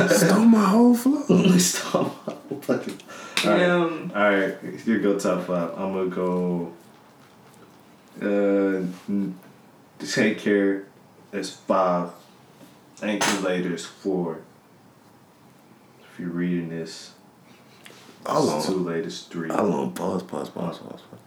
[0.09, 1.57] Stole my whole flow.
[1.57, 2.15] Stop.
[2.63, 2.99] Fucking-
[3.45, 3.59] All right.
[3.61, 4.11] Him.
[4.15, 4.55] All right,
[4.85, 5.71] you go top five.
[5.77, 6.73] I'm gonna go.
[8.21, 8.81] Uh,
[10.05, 10.85] take care.
[11.31, 12.09] It's five.
[12.97, 14.39] Thank you later is four.
[16.01, 17.11] If you're reading this,
[18.25, 18.85] Hold it's too on.
[18.85, 19.05] late.
[19.05, 19.49] It's three.
[19.49, 19.91] Hold on.
[19.93, 21.01] Pause, pause, pause, pause.
[21.01, 21.19] pause.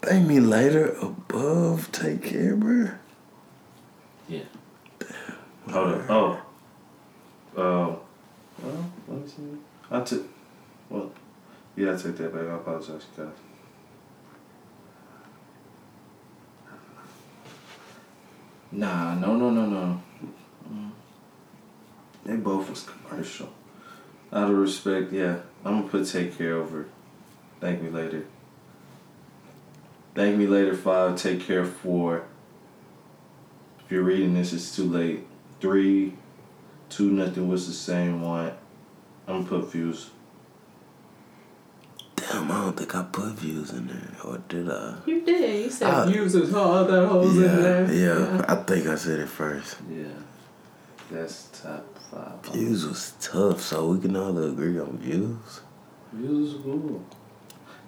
[0.00, 2.90] Thank me later above take care, bro.
[5.66, 5.72] Yeah.
[5.72, 6.10] Hold up.
[6.10, 6.42] Oh.
[7.56, 7.96] Um.
[8.62, 9.42] Well, let me see.
[9.90, 10.26] I took.
[10.88, 11.10] Well,
[11.76, 12.46] yeah, I took that back.
[12.46, 13.28] I apologize, guys.
[18.72, 20.02] Nah, no, no, no, no.
[20.72, 20.90] Mm.
[22.24, 23.50] They both was commercial.
[24.32, 26.86] Out of respect, yeah, I'm gonna put take care over.
[27.60, 28.24] Thank me later.
[30.14, 30.74] Thank me later.
[30.74, 31.16] Five.
[31.16, 31.64] Take care.
[31.64, 32.24] Four.
[33.84, 35.26] If you're reading this, it's too late.
[35.62, 36.12] Three,
[36.90, 38.50] two, nothing was the same one.
[39.28, 40.10] I'm gonna put views.
[42.16, 44.96] Damn, I don't think I put views in there, or did I?
[45.06, 45.64] You did.
[45.64, 46.88] You said views is hard.
[46.88, 47.92] That hoes in Yeah, there.
[47.92, 49.76] yeah, yeah, I think I said it first.
[49.88, 50.06] Yeah,
[51.12, 52.52] that's top five.
[52.52, 55.60] Views was tough, so we can all agree on views.
[56.12, 57.04] Views was cool.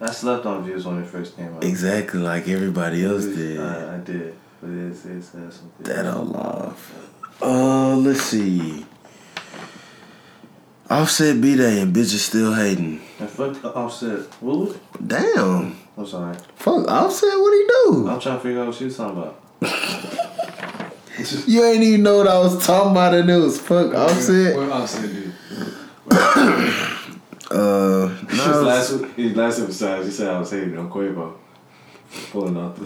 [0.00, 1.64] I slept on views when it first came out.
[1.64, 3.60] Exactly like everybody else Views, did.
[3.60, 5.86] I, I did, but it's it's has some good.
[5.86, 7.10] That all off.
[7.42, 8.84] Uh, let's see.
[10.90, 13.00] Offset B Day and bitches still hating.
[13.18, 14.20] And fuck Offset.
[14.42, 14.76] What?
[15.06, 15.76] Damn.
[15.96, 16.36] I'm sorry.
[16.56, 18.08] Fuck Offset, what he do?
[18.08, 19.40] I'm trying to figure out what she was talking about.
[21.46, 24.56] You ain't even know what I was talking about and it was fuck Offset.
[24.56, 25.32] What Offset did?
[27.50, 31.36] Uh, His no, last his last episode, he said I was hating on Quavo.
[32.32, 32.84] Pulling off the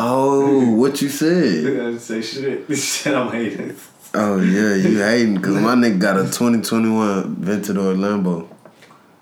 [0.00, 1.66] oh, what you said?
[1.66, 2.76] I didn't say shit.
[2.76, 3.76] Said I'm hating.
[4.14, 8.48] Oh yeah, you hating because my nigga got a 2021 Ventador Lambo.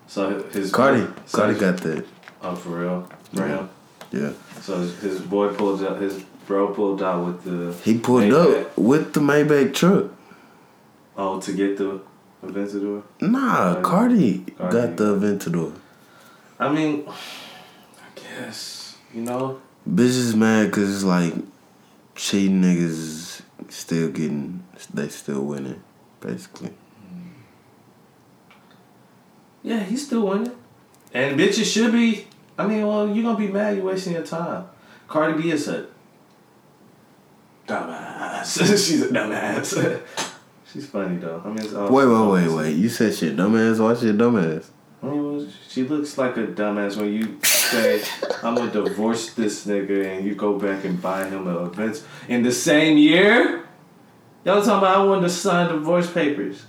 [0.07, 2.05] So his Cardi, so Cardi his- got that.
[2.41, 3.09] Oh, for real?
[3.35, 3.69] For him?
[4.11, 4.31] Yeah,
[4.61, 7.73] So his, his boy pulled out, his bro pulled out with the.
[7.83, 8.61] he pulled Maybach.
[8.67, 10.05] up with the Maybach truck.
[11.17, 11.99] Oh, to get the
[12.45, 13.03] Aventador?
[13.19, 14.37] Nah, oh, Cardi.
[14.39, 14.77] Cardi, Cardi.
[14.77, 15.73] got the Aventador.
[16.59, 17.13] I mean, I
[18.15, 19.59] guess, you know?
[19.87, 21.33] Bitches mad because it's like
[22.15, 25.81] cheating niggas still getting, they still winning,
[26.19, 26.71] basically.
[29.63, 30.55] Yeah, he's still winning.
[31.13, 32.27] And bitches should be.
[32.57, 34.65] I mean, well, you're gonna be mad you're wasting your time.
[35.07, 35.87] Cardi B is a
[37.67, 38.65] dumbass.
[38.87, 40.01] She's a dumbass.
[40.73, 41.41] She's funny though.
[41.43, 42.75] I mean, it's all Wait, wait, wait, wait.
[42.75, 43.79] You said shit, dumbass.
[43.79, 44.69] Why shit, dumbass?
[45.01, 48.03] I mean, well, she looks like a dumbass when you say,
[48.43, 52.43] I'm gonna divorce this nigga and you go back and buy him a event in
[52.43, 53.67] the same year?
[54.43, 56.65] Y'all talking about I wanted to sign divorce papers.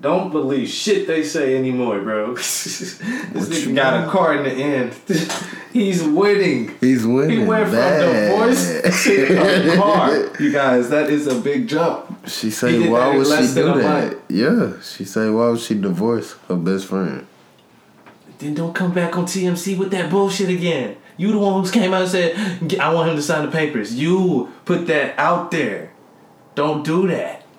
[0.00, 2.34] Don't believe shit they say anymore, bro.
[2.36, 4.08] this nigga got mean?
[4.08, 4.94] a car in the end.
[5.72, 6.76] He's winning.
[6.80, 7.40] He's winning.
[7.40, 8.30] He went from Bad.
[8.30, 10.30] divorce to a car.
[10.40, 12.28] You guys, that is a big jump.
[12.28, 14.18] She He say, why would she do that?
[14.28, 17.26] Yeah, she say, why would she divorce her best friend?
[18.38, 20.96] Then don't come back on TMC with that bullshit again.
[21.16, 23.94] You the one who came out and said, I want him to sign the papers.
[23.94, 25.92] You put that out there.
[26.54, 27.42] Don't do that.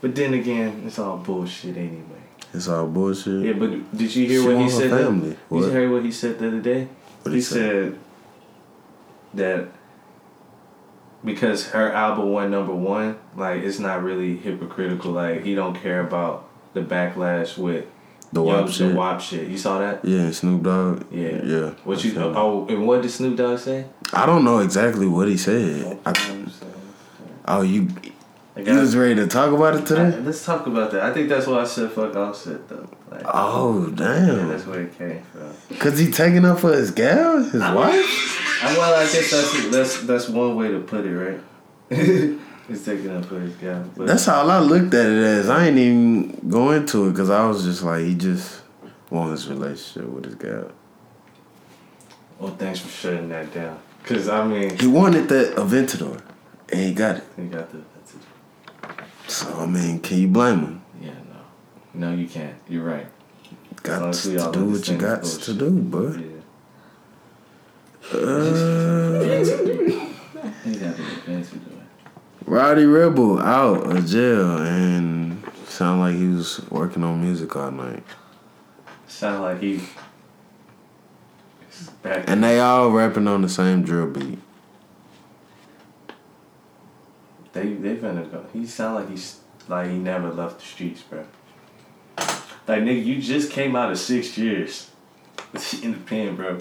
[0.00, 2.04] but then again, it's all bullshit anyway.
[2.52, 3.46] It's all bullshit.
[3.46, 4.90] Yeah, but did you hear She what he said?
[4.90, 5.28] family.
[5.30, 5.64] Did What?
[5.64, 6.88] you hear what he said the other day?
[7.22, 7.98] What'd he he said
[9.34, 9.68] that
[11.24, 15.12] because her album went number one, like it's not really hypocritical.
[15.12, 17.86] Like he don't care about the backlash with
[18.32, 18.88] The Young- WAP shit.
[18.90, 19.48] The WAP shit.
[19.48, 20.04] You saw that?
[20.04, 21.02] Yeah, Snoop Dogg.
[21.10, 21.42] Yeah.
[21.42, 21.70] Yeah.
[21.84, 22.14] What I you?
[22.18, 23.86] Oh, and what did Snoop Dogg say?
[24.12, 25.98] I don't know exactly what he said.
[26.06, 26.12] I,
[27.48, 27.88] oh, you
[28.56, 30.20] I you was ready to talk about it I- today?
[30.20, 31.02] let's talk about that.
[31.02, 32.88] I think that's why I said fuck Offset though.
[33.10, 34.48] Like, Oh yeah, damn!
[34.48, 35.78] that's where it came from.
[35.78, 38.62] Cause he taking up for his gal, his wife.
[38.62, 41.40] I, well, I guess that's that's that's one way to put it, right?
[42.70, 43.82] He's taking up for his guy.
[43.96, 45.48] But That's how I looked at it as.
[45.50, 48.62] I ain't even go into it because I was just like, he just
[49.10, 50.70] want his relationship with his gal.
[52.38, 53.76] well, thanks for shutting that down.
[54.04, 56.22] Cause I mean, He wanted that Aventador,
[56.70, 57.24] and he got it.
[57.36, 57.78] he got the.
[57.78, 57.84] It.
[59.26, 60.82] So I mean, can you blame him?
[61.02, 61.10] Yeah,
[61.92, 62.54] no, no, you can't.
[62.68, 63.06] You're right.
[63.82, 66.12] Got to do what you got to do, bro.
[66.12, 66.26] Yeah,
[68.12, 69.20] Uh,
[70.64, 71.58] he got the fancy
[72.46, 78.02] Rowdy Rebel out of jail and sound like he was working on music all night.
[79.06, 79.82] Sound like he.
[82.02, 84.38] Back And they all rapping on the same drill beat.
[87.52, 88.46] They they finna go.
[88.52, 91.24] He sound like he's like he never left the streets, bro.
[92.66, 94.90] Like nigga, you just came out of six years
[95.82, 96.58] in the pen, bro.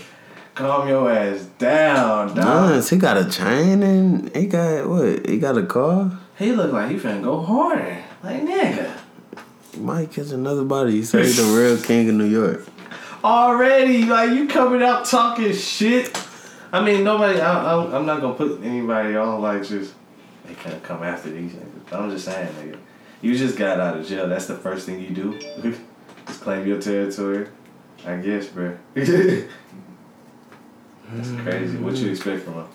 [0.59, 2.35] Calm your ass down, dog.
[2.35, 2.89] Nice.
[2.89, 5.25] He got a chain and he got what?
[5.25, 6.19] He got a car.
[6.37, 8.03] He look like he finna go harder.
[8.21, 8.91] Like nigga.
[9.77, 10.91] Might catch another body.
[10.91, 12.67] He say he the real king of New York.
[13.23, 16.11] Already, like you coming out talking shit.
[16.73, 17.39] I mean, nobody.
[17.39, 19.93] I, I'm, I'm not gonna put anybody on like just
[20.45, 21.97] they can't come after these niggas.
[21.97, 22.77] I'm just saying, nigga.
[23.21, 24.27] You just got out of jail.
[24.27, 25.39] That's the first thing you do.
[26.27, 27.47] just claim your territory.
[28.05, 28.77] I guess, bro.
[31.11, 31.77] That's crazy.
[31.77, 32.67] What you expect from him?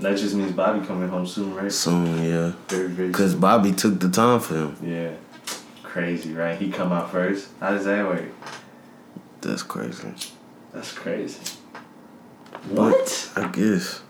[0.00, 1.70] That just means Bobby coming home soon, right?
[1.70, 2.52] Soon, yeah.
[2.68, 3.34] Very, very Cause.
[3.34, 4.76] Bobby took the time for him.
[4.82, 5.12] Yeah.
[5.82, 6.58] Crazy, right?
[6.58, 7.48] He come out first.
[7.60, 8.24] How does that work?
[9.40, 10.12] That's crazy.
[10.72, 11.40] That's crazy.
[12.70, 13.32] What?
[13.36, 14.00] I guess.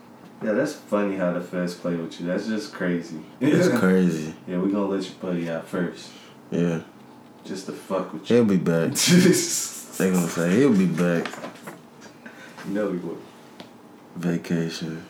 [0.43, 2.27] Yeah, that's funny how the feds play with you.
[2.27, 3.19] That's just crazy.
[3.39, 4.33] It's crazy.
[4.47, 6.09] Yeah, we gonna let your buddy out first.
[6.51, 6.81] Yeah.
[7.43, 8.37] Just to fuck with you.
[8.37, 8.93] He'll be back.
[9.97, 11.25] They gonna say he'll be back.
[12.67, 13.17] No, we would.
[14.15, 15.03] Vacation.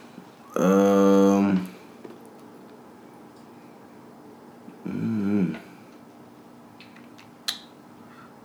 [0.56, 1.70] Um.
[4.88, 5.60] mm,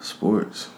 [0.01, 0.69] sports.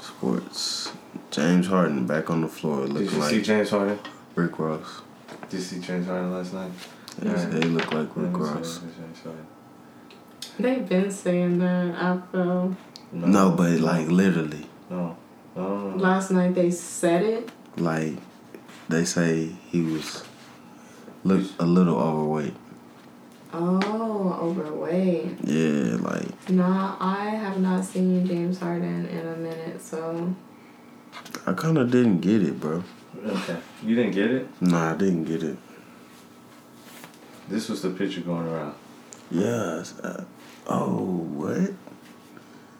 [0.00, 0.92] Sports.
[1.30, 3.98] James Harden back on the floor looking Did looking you see like James Harden?
[4.34, 5.02] Rick Ross.
[5.48, 6.70] Did you see James Harden last night?
[7.22, 7.50] He, Yeah.
[7.50, 8.78] he looked like Rick Let Ross.
[8.78, 9.18] James
[10.58, 11.94] They've been saying that.
[11.94, 12.76] I feel
[13.12, 15.16] No, but like literally, No.
[15.58, 15.92] No.
[15.96, 17.50] last night they said it.
[17.76, 18.14] like
[18.88, 20.22] they say he was
[21.24, 22.54] look a little overweight.
[23.52, 25.38] Oh, overweight.
[25.42, 30.34] Yeah, like Nah, I have not seen James Harden in a minute, so
[31.46, 32.84] I kind of didn't get it, bro.
[33.26, 33.56] Okay.
[33.82, 34.46] You didn't get it?
[34.60, 35.56] Nah, I didn't get it.
[37.48, 38.74] This was the picture going around.
[39.30, 39.98] Yes.
[39.98, 40.24] Uh,
[40.68, 41.04] oh,
[41.40, 41.72] what?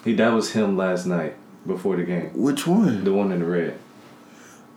[0.05, 1.35] He that was him last night
[1.69, 2.31] before the game.
[2.35, 3.05] Which one?
[3.05, 3.79] The one in the red.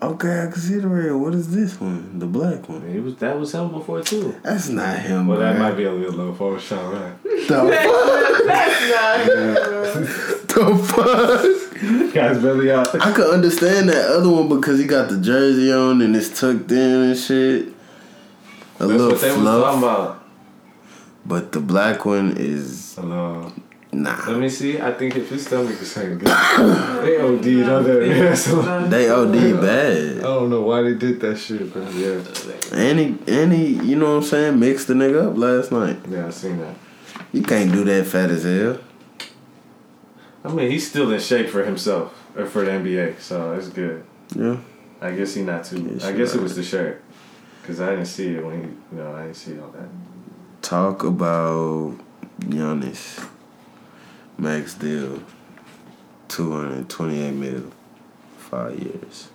[0.03, 1.13] Okay, I can see the red.
[1.13, 2.17] What is this one?
[2.19, 2.91] The black one.
[2.91, 4.35] He was that was him before too.
[4.43, 7.13] That's not him, Well, that might be a little low Photoshop, right?
[7.47, 8.45] The fuck?
[8.47, 10.47] That's not.
[10.47, 12.13] The fuck?
[12.13, 12.99] Guys, belly out.
[13.01, 16.71] I could understand that other one because he got the jersey on and it's tucked
[16.71, 17.67] in and shit.
[17.67, 17.71] A
[18.79, 20.23] That's little what they was talking about.
[21.25, 23.51] But the black one is Hello.
[23.91, 24.23] Nah.
[24.27, 24.79] Let me see.
[24.79, 26.27] I think if his stomach is hanging good.
[26.27, 28.37] they OD'd on that.
[28.37, 30.17] So, They OD bad.
[30.19, 32.21] I don't know why they did that shit, but yeah.
[32.73, 35.97] And he, and he, you know what I'm saying, mixed the nigga up last night.
[36.09, 36.75] Yeah, I seen that.
[37.31, 38.79] You can't do that fat as hell.
[40.43, 44.03] I mean, he's still in shape for himself or for the NBA, so it's good.
[44.35, 44.57] Yeah.
[45.01, 45.89] I guess he not too.
[45.93, 47.01] Yes, I guess it was the shirt,
[47.63, 48.67] cause I didn't see it when he.
[48.95, 49.89] You know, I didn't see all that.
[50.61, 51.97] Talk about
[52.41, 53.27] Giannis.
[54.37, 55.21] Max deal.
[56.27, 57.71] 228 mil.
[58.37, 59.29] Five years.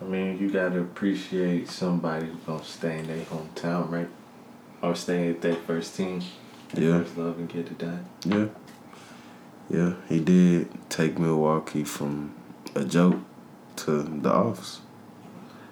[0.00, 4.08] I mean, you gotta appreciate somebody who's gonna stay in their hometown, right?
[4.82, 6.22] Or stay at their first team,
[6.72, 6.98] their Yeah.
[7.02, 8.04] first love, and get it done.
[8.24, 8.46] Yeah.
[9.70, 12.32] Yeah, he did take Milwaukee from
[12.74, 13.16] a joke
[13.76, 14.80] to the office.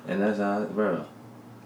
[0.07, 1.05] And that's how, bro.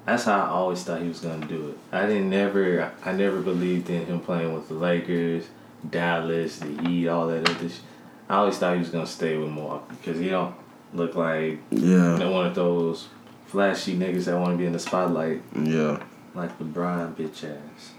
[0.06, 1.78] That's how I always thought he was gonna do it.
[1.92, 5.44] I didn't never, I never believed in him playing with the Lakers,
[5.90, 7.81] Dallas, the Heat, all that other shit.
[8.28, 10.55] I always thought he was gonna stay with Milwaukee because he don't
[10.94, 12.19] look like Yeah.
[12.28, 13.09] one of those
[13.47, 15.98] flashy niggas that want to be in the spotlight Yeah.
[16.35, 17.93] like LeBron bitch ass.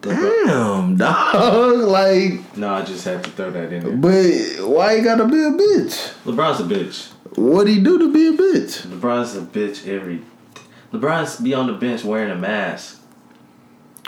[0.00, 1.78] Damn, dog.
[1.88, 3.96] Like, No, I just had to throw that in there.
[3.96, 6.12] but why you gotta be a bitch?
[6.24, 7.08] LeBron's a bitch.
[7.36, 8.86] What'd he do to be a bitch?
[8.86, 10.22] LeBron's a bitch every.
[10.92, 13.00] LeBron's be on the bench wearing a mask.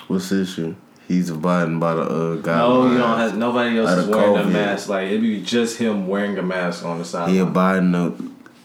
[0.07, 0.75] What's the issue?
[1.09, 2.45] He's abiding by the uh, guidelines.
[2.45, 4.89] No, you don't have nobody else is wearing a mask.
[4.89, 7.29] Like it'd be just him wearing a mask on the side.
[7.31, 8.07] He abiding the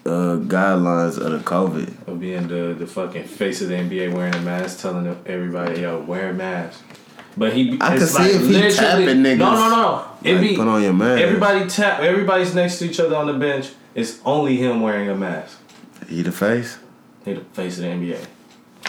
[0.05, 2.07] uh, guidelines of the COVID.
[2.07, 5.99] Of being the the fucking face of the NBA wearing a mask, telling everybody, "Yo,
[6.01, 6.81] wear a mask."
[7.38, 9.38] But he, I can see if he tapping niggas.
[9.38, 10.05] No, no, no.
[10.23, 11.22] It Like, be put on your mask.
[11.22, 12.01] everybody tap.
[12.01, 13.72] Everybody's next to each other on the bench.
[13.93, 15.57] It's only him wearing a mask.
[16.09, 16.77] He the face?
[17.23, 18.26] He the face of the NBA.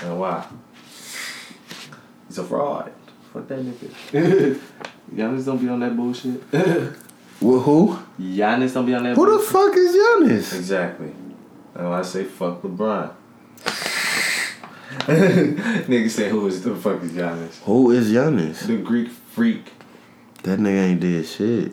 [0.02, 0.46] And why?
[2.28, 2.92] He's a fraud.
[3.32, 4.60] Fuck that nigga.
[5.14, 6.42] Giannis don't be on that bullshit.
[6.52, 7.98] With who?
[8.20, 10.56] Giannis don't be on that Who the fuck is Giannis?
[10.56, 11.12] Exactly.
[11.74, 13.12] That's why I say fuck LeBron.
[15.02, 17.58] Nigga say who is the fuck is Giannis?
[17.64, 18.66] Who is Giannis?
[18.66, 19.72] The Greek freak.
[20.42, 21.72] That nigga ain't did shit.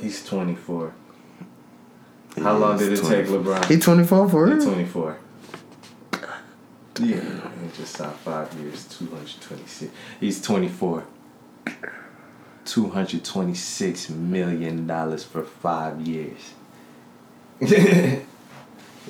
[0.00, 0.94] He's 24.
[2.38, 3.66] How long did it He's take LeBron?
[3.66, 4.74] He 24 for He's real?
[4.74, 5.18] 24.
[7.00, 9.92] Yeah, he just signed five years, 226.
[10.20, 11.04] He's 24.
[12.64, 14.86] $226 million
[15.18, 16.54] for five years.
[17.60, 18.20] yeah,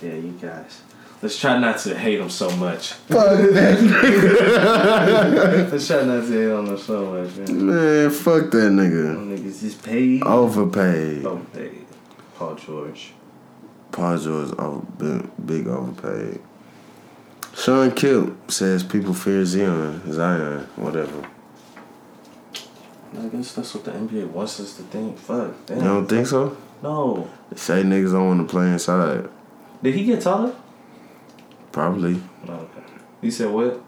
[0.02, 0.82] you guys.
[1.22, 2.92] Let's try not to hate him so much.
[2.92, 5.70] Fuck that nigga.
[5.70, 7.66] Let's try not to hate on him so much, man.
[7.66, 9.14] Man, fuck that nigga.
[9.14, 10.22] Them niggas just paid.
[10.22, 11.26] Overpaid.
[11.26, 11.86] Overpaid.
[12.36, 13.12] Paul George.
[13.92, 16.40] Paul George over, big, big overpaid.
[17.54, 21.28] Shawn Kemp says people fear Zion, Zion, whatever.
[23.18, 25.18] I guess that's what the NBA wants us to think.
[25.18, 25.66] Fuck.
[25.66, 25.78] Damn.
[25.78, 26.56] You don't think so?
[26.82, 27.28] No.
[27.50, 29.28] They say niggas don't want to play inside.
[29.82, 30.54] Did he get taller?
[31.72, 32.20] Probably.
[32.46, 32.52] No.
[32.54, 32.82] Okay.
[33.20, 33.82] You said what?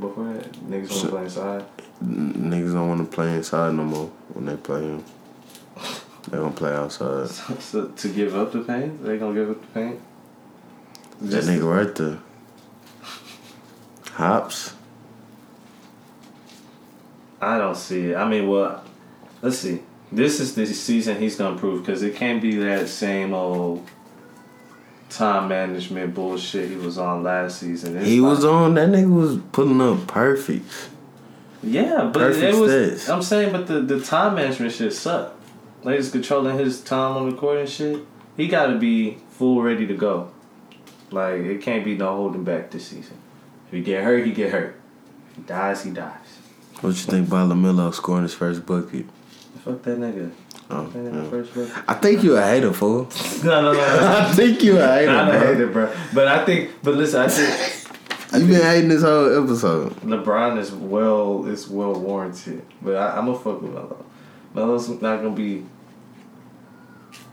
[0.00, 1.64] Before that, niggas want to play inside.
[2.02, 5.04] N- niggas don't want to play inside no more when they play him.
[6.28, 7.28] They gonna play outside.
[7.60, 10.00] so, to give up the paint, they gonna give up the paint.
[11.22, 12.18] That nigga right there.
[14.12, 14.74] Hops.
[17.40, 18.16] I don't see it.
[18.16, 18.82] I mean, well,
[19.40, 19.80] let's see.
[20.12, 23.86] This is the season he's gonna prove because it can't be that same old
[25.08, 27.96] time management bullshit he was on last season.
[27.96, 28.74] It's He like- was on.
[28.74, 30.66] That nigga was putting up perfect.
[31.62, 32.70] Yeah, but Perfect it was.
[32.70, 33.12] stats.
[33.12, 35.38] I'm saying, but the the time management shit sucked.
[35.84, 38.00] Like he's controlling his time on and shit.
[38.36, 40.28] He got to be full ready to go.
[41.10, 43.16] Like it can't be no holding back this season.
[43.72, 44.78] If he get hurt, he get hurt.
[45.30, 46.18] If he dies, he dies.
[46.82, 49.06] What you think about LaMelo scoring his first bucket?
[49.64, 50.30] Fuck that nigga.
[50.68, 51.82] Oh, That nigga yeah.
[51.88, 53.08] I think you a hater, fool.
[53.44, 53.80] No, no, no.
[54.28, 55.90] I think you a hater, I don't hate bro.
[56.12, 59.94] But I think, but listen, I think You been hating this whole episode.
[60.02, 62.66] LeBron is well is well warranted.
[62.82, 64.04] But I, I'm gonna fuck with Melo.
[64.54, 65.64] Melo's not gonna be.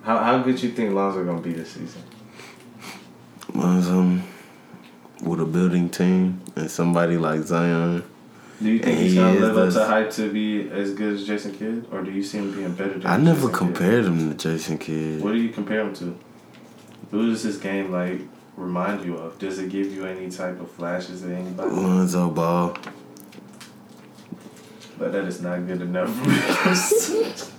[0.03, 2.01] How how good you think Lonzo gonna be this season?
[3.53, 4.23] Was um
[5.21, 8.03] with a building team and somebody like Zion.
[8.61, 10.93] Do you think He he's gonna is live up to this- hype to be as
[10.93, 13.05] good as Jason Kidd, or do you see him being better than?
[13.07, 13.57] I never Jason Kidd?
[13.57, 15.21] compared him to Jason Kidd.
[15.23, 16.15] What do you compare him to?
[17.11, 18.19] Who does this game like
[18.57, 19.39] remind you of?
[19.39, 21.69] Does it give you any type of flashes of anybody?
[21.71, 22.75] Lonzo Ball.
[24.97, 26.09] But that is not good enough.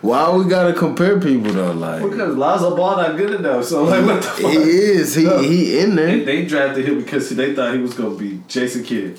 [0.00, 1.72] Why we gotta compare people though?
[1.72, 3.64] Like because Lonzo Ball not good enough.
[3.64, 4.50] So like, what the fuck?
[4.50, 5.14] he is.
[5.14, 6.24] He he in there.
[6.24, 9.18] they drafted him because they thought he was gonna be Jason Kidd.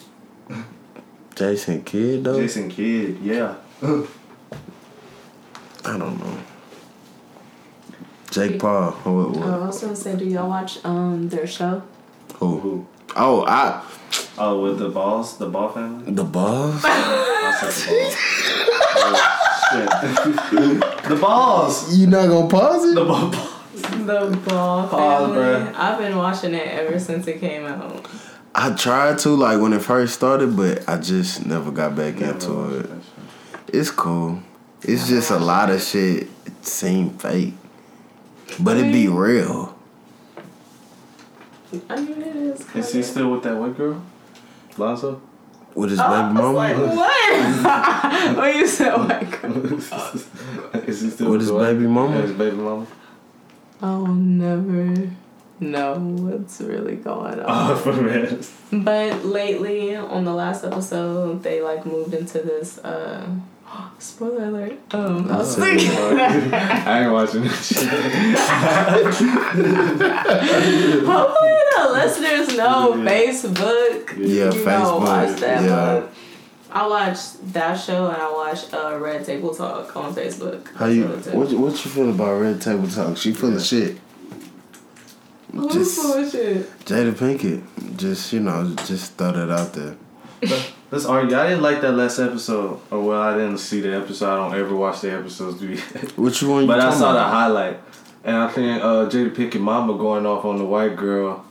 [1.36, 2.40] Jason Kidd though.
[2.40, 3.56] Jason Kidd, yeah.
[3.82, 3.88] I
[5.98, 6.38] don't know.
[8.32, 8.92] Jake Paul.
[8.92, 9.48] What, what?
[9.48, 11.82] Oh, I was gonna say, do y'all watch um their show?
[12.36, 12.60] Who?
[12.60, 12.88] Who?
[13.16, 13.82] Oh, I
[14.38, 16.12] Oh, with the balls, the ball family.
[16.12, 16.84] the balls.
[19.76, 20.50] I said the balls.
[20.50, 21.04] Shit.
[21.10, 21.98] the balls.
[21.98, 22.96] You not gonna pause it?
[22.96, 23.30] The ball.
[23.76, 25.38] The Ball Pause, Family.
[25.38, 25.76] bruh.
[25.76, 28.08] I've been watching it ever since it came out.
[28.54, 32.80] I tried to like when it first started, but I just never got back into
[32.80, 32.90] it.
[33.68, 34.42] It's cool.
[34.82, 36.28] It's just a lot of shit.
[36.46, 37.54] It seem fake,
[38.60, 39.78] but it be real.
[41.90, 42.60] I mean, it is.
[42.62, 44.02] Is kinda- he still with that white girl?
[44.78, 45.20] Lonzo?
[45.76, 46.96] With his Oh, I baby was like, mama.
[46.96, 48.38] what?
[48.38, 49.52] when you said white girl.
[50.86, 52.16] He still With his the baby mama?
[52.16, 52.88] Yeah, his baby mama.
[53.82, 55.10] I'll never
[55.60, 57.46] know what's really going on.
[57.48, 58.40] Oh, for real.
[58.72, 62.78] But lately, on the last episode, they like moved into this.
[62.80, 63.28] uh
[64.00, 64.80] Spoiler alert.
[64.94, 65.90] Um, I was thinking.
[65.92, 67.90] I ain't watching this shit.
[71.06, 74.18] Hopefully, the listeners know Facebook.
[74.18, 74.66] Yeah, you Facebook.
[74.84, 75.64] Know, watch that.
[75.64, 75.70] yeah.
[76.02, 76.14] but
[76.72, 77.20] I watch
[77.54, 80.68] that show and I watched uh, Red Table Talk on Facebook.
[80.76, 81.06] How you?
[81.08, 83.18] What you- what you feel about Red Table Talk?
[83.18, 83.98] She full of shit.
[85.54, 86.70] Who's Just shit?
[86.86, 87.64] Jada Pinkett.
[87.98, 89.96] Just you know, just throw that out there.
[90.96, 91.38] Let's argue.
[91.38, 92.80] I didn't like that last episode.
[92.90, 94.32] Or well, I didn't see the episode.
[94.32, 95.60] I don't ever watch the episodes.
[95.60, 95.78] Do you?
[96.16, 96.62] Which one?
[96.62, 97.82] You but I talking saw the highlight,
[98.24, 101.44] and I think uh, Jada Pinkett mama going off on the white girl,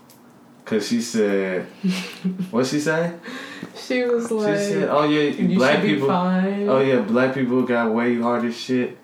[0.64, 1.66] cause she said,
[2.50, 3.12] what she say?
[3.76, 6.08] She was She like, said, "Oh yeah, "You black should be people.
[6.08, 8.96] fine." Oh yeah, black people got way harder shit."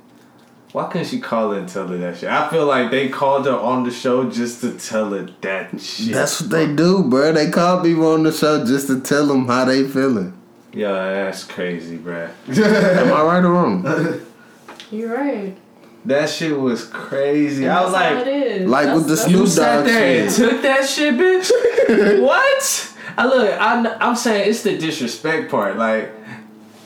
[0.73, 2.29] Why couldn't she call her and tell her that shit?
[2.29, 6.13] I feel like they called her on the show just to tell her that shit.
[6.13, 7.33] That's what they do, bro.
[7.33, 10.33] They call people on the show just to tell them how they feeling.
[10.73, 12.31] Yeah, that's crazy, bruh.
[12.49, 13.85] Am I right or wrong?
[14.93, 15.57] You're right.
[16.05, 17.69] That shit was crazy.
[17.69, 18.69] I was That's how like, it is.
[18.71, 20.51] Like That's- with the that's- Snoop You sat Dogg there and shit.
[20.51, 22.23] took that shit, bitch.
[22.23, 22.95] what?
[23.19, 23.57] I look.
[23.61, 23.87] I'm.
[24.01, 25.77] I'm saying it's the disrespect part.
[25.77, 26.11] Like,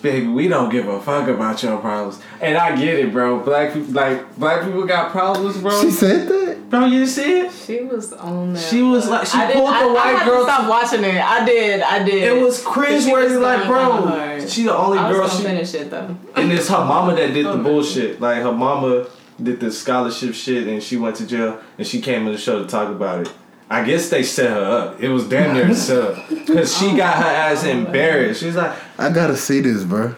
[0.05, 3.40] baby, we don't give a fuck about your problems, and I get it, bro.
[3.40, 5.81] Black people, like black people, got problems, bro.
[5.81, 6.70] She said that.
[6.70, 7.52] bro, you see it?
[7.52, 8.62] She was on there.
[8.62, 10.68] She was like- she I did- pulled the I, white I had girl To stop
[10.68, 11.16] watching it.
[11.24, 11.81] I did.
[11.81, 12.22] I did.
[12.22, 13.40] It was She cringeworthy.
[13.40, 15.26] Like, bro, she the only I was girl.
[15.26, 16.16] gonna She, finish it though.
[16.36, 18.20] and it's her mama that did the Oh, bullshit.
[18.20, 19.06] Like her mama
[19.43, 22.62] did the scholarship shit, and she went to jail, and she came on the show
[22.62, 23.32] to talk about it.
[23.70, 25.01] I guess they set her up.
[25.02, 28.40] It was damn near set up because she oh, got her ass oh, embarrassed.
[28.43, 30.15] She's like, I gotta see this, bro.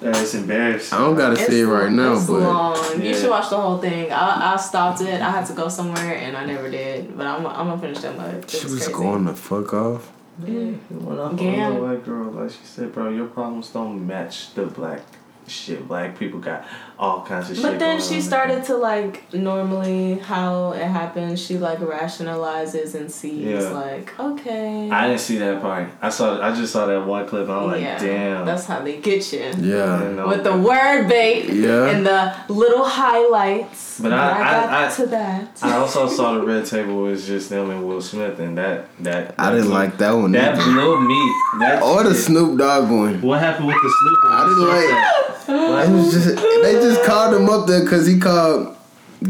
[0.00, 0.96] That's embarrassing.
[0.96, 3.02] I don't gotta see it right now, it's but long.
[3.02, 4.12] You should watch the whole thing.
[4.12, 5.22] I, I stopped it.
[5.22, 7.16] I had to go somewhere and I never did.
[7.16, 8.50] But I'm, I'm gonna finish that much.
[8.50, 8.92] She was was crazy.
[8.92, 10.12] going the fuck off.
[10.44, 10.52] Yeah.
[10.52, 11.76] You went off on Gam.
[11.76, 13.08] a white girl, like she said, bro.
[13.08, 15.00] Your problems don't match the black
[15.46, 15.88] shit.
[15.88, 16.66] Black people got
[16.98, 17.62] all kinds of shit.
[17.64, 18.22] But then going she on.
[18.22, 21.40] started to like normally how it happens.
[21.44, 23.68] She like rationalizes and sees Yeah.
[23.70, 24.90] like okay.
[24.90, 25.88] I didn't see that part.
[26.00, 26.40] I saw.
[26.40, 27.44] I just saw that one clip.
[27.48, 28.46] and I'm like, yeah, damn.
[28.46, 29.40] that's how they get you.
[29.58, 30.24] Yeah.
[30.26, 31.86] With the word bait Yeah.
[31.90, 34.00] and the little highlights.
[34.00, 35.58] But I- got I- I- to that.
[35.62, 39.34] I also saw the red table was just them and Will Smith, and that that.
[39.38, 40.32] I didn't like that one.
[40.32, 40.64] that either.
[40.64, 41.32] blew me.
[41.60, 43.20] That Or the Snoop Dogg one.
[43.22, 44.24] What happened with the Snoop?
[44.24, 44.32] one?
[44.32, 45.22] I didn't like.
[45.48, 48.76] It was just they just called him up there because he called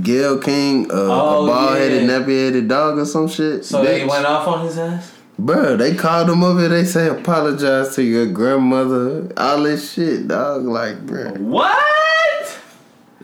[0.03, 2.09] Gayle King uh, Oh, a bald headed, yeah.
[2.19, 3.65] nappy headed dog or some shit.
[3.65, 5.12] So they went off on his ass.
[5.41, 6.69] Bruh, they called him up here.
[6.69, 9.31] They say apologize to your grandmother.
[9.37, 10.65] All this shit, dog.
[10.65, 12.59] Like, bruh, What?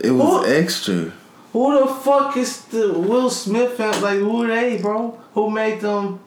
[0.00, 1.12] it was Who- extra.
[1.52, 3.78] Who the fuck is the Will Smith?
[3.78, 5.18] Like who they, bro?
[5.34, 6.20] Who made them?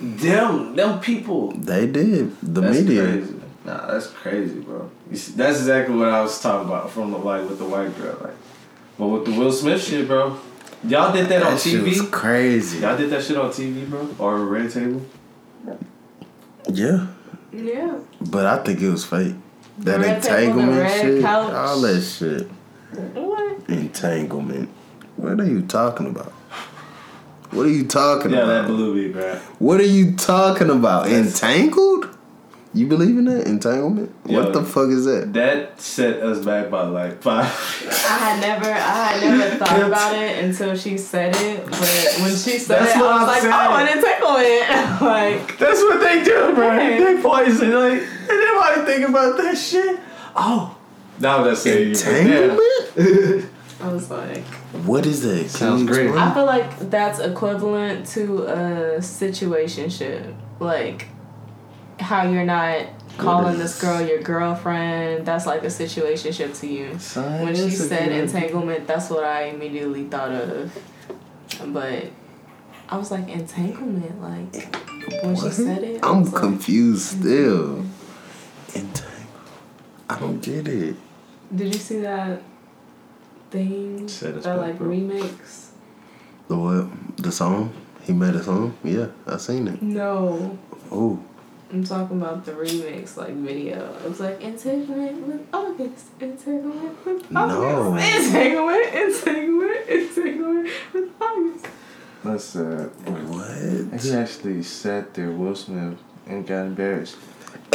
[0.00, 1.52] Them, them people.
[1.52, 3.02] They did the That's media.
[3.02, 3.34] crazy.
[3.68, 4.90] Nah, that's crazy, bro.
[5.10, 7.94] You see, that's exactly what I was talking about from the like with the white
[7.98, 8.32] girl, like.
[8.98, 10.38] But with the Will Smith shit, bro.
[10.84, 12.10] Y'all did that, on That shit was TV.
[12.10, 12.78] crazy.
[12.78, 15.04] Y'all did that shit on TV, bro, or Red Table.
[16.70, 17.08] Yeah,
[17.52, 17.98] yeah.
[18.30, 19.34] but I think it was fake.
[19.78, 21.52] That red table, the entanglement red shit, couch.
[21.52, 22.42] all that shit.
[23.14, 23.68] What?
[23.68, 24.68] Entanglement.
[25.16, 26.32] What are you talking about?
[27.50, 28.66] What are you talking Yeah, that about?
[28.68, 29.36] blew me, bro.
[29.58, 31.04] What are you talking about?
[31.04, 32.17] That's- Entangled?
[32.74, 34.14] You believe in that entanglement?
[34.26, 34.42] Yo.
[34.42, 35.32] What the fuck is that?
[35.32, 37.46] That set us back by like five.
[37.46, 38.76] I had never, I
[39.12, 41.64] had never thought about it until she said it.
[41.64, 43.54] But when she said That's it, what I was I'm like, saying.
[43.54, 45.00] oh, an entanglement.
[45.48, 46.68] like, That's what they do, bro.
[46.68, 46.98] Right.
[46.98, 47.72] They poison.
[47.72, 49.98] Like, and nobody think about that shit.
[50.36, 50.76] Oh,
[51.18, 51.94] now that's saying you.
[51.94, 52.06] but
[52.96, 53.50] Entanglement?
[53.80, 54.44] I was like,
[54.84, 55.38] What is that?
[55.40, 56.06] Can Sounds great.
[56.08, 56.22] explain?
[56.22, 60.34] I feel like that's equivalent to a situationship.
[60.60, 61.08] Like,
[62.00, 62.86] how you're not
[63.18, 65.26] calling this girl your girlfriend.
[65.26, 66.86] That's like a situationship to you.
[67.44, 70.76] When she said entanglement, that's what I immediately thought of.
[71.66, 72.06] But
[72.88, 74.22] I was like, entanglement?
[74.22, 74.74] Like,
[75.22, 77.84] when she said it, I'm was like, confused still.
[78.74, 79.04] Entangled.
[80.08, 80.96] I don't get it.
[81.54, 82.42] Did you see that
[83.50, 84.06] thing?
[84.08, 84.88] Said that like bro.
[84.88, 85.70] remix?
[86.48, 87.16] The what?
[87.16, 87.72] The song?
[88.02, 88.76] He made a song?
[88.84, 89.82] Yeah, I seen it.
[89.82, 90.58] No.
[90.90, 91.22] Oh,
[91.70, 93.94] I'm talking about the remix, like video.
[94.02, 97.94] It was like entanglement with August, entanglement with August, No.
[97.96, 101.66] entanglement, entanglement, entanglement with August.
[102.24, 102.90] That's sad.
[103.28, 104.00] what?
[104.00, 107.16] He actually sat there, Will Smith, and got embarrassed.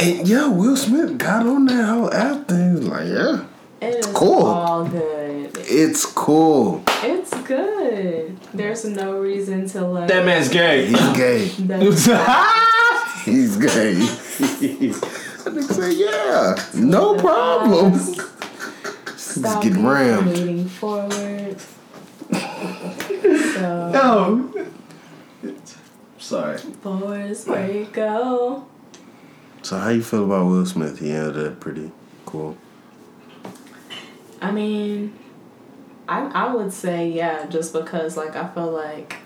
[0.00, 2.70] And yeah, Will Smith got on that whole app thing.
[2.70, 3.44] He was like, yeah,
[3.80, 4.42] It is Cool.
[4.46, 5.56] all good.
[5.66, 6.82] it's cool.
[7.02, 8.36] It's good.
[8.52, 10.08] There's no reason to like.
[10.08, 10.86] That man's gay.
[10.86, 11.48] He's gay.
[13.24, 13.96] That's- He's gay.
[15.46, 17.94] I think say, yeah, no problem.
[19.16, 20.26] Stop get rammed.
[20.26, 21.60] moving forward.
[22.30, 24.66] so no.
[26.18, 26.58] Sorry.
[26.58, 28.66] forward where you go.
[29.62, 30.98] So how you feel about Will Smith?
[30.98, 31.90] He handled that pretty
[32.26, 32.56] cool.
[34.40, 35.12] I mean,
[36.08, 39.16] I I would say yeah, just because like I felt like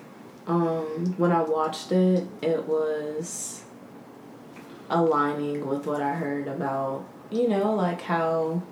[0.46, 3.57] um when I watched it, it was
[4.90, 8.62] aligning with what I heard about you know like how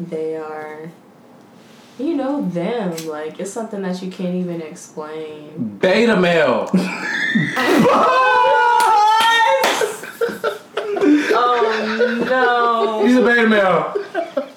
[0.00, 0.90] they are.
[1.98, 5.78] You know them like it's something that you can't even explain.
[5.80, 6.70] Beta male.
[11.40, 13.06] Oh no!
[13.06, 13.94] He's a beta male.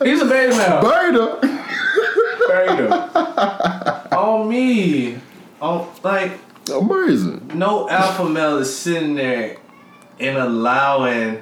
[0.03, 0.81] He's a beta male.
[0.81, 1.39] Beta.
[2.47, 4.17] Beta.
[4.17, 5.17] On me.
[5.61, 6.31] On like
[6.73, 7.51] Amazing.
[7.55, 9.57] no alpha male is sitting there
[10.21, 11.41] and allowing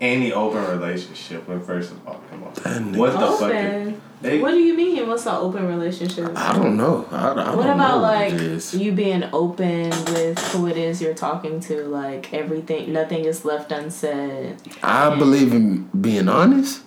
[0.00, 1.46] any open relationship.
[1.48, 3.94] When first of all, come on, That what the fuck?
[4.22, 5.06] They, What do you mean?
[5.08, 6.32] What's an open relationship?
[6.34, 7.06] I don't know.
[7.10, 8.72] I, I don't What know about what like it is.
[8.74, 11.74] you being open with who it is you're talking to?
[11.84, 14.56] Like everything, nothing is left unsaid.
[14.82, 16.82] I believe in being honest,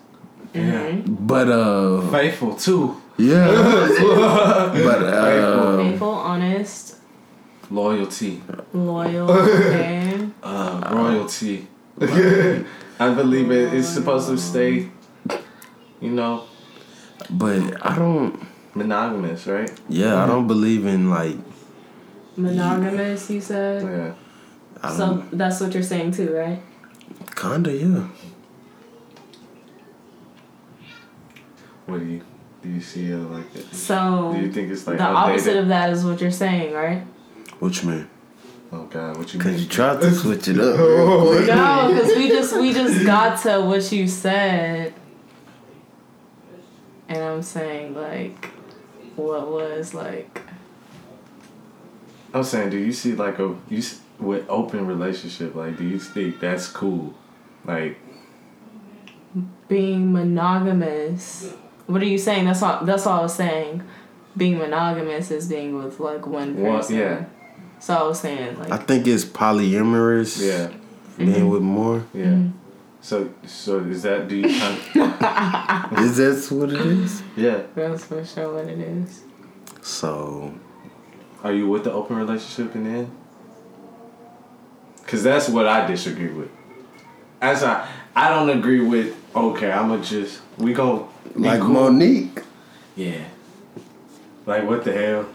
[0.55, 0.95] yeah.
[1.05, 2.99] but uh, faithful too.
[3.17, 3.45] yeah,
[4.87, 6.95] but uh, Faithful, honest,
[7.69, 8.41] Loyalty.
[8.73, 11.67] loyal, and Uh, royalty.
[12.01, 14.89] I believe it, it's supposed to stay,
[16.01, 16.45] you know,
[17.29, 18.39] but I don't.
[18.75, 19.71] monogamous, right?
[19.89, 21.35] Yeah, I don't believe in like.
[22.37, 23.29] monogamous.
[23.29, 23.83] You said.
[23.83, 24.13] Yeah.
[24.81, 25.37] I So don't.
[25.37, 26.61] that's what you're saying too, right?
[27.35, 28.07] Kinda, yeah.
[31.85, 32.21] What do you
[32.61, 32.69] do?
[32.69, 33.73] You see it like that?
[33.73, 37.03] So Do you think it's like the opposite of that is what you're saying, right?
[37.59, 38.09] What you mean?
[38.71, 39.61] Oh God, what you Cause mean?
[39.61, 40.77] you tried to switch it up.
[40.77, 41.45] real.
[41.47, 44.93] No, because we just we just got to what you said,
[47.07, 48.45] and I'm saying like,
[49.15, 50.41] what was like?
[52.33, 55.55] I'm saying, do you see like a you s- with open relationship?
[55.55, 57.15] Like, do you think that's cool?
[57.65, 57.97] Like,
[59.67, 61.53] being monogamous.
[61.87, 62.45] What are you saying?
[62.45, 62.85] That's all.
[62.85, 63.81] That's all I was saying.
[64.37, 66.95] Being monogamous is being with like one One- person.
[66.97, 67.25] yeah.
[67.79, 68.71] So I was saying like.
[68.71, 70.39] I think it's polyamorous.
[70.45, 70.71] yeah,
[71.17, 72.05] Being with more.
[72.13, 72.25] yeah.
[72.25, 72.57] Mm-hmm.
[73.01, 74.49] So, so is that do you?
[74.59, 77.23] Kind Is that what it is?
[77.37, 77.61] yeah.
[77.73, 79.21] That's for sure what it is.
[79.81, 80.53] So
[81.43, 83.11] Are you with the open relationship in the end?
[85.07, 86.49] Cause that's what I disagree with.
[87.41, 89.15] As I, I don't agree with.
[89.35, 91.69] Okay, I'ma just we gon' be like cool.
[91.69, 92.41] Monique,
[92.95, 93.23] Yeah.
[94.45, 95.25] Like what the hell?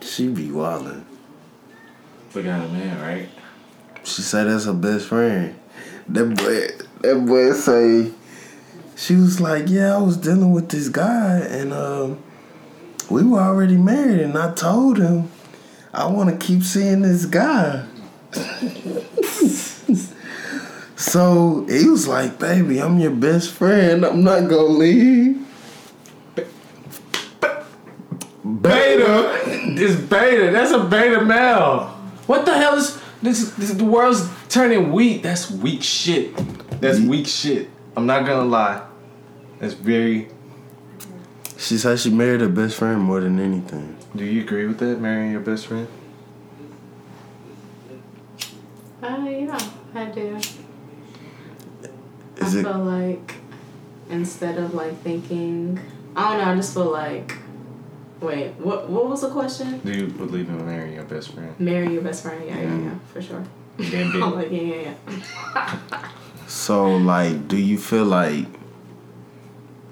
[0.00, 1.04] she be wildin'.
[2.34, 3.28] We got a man, right?
[4.04, 5.58] She said that's her best friend.
[6.08, 6.68] That boy,
[7.00, 8.12] that boy say,
[8.96, 12.22] she was like, yeah, I was dealing with this guy, and um,
[13.10, 15.30] we were already married, and I told him
[15.94, 17.86] I want to keep seeing this guy.
[20.96, 24.04] so he was like, baby, I'm your best friend.
[24.04, 25.46] I'm not gonna leave.
[28.44, 29.34] Beta.
[29.68, 30.50] This beta.
[30.50, 31.97] That's a beta male.
[32.28, 33.52] What the hell is this?
[33.52, 35.22] This the world's turning weak.
[35.22, 36.36] That's weak shit.
[36.78, 37.70] That's weak shit.
[37.96, 38.86] I'm not gonna lie.
[39.58, 40.28] That's very.
[41.56, 43.96] She said she married her best friend more than anything.
[44.14, 45.00] Do you agree with that?
[45.00, 45.88] Marrying your best friend?
[49.02, 49.58] Uh, yeah,
[49.94, 50.36] I do.
[50.36, 50.58] Is
[52.56, 52.62] I it?
[52.62, 53.36] feel like
[54.10, 55.80] instead of like thinking,
[56.14, 56.52] I don't know.
[56.52, 57.38] I just feel like.
[58.20, 58.88] Wait, what?
[58.88, 59.78] What was the question?
[59.84, 61.54] Do you believe in marrying your best friend?
[61.58, 62.44] Marry your best friend.
[62.44, 63.44] Yeah, yeah, yeah, for sure.
[63.76, 64.94] Then I'm like, yeah, yeah,
[65.54, 66.02] yeah.
[66.48, 68.46] So, like, do you feel like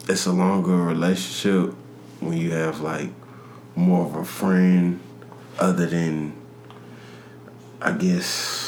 [0.08, 1.74] it's a longer relationship
[2.20, 3.10] when you have like
[3.76, 4.98] more of a friend
[5.58, 6.32] other than,
[7.80, 8.64] I guess,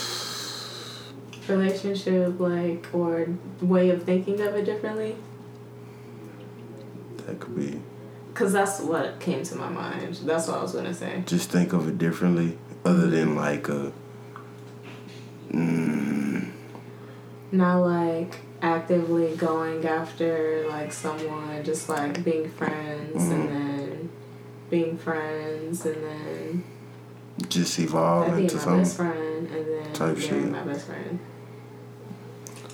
[1.48, 3.26] Relationship, like, or
[3.62, 5.16] way of thinking of it differently.
[7.26, 7.80] that could be.
[8.38, 10.14] Cause that's what came to my mind.
[10.24, 11.24] That's what I was gonna say.
[11.26, 13.92] Just think of it differently, other than like a.
[15.50, 16.52] Mm,
[17.50, 24.08] Not like actively going after like someone, just like being friends and then
[24.70, 26.64] being friends and then
[27.48, 28.82] just evolve like into my something.
[28.82, 30.48] best friend and then Type shit.
[30.48, 31.18] my best friend.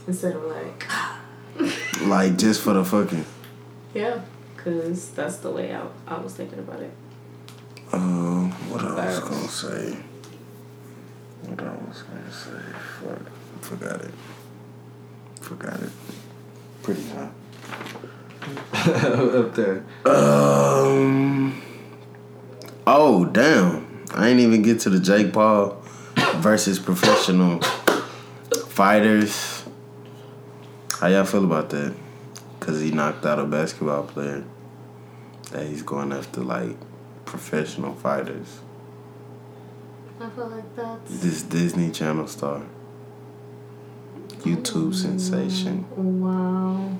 [0.06, 0.86] Instead of like,
[2.02, 3.24] Like just for the fucking.
[3.94, 4.20] yeah,
[4.64, 6.90] cause that's the way I, I was thinking about it.
[7.92, 9.96] Um, what I was gonna say.
[11.42, 12.50] What I was gonna say.
[13.00, 13.30] Fuck.
[13.60, 14.14] Forgot it.
[15.40, 15.90] Forgot it.
[16.82, 17.30] Pretty high.
[19.38, 19.84] up there.
[20.04, 21.62] Um.
[22.86, 24.04] Oh damn!
[24.14, 25.80] I ain't even get to the Jake Paul
[26.36, 27.60] versus professional
[28.68, 29.64] fighters.
[30.98, 31.94] How y'all feel about that?
[32.60, 34.44] Cause he knocked out a basketball player.
[35.54, 36.76] That he's going after like
[37.26, 38.58] professional fighters.
[40.20, 42.62] I feel like that's This Disney Channel star.
[44.40, 45.86] YouTube sensation.
[45.96, 46.98] wow.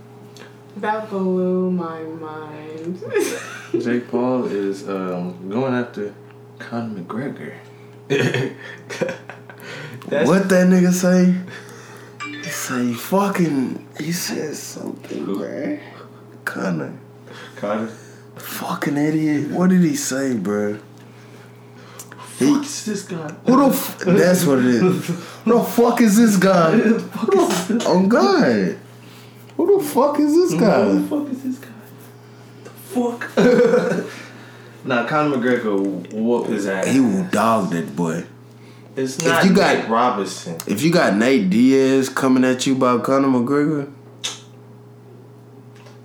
[0.76, 3.02] That blew my mind.
[3.72, 6.14] Jake Paul is um, going after
[6.60, 7.54] Conor McGregor.
[10.08, 11.34] That's what that nigga say?
[12.42, 13.84] He say fucking.
[13.98, 15.80] He said something, bruh.
[16.44, 16.96] Connor.
[17.56, 17.90] Conor.
[18.36, 19.50] Fucking idiot.
[19.50, 20.80] What did he say, bruh?
[22.40, 23.28] What's this guy?
[23.46, 24.80] Who the f- That's what it is.
[25.44, 26.72] Who the fuck is this guy?
[26.72, 28.78] Who the f- oh God.
[29.56, 30.84] Who the fuck is this guy?
[30.84, 31.70] Who the fuck is this guy?
[32.64, 33.36] The fuck?
[34.84, 36.86] nah, Conor McGregor whoop his ass.
[36.88, 38.24] He will dog that boy.
[38.96, 40.56] It's not If not you got- Nate Robinson.
[40.66, 43.92] If you got Nate Diaz coming at you about Conor McGregor,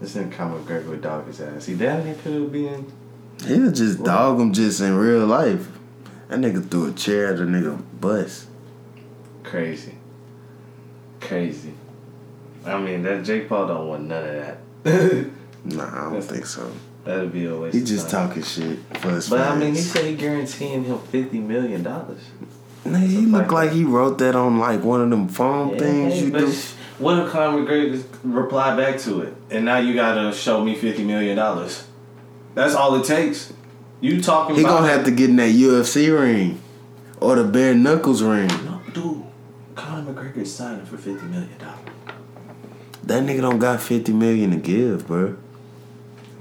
[0.01, 1.65] This nigga Conor McGregor would dog his ass.
[1.65, 2.91] He damn near could be in.
[3.45, 5.67] he'll just dog him just in real life.
[6.29, 8.47] That nigga threw a chair at a nigga bus.
[9.43, 9.95] Crazy.
[11.19, 11.73] Crazy.
[12.65, 14.35] I mean, that Jake Paul don't want none of
[14.83, 15.25] that.
[15.65, 16.71] Nah, I don't think so.
[17.03, 17.75] That'd be a waste.
[17.75, 18.29] He just time.
[18.29, 22.21] talking shit for his But I mean, he said he guaranteeing him fifty million dollars.
[22.85, 26.21] Nigga, he looked like like he wrote that on like one of them phone things
[26.21, 26.49] you do.
[26.49, 29.33] sh- What if Conor McGregor reply back to it?
[29.49, 31.85] And now you gotta show me fifty million dollars.
[32.55, 33.53] That's all it takes.
[34.01, 36.61] You talking about He gonna have to get in that UFC ring
[37.21, 38.49] or the bare knuckles ring.
[38.65, 39.23] No, dude.
[39.75, 41.79] Conor McGregor is signing for fifty million dollars.
[43.03, 45.37] That nigga don't got fifty million to give, bro.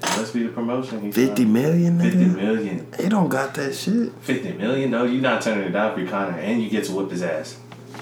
[0.03, 1.01] Let's be the promotion.
[1.03, 2.87] He Fifty million, Fifty million.
[2.99, 4.13] He don't got that shit.
[4.21, 4.91] Fifty million?
[4.91, 7.59] No, you not turning it down for Conor, and you get to whip his ass.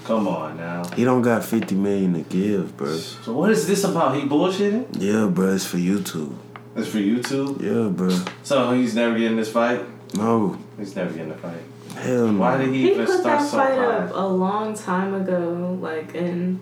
[0.06, 0.84] Come on now.
[0.94, 2.96] He don't got fifty million to give, bro.
[2.96, 4.14] So what is this about?
[4.16, 4.86] He bullshitting?
[5.00, 5.54] Yeah, bro.
[5.54, 6.32] It's for YouTube.
[6.76, 7.60] It's for YouTube.
[7.60, 8.10] Yeah, bro.
[8.44, 9.80] So he's never getting this fight.
[10.14, 11.58] No, He's never getting a fight.
[11.96, 12.38] hell no.
[12.40, 13.84] Why did he, He even put start that so fight high?
[13.84, 16.60] up a long time ago, like in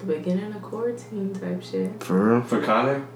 [0.00, 2.02] the beginning of quarantine type shit.
[2.02, 2.42] For real?
[2.42, 3.06] For Conor?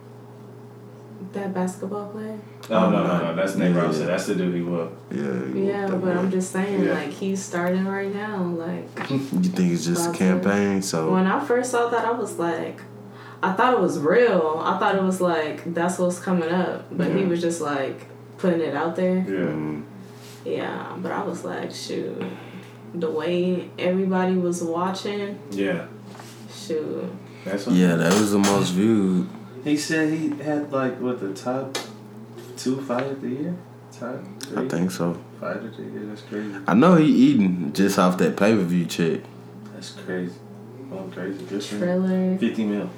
[1.34, 2.38] That basketball player.
[2.70, 3.34] No, no, no, no.
[3.34, 3.80] That's Nick Yeah.
[3.80, 4.06] Robinson.
[4.06, 5.12] That's the dude he whooped.
[5.12, 5.20] Yeah.
[5.22, 6.94] you Yeah, want that but I'm just saying, Yeah.
[6.94, 8.42] like he's starting right now.
[8.44, 10.80] Like You think it's just a campaign?
[10.80, 12.80] So when I first saw that, I was like,
[13.42, 14.62] I thought it was real.
[14.64, 18.06] I thought it was like that's what's coming up, but he was just like
[18.38, 19.16] putting it out there.
[19.18, 19.50] Yeah.
[19.52, 19.82] mm,
[20.44, 22.22] Yeah, but I was like, shoot,
[22.94, 25.86] the way everybody was watching, Yeah.
[26.54, 27.10] shoot.
[27.44, 29.28] That's what yeah, that was the most viewed.
[29.64, 31.78] He said he had like what the top
[32.56, 33.56] two fight of the year?
[33.90, 35.18] Top three I think so.
[35.40, 36.04] fight of the year.
[36.06, 36.54] That's crazy.
[36.66, 39.20] I know he eating just off that pay per view check.
[39.72, 40.34] That's crazy.
[40.90, 41.44] Going crazy.
[41.46, 41.80] Good for him.
[41.80, 42.38] Trailer.
[42.38, 42.90] Fifty mil.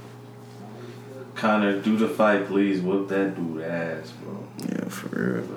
[1.36, 2.80] Conor, do the fight, please.
[2.80, 4.48] Whoop that dude ass, bro.
[4.68, 5.48] Yeah, for real.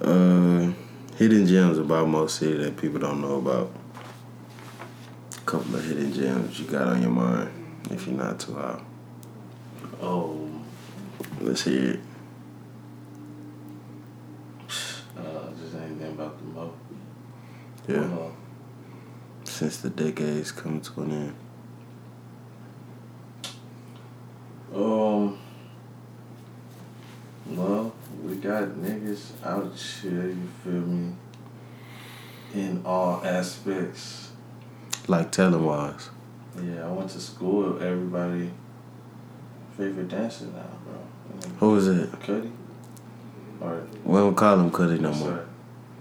[0.00, 0.72] Uh,
[1.16, 3.70] hidden gems about Mo City that people don't know about.
[5.36, 7.50] A couple of hidden gems you got on your mind
[7.90, 8.80] if you're not too high.
[10.00, 10.48] Oh,
[11.40, 12.00] Let's hear it.
[15.16, 16.72] uh, just anything about the mo.
[17.88, 18.30] Yeah.
[19.44, 21.34] Since the decades come to an end.
[24.74, 25.38] Um.
[27.46, 27.92] Well,
[28.22, 30.26] we got niggas out here.
[30.28, 31.14] You feel me?
[32.54, 34.30] In all aspects.
[35.06, 36.10] Like telling wise.
[36.62, 38.50] Yeah, I went to school everybody.
[39.78, 41.50] Favorite dancer now, bro.
[41.60, 42.10] Who is it?
[42.20, 42.50] Cuddy.
[43.60, 45.44] Or We don't call him Cuddy no more.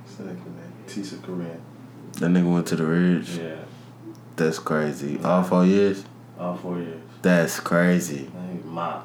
[0.07, 0.29] sorry.
[0.29, 0.73] Second name.
[0.87, 1.59] Tisakorean.
[2.13, 3.37] That nigga went to the Ridge.
[3.37, 3.57] Yeah.
[4.35, 5.19] That's crazy.
[5.23, 6.03] All four years?
[6.39, 6.99] All four years.
[7.21, 8.25] That's crazy.
[8.25, 9.03] Hey, Ma.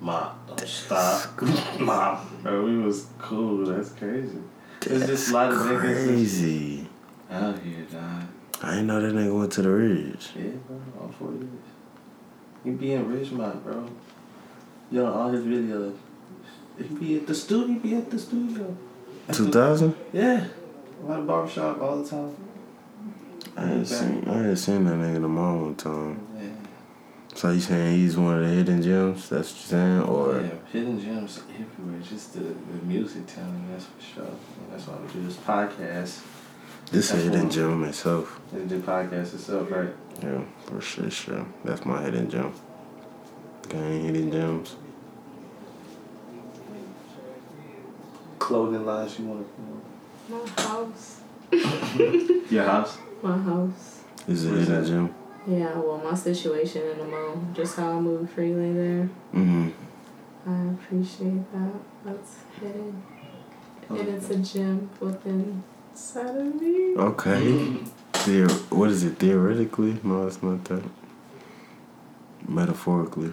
[0.00, 0.32] Ma.
[0.48, 1.40] Don't stop.
[1.80, 2.20] Ma.
[2.42, 3.64] Bro, we was cool.
[3.64, 4.36] That's crazy.
[4.80, 6.86] There's just a lot of niggas crazy.
[7.30, 8.24] out here, dog.
[8.62, 10.28] I didn't know that nigga went to the Ridge.
[10.36, 10.78] Yeah, bro.
[11.00, 11.48] All four years.
[12.64, 13.86] He be in Ridgemont, bro.
[14.90, 15.94] Yo, all his videos.
[16.78, 17.66] He be at the studio.
[17.68, 18.76] He be at the studio.
[19.26, 19.94] The- 2000?
[20.12, 20.44] Yeah.
[21.02, 22.36] A lot of barbershop all the time.
[23.56, 26.26] I had seen I had seen that nigga the mall one time.
[26.38, 26.48] Yeah.
[27.34, 29.28] So you saying he's one of the hidden gems?
[29.28, 30.02] That's what you're saying?
[30.02, 32.00] Or yeah, hidden gems everywhere.
[32.02, 34.24] Just the, the music talent, that's for sure.
[34.24, 36.22] And that's why we do this podcast.
[36.90, 38.40] this a That's hidden gem itself?
[38.52, 39.90] The podcast itself, right?
[40.22, 41.46] Yeah, for sure, sure.
[41.64, 42.52] That's my hidden gem.
[43.68, 44.76] Gang hidden gems.
[48.40, 51.20] Clothing lines you want to My house.
[52.50, 52.98] Your house?
[53.22, 54.00] My house.
[54.26, 54.88] Is it What is hidden that?
[54.88, 55.14] gem.
[55.46, 59.08] Yeah, well, my situation in the mo, just how I move freely there.
[59.34, 59.68] Mm-hmm.
[60.46, 61.72] I appreciate that.
[62.04, 63.02] That's hidden.
[63.88, 65.62] And it's a gem within
[65.92, 66.94] inside of me.
[66.96, 67.78] Okay.
[68.12, 69.18] Theor- what is it?
[69.18, 69.98] Theoretically?
[70.02, 70.84] No, it's not that.
[72.48, 73.32] Metaphorically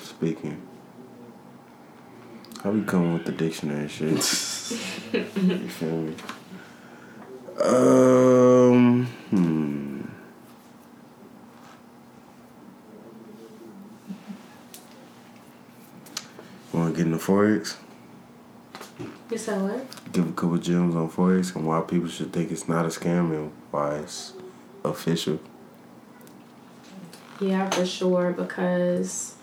[0.00, 0.60] speaking.
[2.64, 4.10] How we come with the dictionary shit?
[4.10, 6.14] you feel me?
[7.62, 9.04] Um.
[9.28, 10.00] Hmm.
[16.72, 17.76] Want to get into forex?
[19.30, 20.12] You said what?
[20.14, 23.30] Give a couple gems on forex and why people should think it's not a scam
[23.34, 24.32] and why it's
[24.82, 25.38] official.
[27.40, 28.32] Yeah, for sure.
[28.32, 29.33] Because,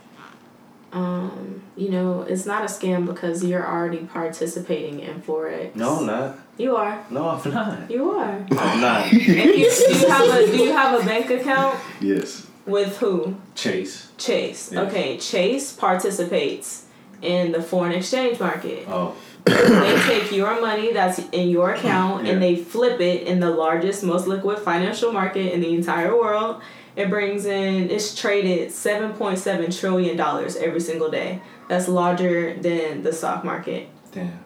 [0.93, 5.75] um, you know, it's not a scam because you're already participating in forex.
[5.75, 6.37] No, I'm not.
[6.57, 7.03] You are.
[7.09, 7.89] No, I'm not.
[7.89, 8.45] You are.
[8.51, 9.07] I'm not.
[9.13, 12.47] If you, do you have a Do you have a bank account yes.
[12.65, 13.35] with who?
[13.55, 14.11] Chase.
[14.17, 14.71] Chase.
[14.71, 14.87] Yes.
[14.87, 16.85] Okay, Chase participates
[17.21, 18.85] in the foreign exchange market.
[18.87, 19.15] Oh.
[19.45, 22.33] they take your money that's in your account Yeah.
[22.33, 26.61] and they flip it in the largest, most liquid financial market in the entire world.
[26.95, 31.41] It brings in, it's traded $7.7 trillion every single day.
[31.69, 33.87] That's larger than the stock market.
[34.11, 34.43] Damn.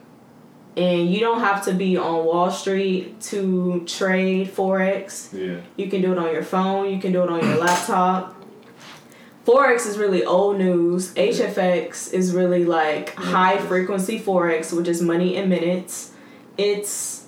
[0.78, 5.34] And you don't have to be on Wall Street to trade Forex.
[5.34, 5.62] Yeah.
[5.78, 8.36] You can do it on your phone, you can do it on your laptop.
[9.46, 11.14] Forex is really old news.
[11.14, 16.14] HFX is really like high frequency Forex, which is money in minutes.
[16.58, 17.28] It's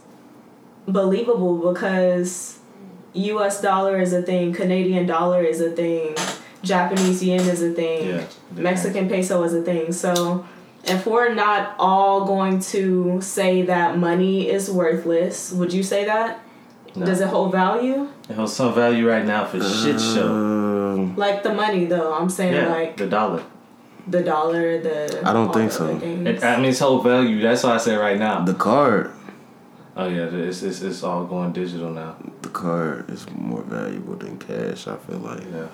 [0.87, 2.56] believable because
[3.33, 6.15] US dollar is a thing, Canadian dollar is a thing,
[6.63, 8.23] Japanese yen is a thing, Yeah.
[8.55, 9.91] Mexican peso is a thing.
[9.91, 10.45] So
[10.83, 16.39] if we're not all going to say that money is worthless, would you say that?
[16.95, 17.05] No.
[17.05, 18.07] Does it hold value?
[18.29, 20.27] It holds some value right now for shit show.
[20.31, 23.43] Um, Like the money though, I'm saying Yeah, like the dollar.
[24.07, 25.85] the dollar, the I don't think so.
[25.87, 27.41] It, I mean, it's whole value.
[27.41, 28.43] That's why I say right now.
[28.45, 29.11] the card,
[29.99, 32.15] Oh yeah, it's it's, it's all going digital now.
[32.41, 34.87] the card is more valuable than cash.
[34.87, 35.43] I feel like.
[35.51, 35.67] Yeah.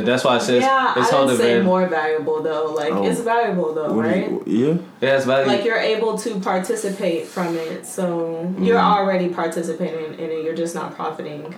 [0.00, 1.62] That's why I say it's, yeah, it's I hard didn't to say value.
[1.64, 2.72] more valuable though.
[2.74, 3.06] Like Oh.
[3.06, 4.30] it's valuable though, right?
[4.30, 5.08] you- yeah.
[5.08, 5.52] Yeah, it's valuable.
[5.54, 8.06] Like you're able to participate from it, so
[8.58, 8.94] you're Mm-hmm.
[8.98, 10.42] already participating in it.
[10.44, 11.54] You're just not profiting.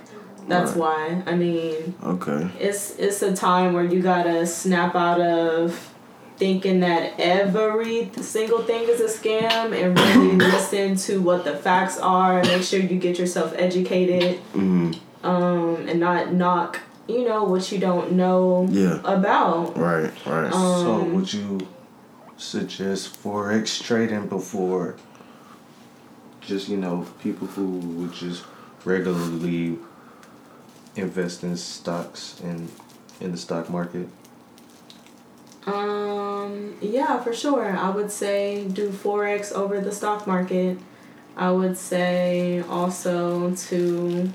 [0.49, 1.23] That's Right.
[1.25, 1.31] why.
[1.31, 2.49] I mean, Okay.
[2.59, 5.93] it's it's a time where you gotta snap out of
[6.37, 11.97] thinking that every single thing is a scam and really listen to what the facts
[11.99, 17.43] are and make sure you get yourself educated Mm, um and not knock you know
[17.43, 18.99] what you don't know yeah.
[19.03, 20.11] about Right.
[20.25, 20.51] Right.
[20.51, 21.67] Um, so would you
[22.37, 24.95] suggest forex trading before
[26.41, 28.43] just you know people who would just
[28.85, 29.77] regularly
[30.95, 32.69] invest in stocks and
[33.19, 34.07] in the stock market?
[35.67, 37.69] Um, yeah, for sure.
[37.77, 40.77] I would say do forex over the stock market.
[41.35, 44.31] I would say also to,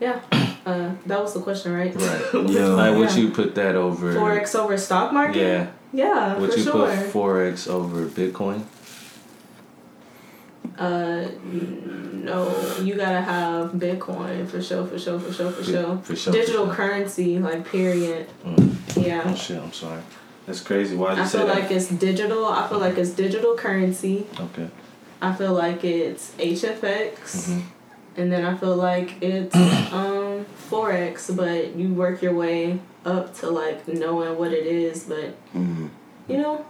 [0.00, 0.20] yeah,
[0.64, 1.94] uh, that was the question, right?
[1.94, 2.24] Right.
[2.50, 2.66] Yeah.
[2.68, 3.16] Like would Yeah.
[3.16, 4.14] you put that over?
[4.14, 5.36] Forex over stock market.
[5.38, 5.66] Yeah.
[5.90, 6.72] Yeah, Would for you sure.
[6.86, 8.62] put forex over Bitcoin?
[10.78, 11.26] uh,
[12.12, 15.98] no, you gotta have Bitcoin for sure, for sure, for sure, for sure.
[16.02, 16.88] for sure, Digital for sure.
[16.88, 18.28] currency, like period.
[18.44, 18.76] Mm.
[19.06, 19.22] Yeah.
[19.24, 19.60] Oh shit!
[19.62, 20.02] I'm sorry.
[20.48, 20.96] That's crazy.
[20.96, 21.60] Why did you I say feel that?
[21.60, 22.46] like it's digital.
[22.46, 24.26] I feel like it's digital currency.
[24.40, 24.68] okay.
[25.20, 27.50] I feel like it's HFX.
[27.50, 27.62] Mhm.
[28.16, 29.54] and then I feel like it's
[29.92, 35.34] um forex, but you work your way up to like knowing what it is, but
[35.54, 35.90] Mm.
[36.28, 36.64] you know.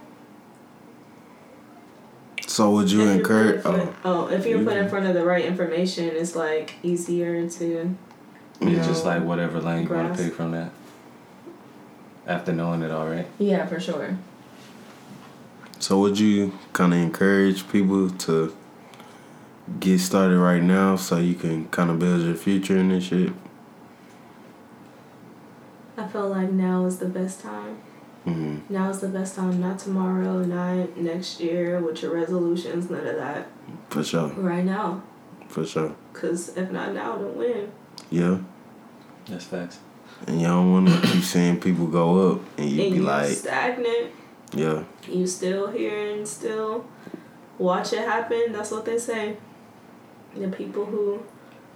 [2.46, 3.62] So would you encourage?
[3.62, 6.06] put in front- Oh, oh, if you're you put in front of the right information,
[6.06, 7.94] it's like easier to.
[8.60, 10.70] It's just like whatever lane you want to pick from that.
[12.28, 13.26] After knowing it all, right?
[13.38, 14.16] Yeah, for sure.
[15.80, 18.54] so would you kind of encourage people to
[19.80, 23.32] get started right now so you can kind of build your future and this shit?
[25.96, 27.78] I feel like now is the best time.
[28.26, 28.68] Mm.
[28.68, 33.16] Now is the best time, not tomorrow, not next year with your resolutions, none of
[33.16, 33.48] that.
[33.88, 34.28] For sure.
[34.28, 35.02] Right now,
[35.48, 35.94] For sure.
[36.12, 37.72] cause if not now, then when?
[38.10, 38.38] Yeah.
[39.26, 39.78] That's facts.
[40.26, 43.02] And you don't want to keep seeing people go up and you and be you
[43.04, 44.10] like, stagnant.
[44.52, 44.84] yeah.
[45.08, 46.84] you still here and still
[47.58, 48.52] watch it happen.
[48.52, 49.36] That's what they say.
[50.36, 51.22] The people who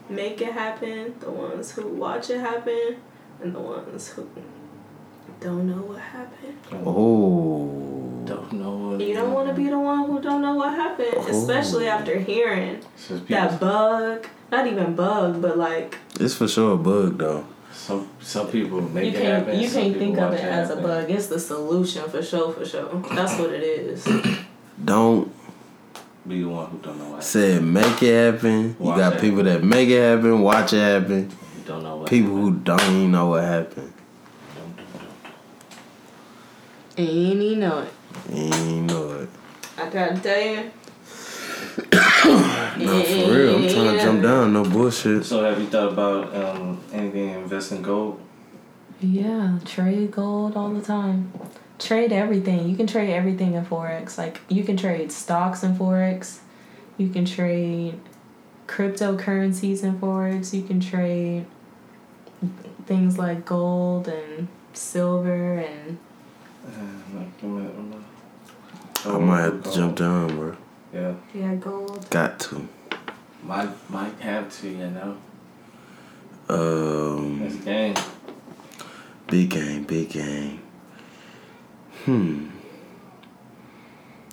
[0.08, 2.96] make it happen, the ones who watch it happen,
[3.42, 4.28] and the ones who
[5.40, 6.58] don't know what happened.
[6.84, 8.22] Oh.
[8.24, 8.98] Don't know.
[8.98, 11.26] You don't want to be the one who don't know what happened, oh.
[11.28, 11.92] especially Oh.
[11.92, 12.80] after hearing
[13.28, 14.26] that bug.
[14.50, 17.46] Not even bug, but like It's for sure a bug though.
[17.72, 19.60] Some some people make you it can't happen.
[19.60, 21.10] you some can't think of watch it as a bug.
[21.10, 22.88] It's the solution for sure, for sure.
[23.14, 24.04] That's what it is.
[24.84, 25.32] Don't
[26.26, 27.20] Be the one who don't know why.
[27.20, 28.76] say make it happen.
[28.80, 29.20] You got it.
[29.20, 31.30] people that make it happen, watch it happen.
[31.58, 32.08] You don't know what.
[32.08, 33.92] People who don't even know what happened.
[34.54, 34.92] Don't, don't,
[36.96, 37.08] don't.
[37.08, 37.92] Ain't you know it.
[38.32, 39.28] You ain't know it.
[39.78, 40.70] I gotta tell you.
[42.74, 43.56] No, for real.
[43.56, 44.52] I'm trying to jump down.
[44.54, 45.24] No bullshit.
[45.24, 48.20] So have you thought about um, anything investing gold?
[49.00, 51.32] Yeah, trade gold all the time.
[51.78, 52.68] Trade everything.
[52.68, 54.16] You can trade everything in Forex.
[54.16, 56.38] Like, you can trade stocks in Forex.
[56.96, 57.98] You can trade
[58.66, 60.54] cryptocurrencies in Forex.
[60.54, 61.46] You can trade
[62.86, 65.98] things like gold and silver and.
[69.04, 70.56] I might have to jump down, bro.
[70.92, 72.06] Yeah, Yeah, gold.
[72.10, 72.68] Got to.
[73.42, 74.68] might might have to.
[74.68, 75.16] You know,
[76.48, 77.94] Um, that's the game.
[79.28, 80.60] big game, big game.
[82.04, 82.48] Hmm.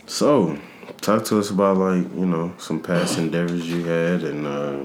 [0.05, 0.57] So,
[1.01, 4.79] talk to us about like you know some past endeavors you had and uh,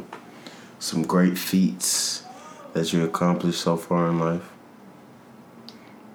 [0.79, 2.23] some great feats
[2.73, 4.51] that you accomplished so far in life.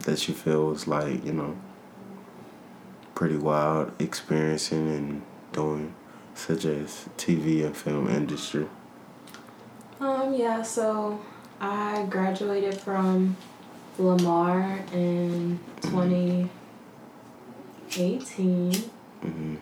[0.06, 1.58] That you feel was like you know
[3.14, 5.22] pretty wild experiencing and
[5.60, 5.94] doing,
[6.34, 8.68] such as TV and film industry.
[10.00, 11.20] Um, yeah, so
[11.60, 13.36] I graduated from
[13.98, 16.50] Lamar in 2018.
[18.72, 19.56] Mm-hmm.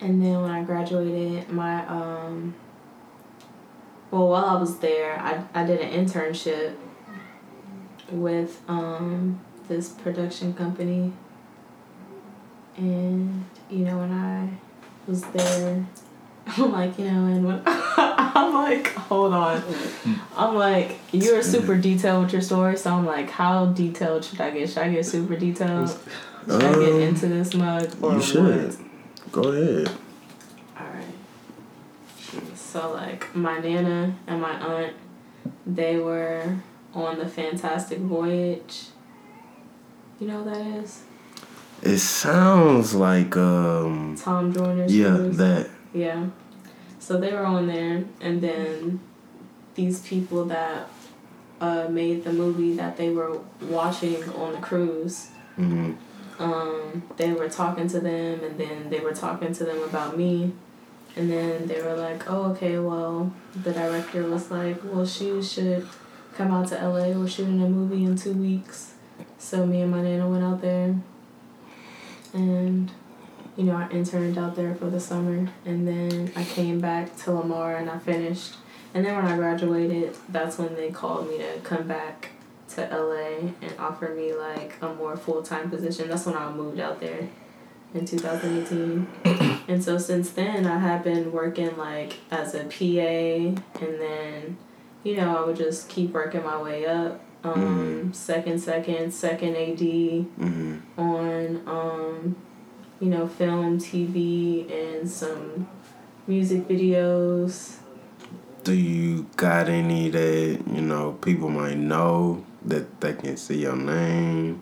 [0.00, 2.54] And then when I graduated, my um
[4.10, 6.74] well while I was there, I I did an internship
[8.10, 11.12] with um this production company.
[12.76, 14.48] And you know when I
[15.06, 15.84] was there,
[16.46, 19.62] I'm like, you know, and when I'm like, hold on.
[20.36, 24.50] I'm like, you're super detailed with your story, so I'm like, how detailed should I
[24.50, 24.68] get?
[24.68, 25.90] Should I get super detailed?
[26.46, 28.24] Should I get Um, into this mug or You what?
[28.24, 28.76] should.
[29.32, 29.90] Go ahead.
[30.80, 31.04] Alright.
[32.54, 34.92] So like my nana and my aunt,
[35.66, 36.56] they were
[36.94, 38.84] on the Fantastic Voyage.
[40.20, 41.02] You know what that is?
[41.86, 45.70] It sounds like um Tom Joyner's yeah that.
[45.94, 46.26] Yeah.
[46.98, 48.98] So they were on there and then
[49.76, 50.88] these people that
[51.60, 55.92] uh, made the movie that they were watching on the cruise mm-hmm.
[56.42, 60.52] um, they were talking to them and then they were talking to them about me.
[61.14, 63.32] And then they were like oh okay well
[63.62, 65.86] the director was like well she should
[66.34, 68.94] come out to la we're shooting a movie in two weeks.
[69.38, 70.96] So me and my nana went out there
[72.36, 72.92] and
[73.56, 77.32] you know i interned out there for the summer and then i came back to
[77.32, 78.54] lamar and i finished
[78.94, 82.30] and then when i graduated that's when they called me to come back
[82.68, 86.08] to LA and offer me like a more full time position.
[86.08, 87.28] That's when I moved out there
[87.94, 89.06] in 2018.
[89.68, 94.56] and so since then, I have been working like as a PA, and then
[95.02, 97.20] you know I would just keep working my way up.
[97.54, 100.76] Um, second, second, second AD Mm-hmm.
[101.00, 102.36] on um,
[103.00, 105.68] you know film, TV, and some
[106.26, 107.76] music videos.
[108.64, 113.76] Do you got any that you know people might know that they can see your
[113.76, 114.60] name?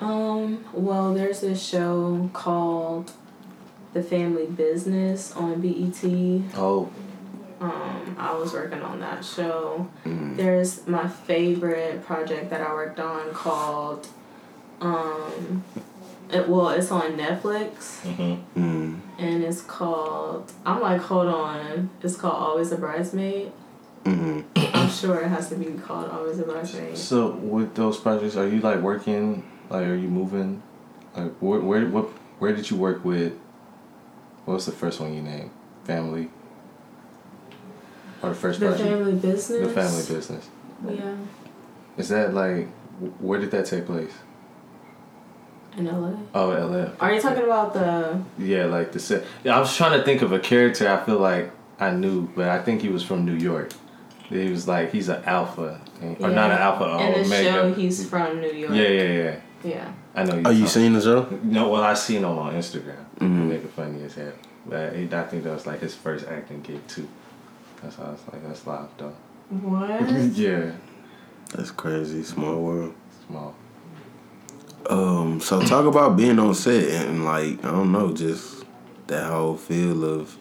[0.00, 3.12] Um, well, there's this show called
[3.92, 6.02] The Family Business on BET.
[6.58, 6.90] Oh,
[7.60, 9.88] Um, I was working on that show.
[10.04, 10.36] Mm.
[10.36, 14.08] There's my favorite project that I worked on called
[14.80, 15.62] um
[16.32, 18.60] it well it's on Netflix mm-hmm.
[18.60, 19.00] Mm.
[19.18, 23.52] and it's called I'm like hold on it's called Always a Bridesmaid.
[24.04, 24.76] Mm-hmm.
[24.76, 26.98] I'm sure it has to be called Always a Bridesmaid.
[26.98, 29.42] So with those projects, are you like working?
[29.70, 30.62] Like, are you moving?
[31.16, 32.04] Like, where, where, what,
[32.38, 33.32] where did you work with?
[34.44, 35.50] What was the first one you named?
[35.84, 36.28] Family.
[38.24, 38.88] Or the first The project?
[38.88, 39.60] family business.
[39.68, 40.48] The family business.
[40.88, 41.14] Yeah,
[41.96, 42.68] Is that like,
[43.20, 44.12] where did that take place?
[45.76, 46.12] in LA.
[46.34, 46.90] Oh, LA.
[47.00, 49.24] Are you talking about the Yeah, like the set.
[49.42, 50.88] Yeah, I was trying to think of a character.
[50.88, 53.72] I feel like I knew, but I think he was from New York.
[54.28, 55.80] He was like he's an alpha,
[56.20, 57.50] or not an alpha, In an the omega.
[57.50, 58.72] show, he's from New York.
[58.72, 59.36] yeah, yeah, yeah.
[59.64, 59.92] Yeah.
[60.14, 60.34] I know.
[60.44, 61.26] Oh, you talking- seen the show?
[61.42, 63.04] No, well, I seen him on Instagram.
[63.18, 63.48] Mhm.
[63.48, 64.32] Make it funny as hell.
[64.66, 67.08] But he, I think that was like his first acting gig too.
[67.84, 69.12] That's how I was like, that's live though.
[69.50, 70.10] What?
[70.36, 70.72] yeah,
[71.54, 72.22] That's crazy.
[72.22, 72.94] Small world.
[73.26, 73.54] small.
[74.88, 78.64] Um, so talk about being on set and like I don't know, just
[79.06, 80.34] that whole feel of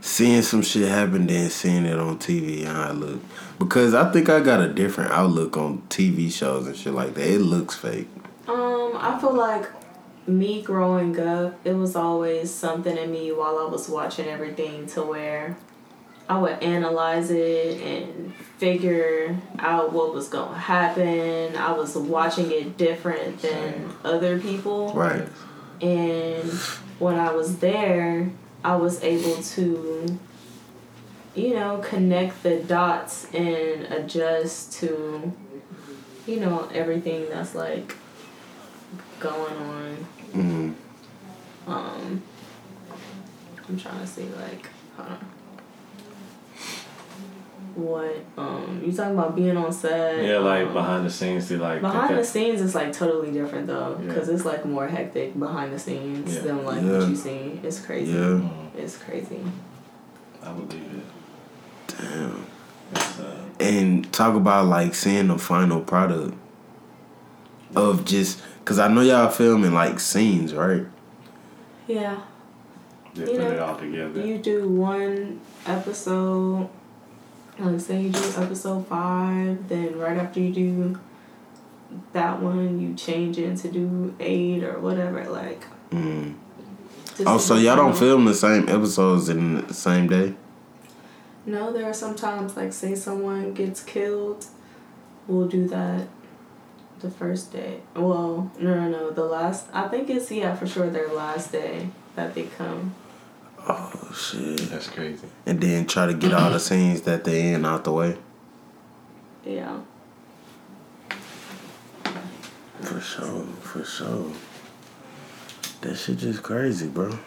[0.00, 3.20] seeing some shit happen, then seeing it on TV and how it look.
[3.58, 7.34] Because I think I got a different outlook on TV shows and shit like that.
[7.34, 8.08] It looks fake.
[8.48, 9.68] Um, I feel like
[10.26, 15.02] me growing up, it was always something in me while I was watching everything to
[15.02, 15.56] where
[16.30, 21.56] I would analyze it and figure out what was going to happen.
[21.56, 24.92] I was watching it different than other people.
[24.92, 25.26] Right.
[25.80, 26.48] And
[27.00, 28.30] when I was there,
[28.62, 30.20] I was able to,
[31.34, 35.32] you know, connect the dots and adjust to,
[36.28, 37.96] you know, everything that's like
[39.18, 40.06] going on.
[40.32, 40.74] Mm.
[41.66, 42.22] Um,
[43.68, 45.39] I'm trying to see, like, hold on.
[47.74, 50.24] What, um, you talking about being on set?
[50.24, 53.66] Yeah, like um, behind the scenes, they like Behind the scenes is like totally different
[53.66, 54.06] though, Yeah.
[54.08, 56.40] because it's like more hectic behind the scenes Yeah.
[56.42, 56.98] than like Yeah.
[56.98, 57.60] what you see.
[57.62, 58.12] It's crazy.
[58.12, 58.18] Yeah.
[58.18, 59.40] Mm, It's crazy.
[60.42, 61.96] I believe it.
[61.98, 62.46] Damn.
[62.94, 63.00] Uh,
[63.60, 66.34] And talk about like seeing the final product
[67.76, 70.84] of just because I know y'all filming like scenes, right?
[71.86, 72.16] Yeah.
[73.14, 74.24] they You put know, it all together.
[74.26, 76.68] You do one episode,
[77.60, 80.98] like say you do episode five, then right after you do
[82.12, 85.24] that one, you change it to do eight or whatever.
[85.24, 85.64] Like.
[85.90, 86.34] Mm.
[87.26, 90.34] Oh, so y'all don't film the same episodes in the same day?
[91.44, 94.46] No, there are sometimes like say someone gets killed,
[95.26, 96.08] we'll do that
[97.00, 97.80] The first day.
[97.94, 99.10] Well, no, no, no.
[99.10, 99.66] The last.
[99.72, 102.94] I think it's yeah for sure their last day that they come.
[103.68, 104.58] Oh shit!
[104.70, 105.26] That's crazy.
[105.46, 108.16] And then try to get all the scenes that they in out the way.
[109.44, 109.80] Yeah.
[112.80, 114.32] For sure, for sure.
[115.82, 117.18] That shit just crazy, bro.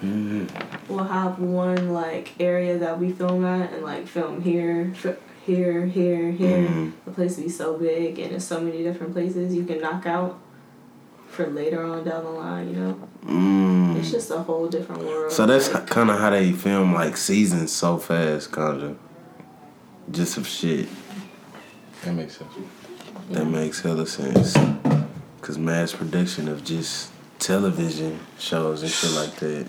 [0.00, 0.46] hmm
[0.88, 5.86] We'll have one like area that we film at and like film here, fi- here,
[5.86, 6.68] here, here.
[6.68, 6.92] Mhm.
[7.04, 10.38] The place be so big and there's so many different places you can knock out
[11.36, 12.68] for later on down the line.
[12.68, 13.96] You know, Mm.
[13.96, 15.32] it's just a whole different world.
[15.32, 18.98] So that's like, kind of how they film like seasons so fast, kind of.
[20.10, 20.88] Just of shit
[22.04, 22.50] That makes sense.
[23.32, 24.54] that makes hella sense.
[25.40, 27.10] Cause mass production of just
[27.40, 29.66] television shows and shit like that.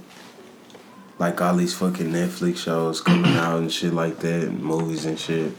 [1.19, 5.19] Like all these fucking Netflix shows coming out and shit like that, and movies and
[5.19, 5.51] shit.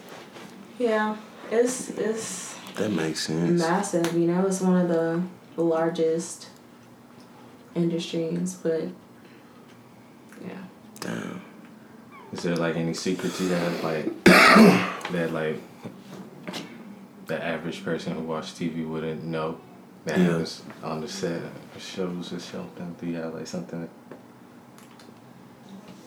[0.79, 1.17] yeah,
[1.51, 3.61] it's it's That makes sense.
[3.61, 4.13] massive.
[4.17, 5.21] You know, it's one of the
[5.63, 6.49] largest
[7.75, 8.85] industries, but
[10.47, 10.63] yeah.
[11.01, 11.41] Damn.
[12.33, 15.61] Is there like any secrets you have like that like
[17.27, 19.59] the average person who watch TV wouldn't know
[20.05, 20.25] that Yeah.
[20.25, 22.95] happens on the set of shows or something?
[23.01, 23.89] Do you have like something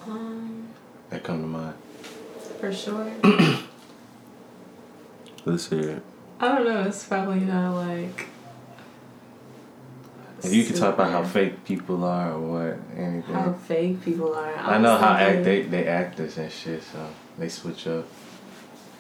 [0.07, 0.68] Um,
[1.10, 1.76] that come to mind?
[2.60, 3.11] for sure.
[5.45, 6.03] Let's hear it.
[6.40, 6.82] I don't know.
[6.84, 8.28] It's probably not like.
[10.43, 13.34] If you could talk about how fake people are or what anything.
[13.34, 14.55] how fake people are.
[14.55, 17.07] I know how was act they they actors and shit, so
[17.38, 18.05] they switch up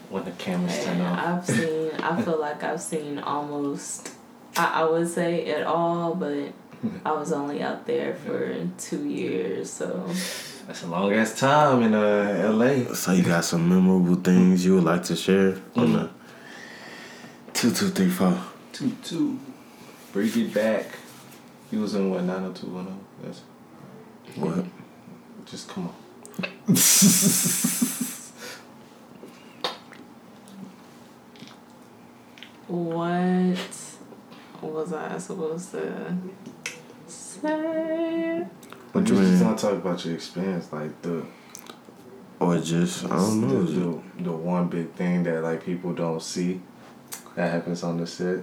[0.09, 1.17] when the cameras turn on.
[1.17, 1.91] I've seen.
[1.99, 4.11] I feel like I've seen almost.
[4.55, 6.51] I, I would say it all, but
[7.05, 10.07] I was only out there for two years, so
[10.67, 12.93] That's a long ass time in uh LA.
[12.93, 16.09] So you got some memorable things you would like to share on the
[17.53, 18.37] two two three four.
[18.73, 19.39] Two two.
[20.13, 20.85] Bring it back.
[21.71, 23.23] He was in what nine oh two one oh.
[23.23, 23.41] That's
[24.35, 24.65] What?
[25.45, 25.95] just come on.
[34.59, 36.17] what was I supposed to
[37.07, 38.45] say?
[38.91, 39.39] What you just mean?
[39.43, 41.25] not talk about your experience, like the
[42.39, 43.63] Or just I don't know.
[43.63, 46.61] the, the, the one big thing that like people don't see
[47.35, 48.39] that happens on the set.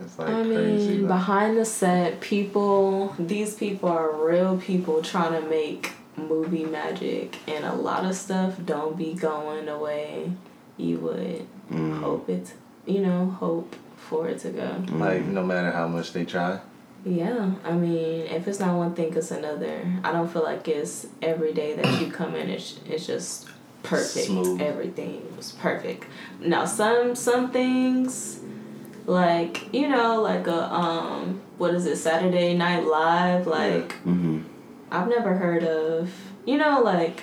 [0.00, 0.88] It's like I crazy.
[0.98, 7.36] mean, behind the set, people, these people are real people trying to make movie magic,
[7.48, 10.32] and a lot of stuff don't be going the way
[10.76, 12.00] you would Mm.
[12.00, 12.52] hope it,
[12.86, 14.82] you know, hope for it to go.
[14.92, 16.58] Like no matter how much they try.
[17.04, 19.80] Yeah, I mean, if it's not one thing, it's another.
[20.04, 23.48] I don't feel like it's every day that you come in, it's, it's just
[23.82, 24.26] perfect.
[24.26, 24.60] Smooth.
[24.60, 26.04] Everything was perfect.
[26.40, 28.40] Now, some some things,
[29.06, 33.46] like you know, like a um, what is it, Saturday Night Live?
[33.46, 34.42] Like Mm-hmm.
[34.90, 36.12] I've never heard of,
[36.44, 37.22] you know, like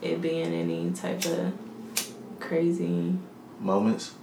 [0.00, 1.52] it being any type of
[2.38, 3.14] crazy.
[3.58, 4.14] Moments.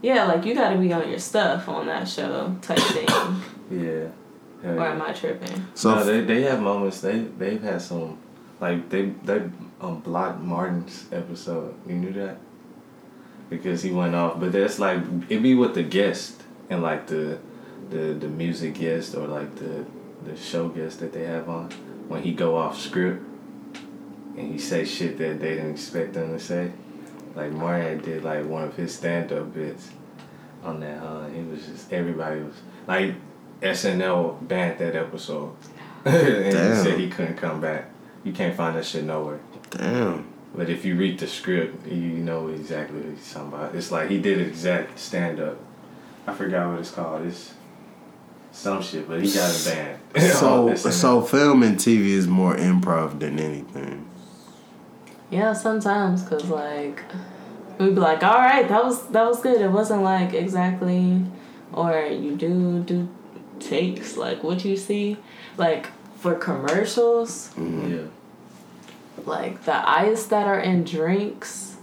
[0.00, 3.08] Yeah, like you got to be on your stuff on that show type thing.
[3.70, 4.08] Yeah.
[4.62, 4.92] Hell or yeah.
[4.92, 5.66] am I tripping?
[5.74, 7.00] So no, they they have moments.
[7.00, 8.18] They they've had some,
[8.60, 9.42] like they they
[9.80, 11.74] um blocked Martin's episode.
[11.86, 12.36] You knew that
[13.52, 14.40] because he went off.
[14.40, 14.98] But that's like
[15.28, 17.38] it be with the guest and like the
[17.90, 19.84] the the music guest or like the
[20.24, 21.70] the show guest that they have on
[22.08, 23.22] when he go off script
[24.36, 26.72] and he say shit that they didn't expect him to say.
[27.34, 29.90] Like Martin did like one of his stand up bits
[30.62, 30.98] on that.
[30.98, 31.26] Huh?
[31.28, 32.54] He was just everybody was
[32.86, 33.14] like
[33.60, 35.54] SNL banned that episode.
[36.04, 36.76] and Damn.
[36.76, 37.90] he said he couldn't come back.
[38.24, 39.40] You can't find that shit nowhere.
[39.70, 40.31] damn.
[40.54, 43.74] But if you read the script, you know exactly what he's talking about.
[43.74, 45.58] It's like he did exact stand up.
[46.26, 47.26] I forgot what it's called.
[47.26, 47.54] It's
[48.52, 49.98] some shit, but he got it banned.
[50.34, 54.06] So On so film and TV is more improv than anything.
[55.30, 57.02] Yeah, sometimes because like
[57.78, 59.60] we'd be like, all right, that was that was good.
[59.60, 61.24] It wasn't like exactly,
[61.72, 63.08] or you do do
[63.58, 65.16] takes like what you see,
[65.56, 67.94] like for commercials, mm-hmm.
[67.94, 68.02] yeah.
[69.26, 71.76] Like the ice that are in drinks,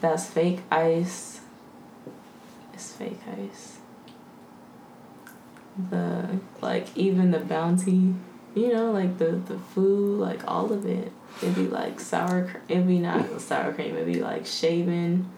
[0.00, 1.40] that's fake ice.
[2.74, 3.78] It's fake ice.
[5.90, 8.14] The like even the bounty,
[8.54, 11.12] you know, like the the food, like all of it.
[11.42, 12.46] It'd be like sour.
[12.46, 13.94] cr- It'd be not sour cream.
[13.96, 15.30] It'd be like shaving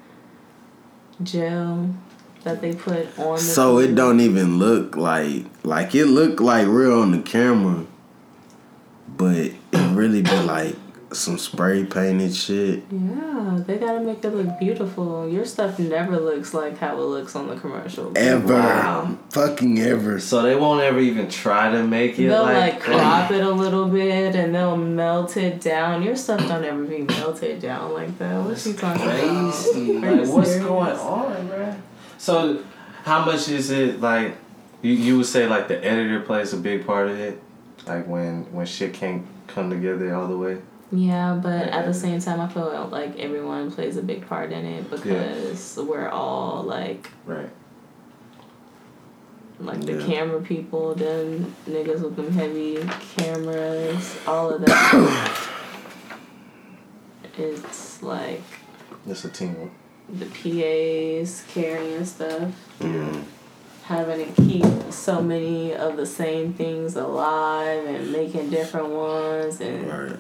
[1.23, 1.95] gel
[2.43, 3.37] that they put on.
[3.37, 7.87] The So it don't even look like like it look like real on the camera,
[9.17, 10.75] but it really be like
[11.17, 12.83] some spray painted shit.
[12.91, 15.29] Yeah, they gotta make it look beautiful.
[15.29, 18.13] Your stuff never looks like how it looks on the commercial.
[18.17, 18.55] Ever.
[18.55, 19.19] Wow.
[19.31, 20.21] Fucking ever.
[20.21, 23.51] So they won't ever even try to make it They'll like, like crop it a
[23.51, 26.03] little bit and they'll melt it down.
[26.03, 28.45] Your stuff don't ever be melted down like that.
[28.45, 29.19] What's you talking about?
[29.53, 29.97] crazy.
[29.97, 30.67] Are you Like, what's serious?
[30.67, 31.81] going on, bruh?
[32.19, 32.65] So,
[33.05, 34.37] how much is it like?
[34.83, 37.41] You you would say like the editor plays a big part of it,
[37.87, 40.59] like when when shit can't come together all the way.
[40.95, 44.65] Yeah, but at the same time, I feel like everyone plays a big part in
[44.65, 47.51] it because we're all like Right.
[49.59, 50.07] like the Yeah.
[50.07, 52.79] camera people, them niggas with them heavy
[53.17, 55.31] cameras, all of that.
[57.37, 58.43] it's like
[59.09, 59.71] It's a team.
[60.09, 62.51] the PAs carrying stuff,
[62.81, 63.23] Mm.
[63.85, 69.89] having to keep so many of the same things alive and making different ones and
[69.89, 70.17] Right.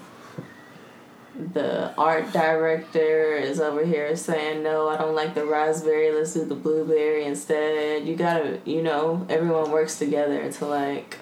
[1.53, 6.45] The art director is over here saying no i don't like the raspberry let's do
[6.45, 11.19] the blueberry instead you gotta you know everyone works together to like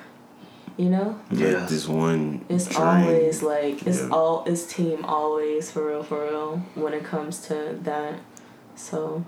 [0.77, 1.59] you know Yeah.
[1.61, 2.45] Like this one.
[2.51, 3.05] it's train.
[3.05, 4.09] always like it's Yeah.
[4.11, 8.15] all it's team always for real for real when it comes to that
[8.75, 9.25] so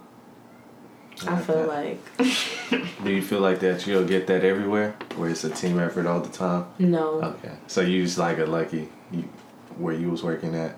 [1.27, 1.69] i like feel that.
[1.69, 2.01] like
[3.05, 6.21] Do you feel like that you'll get that everywhere, where it's a team effort all
[6.21, 6.65] the time?
[6.79, 7.53] no Okay.
[7.67, 9.25] So you just like a lucky you,
[9.79, 10.77] where you was working at.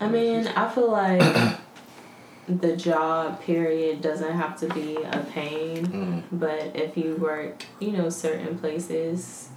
[0.00, 1.56] I mean, I feel like
[2.48, 6.22] the job period doesn't have to be a pain, Mm.
[6.32, 9.48] but if you work, you know, certain places,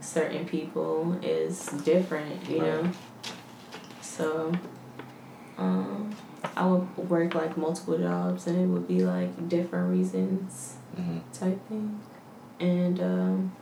[0.00, 2.90] certain people is different, you know.
[4.00, 4.52] So,
[5.58, 6.14] um,
[6.56, 11.20] I would work like multiple jobs, and it would be like different reasons Mhm.
[11.32, 12.00] type thing,
[12.60, 13.52] and um.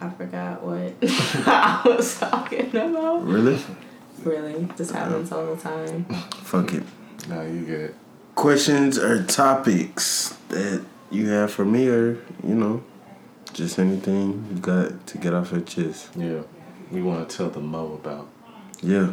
[0.00, 3.24] I forgot what I was talking about.
[3.24, 3.58] Really?
[4.24, 6.04] Really, this happens all the time.
[6.42, 6.82] Fuck it.
[7.28, 7.94] No, you good.
[8.34, 12.82] Questions or topics that you have for me, or you know,
[13.52, 16.10] just anything you got to get off your chest.
[16.16, 16.42] Yeah.
[16.90, 18.28] We want to tell the Mo about.
[18.82, 19.12] Yeah.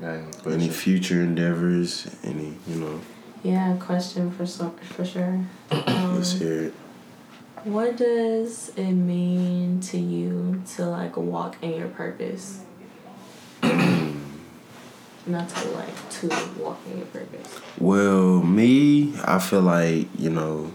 [0.00, 0.08] Got
[0.46, 2.08] any Any future endeavors?
[2.24, 3.00] Any you know?
[3.42, 5.44] Yeah, question for so, for sure.
[5.70, 6.74] Um, Let's hear it.
[7.64, 12.60] What does it mean to you to like walk in your purpose?
[13.62, 16.28] Not to like to
[16.58, 17.60] walk in your purpose.
[17.78, 20.72] Well, me, I feel like, you know,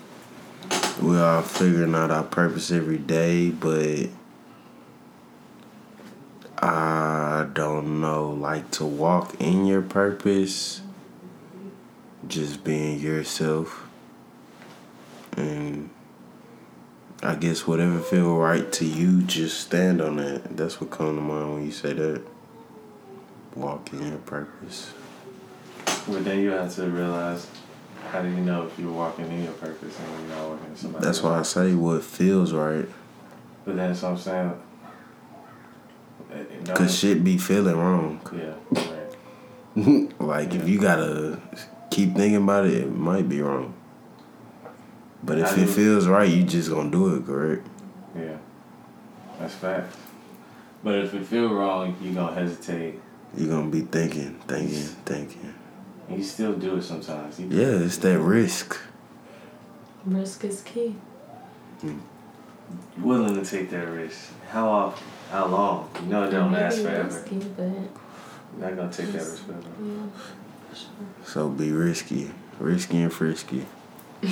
[1.01, 4.07] we are figuring out our purpose every day, but
[6.59, 10.81] I don't know, like to walk in your purpose,
[12.27, 13.87] just being yourself.
[15.35, 15.89] And
[17.23, 20.55] I guess whatever feel right to you, just stand on that.
[20.55, 22.21] That's what come to mind when you say that.
[23.55, 24.91] Walk in your purpose.
[25.85, 27.47] But then you have to realize
[28.11, 30.75] how do you know if you're walking in your purpose and you're not walking in
[30.75, 32.87] somebody That's why I say what feels right.
[33.65, 34.61] But then that's what I'm saying.
[36.75, 38.21] Cause shit be feeling wrong.
[38.35, 38.53] Yeah,
[39.75, 40.21] right.
[40.21, 41.41] like if you gotta
[41.89, 43.73] keep thinking about it, it might be wrong.
[45.23, 47.65] But if How it do- feels right, you just gonna do it, correct?
[48.15, 48.37] Yeah.
[49.39, 49.95] That's fact.
[50.83, 52.99] But if it feel wrong, you gonna hesitate.
[53.35, 55.53] you gonna be thinking, thinking, thinking.
[56.07, 57.39] And you still do it sometimes.
[57.39, 58.77] You Yeah, it's that risk.
[60.05, 60.95] Risk is key.
[61.83, 61.99] Mm.
[62.99, 64.29] willing to take that risk.
[64.49, 65.07] How often?
[65.31, 65.89] How long?
[66.03, 67.03] You know it don't last forever.
[67.03, 69.61] risky, but You're not gonna take that risk forever.
[69.83, 70.89] yeah, sure.
[71.25, 72.31] So be risky.
[72.59, 73.65] Risky and frisky.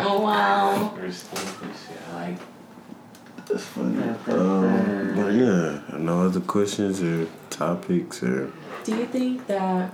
[0.00, 0.94] Oh wow.
[0.96, 1.94] Risky, risky.
[2.10, 2.38] I like.
[3.46, 4.02] That's funny.
[4.28, 8.52] Um, but yeah, no other questions or topics or
[8.84, 9.92] Do you think that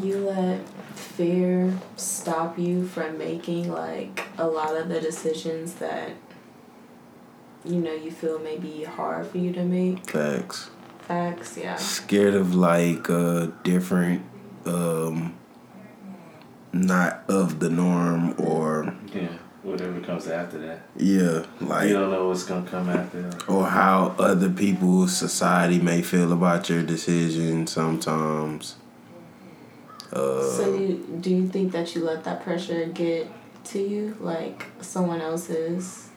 [0.00, 0.60] you let
[0.96, 6.10] fear stop you from making like a lot of the decisions that
[7.64, 10.08] you know you feel may be hard for you to make?
[10.10, 10.70] facts.
[11.00, 11.76] Facts, yeah.
[11.76, 14.22] Scared of like uh different
[14.64, 15.34] um
[16.80, 19.28] not of the norm or Yeah.
[19.62, 20.82] Whatever comes after that.
[20.96, 23.48] yeah, like you don't know what's gonna come after that.
[23.48, 28.76] or how other people society may feel about your decision sometimes.
[30.12, 33.26] Uh, So you, do you think that you let that pressure get
[33.72, 36.10] to you, like someone else's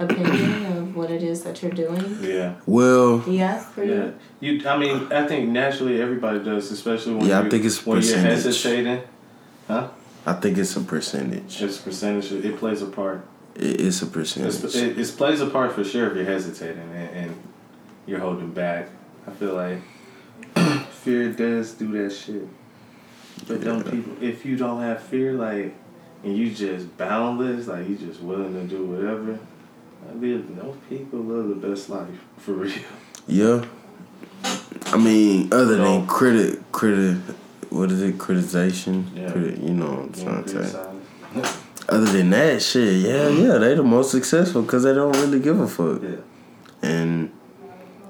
[0.00, 2.18] opinion of what it is that you're doing?
[2.20, 2.54] Yeah.
[2.66, 4.10] well, Yeah, for Yeah.
[4.40, 4.58] you.
[4.58, 4.68] You.
[4.68, 8.14] I mean, I think naturally everybody does, especially when Yeah, I think it's when you're
[8.16, 8.42] percentage.
[8.44, 9.00] hesitating.
[9.68, 9.88] Huh?
[10.28, 11.56] I think it's a percentage.
[11.56, 12.30] Just percentage.
[12.32, 13.26] It plays a part.
[13.54, 14.74] It, it's a It's, percentage.
[14.74, 17.42] it, it plays a part for sure if you're hesitating and, and
[18.06, 18.88] you're holding back.
[19.26, 19.78] I feel like
[20.90, 22.46] fear does do that shit.
[23.46, 25.74] But don't people, if you don't have fear, like,
[26.24, 29.38] and you just boundless, like you just willing to do whatever,
[30.10, 32.72] I mean, those people live the best life for real.
[33.26, 33.64] yeah.
[34.92, 36.04] I mean, other than No.
[36.06, 37.18] critic, critic,
[37.70, 38.18] what is it?
[38.18, 39.04] Criticization.
[39.14, 39.30] Yeah.
[39.32, 41.54] Critic, you know what I'm You trying to say.
[41.88, 45.58] Other than that, shit, yeah, yeah, they the most successful because they don't really give
[45.58, 46.16] a fuck, Yeah,
[46.82, 47.32] and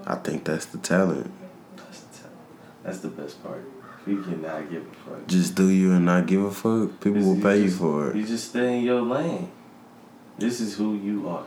[0.04, 1.30] I think that's the talent.
[1.76, 2.36] that's the, talent.
[2.82, 3.62] that's the best part.
[4.02, 5.26] If you cannot give a fuck.
[5.28, 6.98] Just do you and not give a fuck.
[7.00, 8.16] People will You pay you for it.
[8.16, 9.48] You just stay in your lane.
[10.38, 11.46] This is who you are.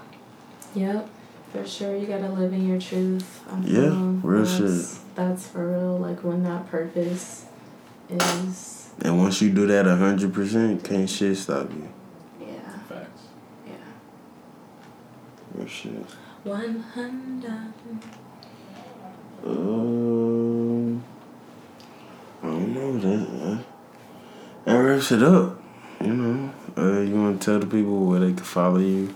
[0.73, 1.09] Yep,
[1.51, 1.97] for sure.
[1.97, 3.41] You gotta live in your truth.
[3.51, 3.89] I Yeah,
[4.23, 4.57] real that's,
[4.95, 4.99] shit.
[5.15, 5.97] That's for real.
[5.97, 7.45] Like when that purpose
[8.11, 11.89] is, And once you do that a hundred percent, can't shit stop you.
[12.39, 12.47] yeah,
[12.89, 13.21] Facts.
[13.67, 13.73] yeah.
[15.55, 16.05] Real shit.
[16.43, 17.73] One hundred.
[19.45, 21.03] Um,
[22.43, 23.27] I don't know that.
[23.27, 23.57] Uh,
[24.65, 25.61] that wraps it up.
[25.99, 29.15] You know, uh, you want to tell the people where they can follow you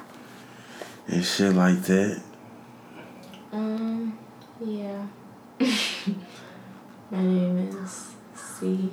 [1.08, 2.22] and shit like that.
[3.52, 4.18] Um,
[4.64, 5.06] yeah.
[7.12, 8.05] My name is
[8.60, 8.90] C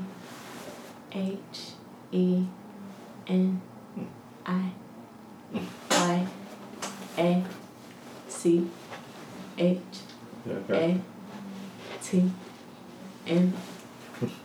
[1.12, 1.70] H
[2.10, 2.44] E
[3.28, 3.62] N
[4.44, 4.72] I
[5.90, 6.26] Y
[7.16, 7.44] A
[8.26, 8.68] C
[9.56, 9.78] H
[10.68, 11.00] A
[12.02, 12.30] T
[13.28, 13.54] M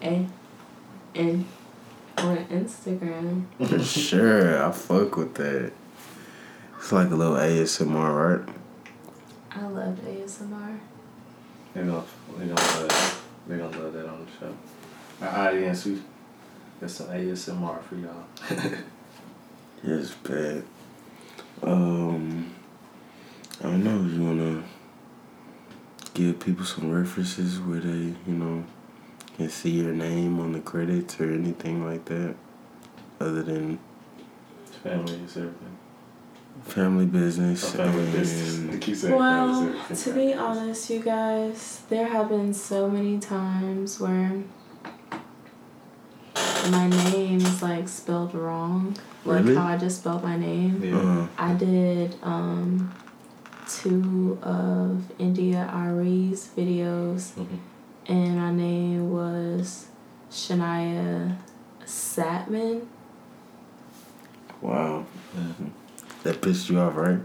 [0.03, 0.27] A
[1.15, 1.45] N
[2.19, 3.45] on Instagram.
[3.83, 5.71] sure, I fuck with that.
[6.77, 8.55] It's like a little ASMR, right?
[9.49, 10.79] I love ASMR.
[11.73, 12.03] They're gonna,
[12.37, 14.53] they gonna love They're gonna love that on the show.
[15.21, 16.01] Our audience, we
[16.79, 18.23] got some ASMR for y'all.
[19.83, 20.63] Yes, bad.
[21.61, 22.51] Um,
[23.59, 24.01] I don't know.
[24.01, 24.63] You wanna
[26.15, 28.63] give people some references where they, you know,
[29.35, 32.35] can see your name on the credits or anything like that,
[33.19, 33.77] other than
[34.83, 35.77] Family is everything.
[36.63, 37.63] family business.
[37.63, 38.57] Oh, family business.
[38.57, 43.99] and- They family Well, to be honest, you guys, there have been so many times
[43.99, 44.41] where
[46.71, 48.95] my name is like spelled wrong.
[49.25, 49.55] Like Really?
[49.55, 50.81] how I just spelled my name.
[50.83, 50.97] Yeah.
[50.97, 52.93] Uh, I did um
[53.67, 57.59] two of India Arie's videos Mhm.
[58.07, 59.87] and my name was
[60.31, 61.35] Shania
[61.85, 62.81] Satman.
[64.61, 65.67] wow, Yeah.
[66.23, 67.19] that pissed you off, right?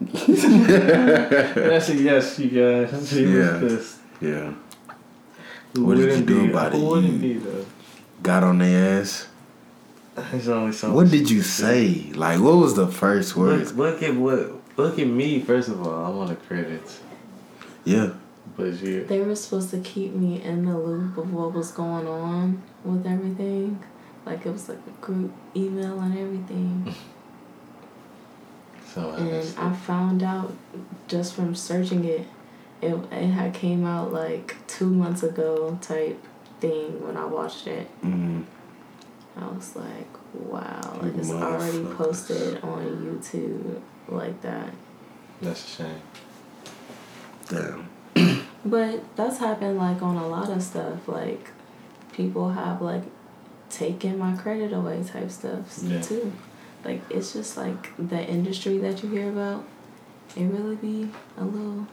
[0.02, 3.08] That's a yes, you guys.
[3.10, 3.60] She Yeah.
[3.60, 3.96] was pissed.
[4.20, 4.52] Yeah.
[5.74, 6.78] Who What did you do be- about it?
[6.80, 7.64] Who wouldn't You- be though?
[8.22, 9.26] Got on their ass.
[10.30, 12.12] There's only so What did you can say?
[12.14, 13.72] Like, what was the first words?
[13.72, 14.52] Look, look at what.
[14.76, 15.40] Look at me.
[15.40, 17.00] First of all, I'm on the credits,
[17.84, 18.10] Yeah.
[18.56, 19.04] but you.
[19.04, 23.06] They were supposed to keep me in the loop of what was going on with
[23.06, 23.78] everything.
[24.26, 26.94] Like it was like a group email and everything.
[28.94, 30.52] So and I found out
[31.08, 32.26] just from searching it,
[32.82, 36.18] it it had came out like two months ago type
[36.60, 37.88] thing when I watched it.
[38.02, 38.44] Mm,
[39.36, 44.70] I was like, wow, like it's already posted on YouTube like that.
[45.40, 46.02] that's a shame.
[47.48, 47.88] damn.
[48.64, 51.08] But that's happened like on a lot of stuff.
[51.08, 51.48] Like
[52.12, 53.02] people have like
[53.70, 56.00] taken my credit away type stuff Yeah.
[56.00, 56.32] too.
[56.84, 59.64] Like it's just like the industry that you hear about.
[60.36, 61.86] It really be a little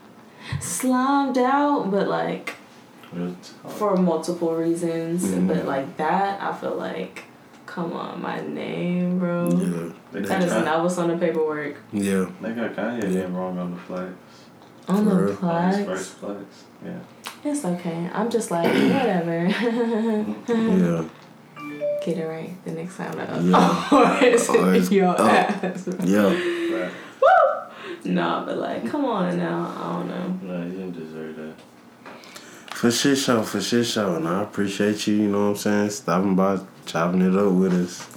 [0.60, 2.54] slimed out, but like
[3.68, 5.24] for multiple reasons.
[5.26, 5.48] Mhm.
[5.48, 7.24] But like that, I feel like,
[7.66, 9.48] come on, my name, bro.
[9.50, 9.92] Yeah.
[10.12, 11.76] They That is got- not what's on the paperwork.
[11.92, 12.26] Yeah.
[12.40, 13.08] They got Kanye Yeah.
[13.10, 14.14] getting wrong on the flags.
[14.88, 15.38] On For the real?
[15.42, 16.64] On his first flags.
[16.84, 16.98] Yeah.
[17.44, 18.10] It's okay.
[18.12, 19.46] I'm just like, whatever.
[19.48, 21.04] Yeah.
[22.04, 23.14] Get it right the next time.
[23.50, 23.88] Yeah.
[23.92, 25.20] or it's Or it's your up.
[25.20, 25.88] ass.
[26.04, 26.34] Yeah.
[28.04, 28.12] Right.
[28.14, 29.74] Nah, but like, come on now.
[29.76, 30.54] I don't know.
[30.58, 31.54] No, you didn't deserve that.
[32.74, 34.16] For shit show, for shit show.
[34.16, 37.74] And I appreciate you, you know what I'm saying, stopping by, chopping it up with
[37.74, 38.08] us.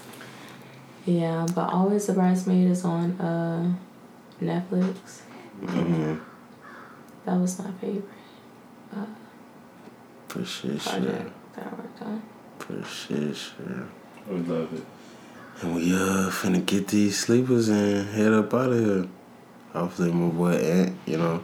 [1.06, 3.74] Yeah, but always the bridesmaid is on uh
[4.42, 5.20] Netflix.
[5.62, 6.16] Mm-hmm.
[7.26, 8.06] That was my favorite
[10.30, 10.92] For shit show.
[10.92, 12.24] project that I worked on.
[12.60, 13.88] For shit show.
[14.30, 14.86] We love it.
[15.62, 19.08] And we uh finna get these sleepers and head up out of here.
[19.74, 21.44] Hopefully my boy Ant, you know,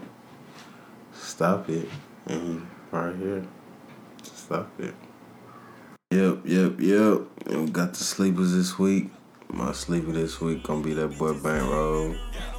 [1.13, 1.89] stop it.
[2.27, 2.61] And he
[2.95, 3.43] right here.
[4.21, 4.93] Stop it.
[6.11, 7.21] Yep, yep, yep.
[7.47, 9.09] And we got the sleepers this week.
[9.51, 12.15] My sleeper this week gonna be that boy Bankroll.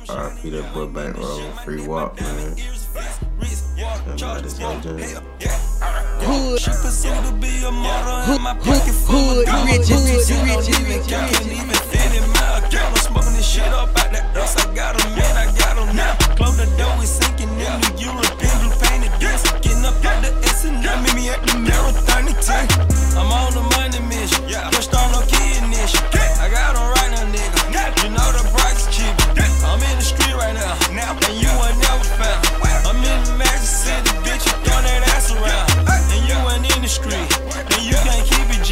[0.07, 1.41] RP that boy Bankroll.
[1.65, 2.57] Free walk, man.
[4.17, 5.23] Somebody so.
[6.21, 6.61] Hood.
[6.61, 9.67] She pursued to be a model in my pocket full of gold.
[9.67, 11.39] rich, Bitches hood, don't rich, even rich, count, rich.
[11.39, 12.97] can't even fit in my account.
[12.97, 14.59] I'm smoking this shit up out that dust.
[14.59, 16.15] I got 'em in, I got 'em now.
[16.37, 19.45] Close the door, we sinking in the European blue painted disc.
[19.61, 22.33] Getting up out the S and I meet me at the mirror, 30
[23.19, 24.43] I'm on the money mission.
[24.73, 26.01] Pushed on no kid mission.
[26.41, 27.61] I got 'em right now, nigga.
[28.03, 29.15] You know the price is cheap.
[29.69, 31.13] I'm in the street right now.
[31.29, 32.41] And you ain't never found.
[32.89, 34.45] I'm in the Magic City, bitch.
[34.49, 35.69] You throwing that ass around.
[36.13, 37.29] And you ain't in the street.
[37.75, 38.71] And you can't keep it G.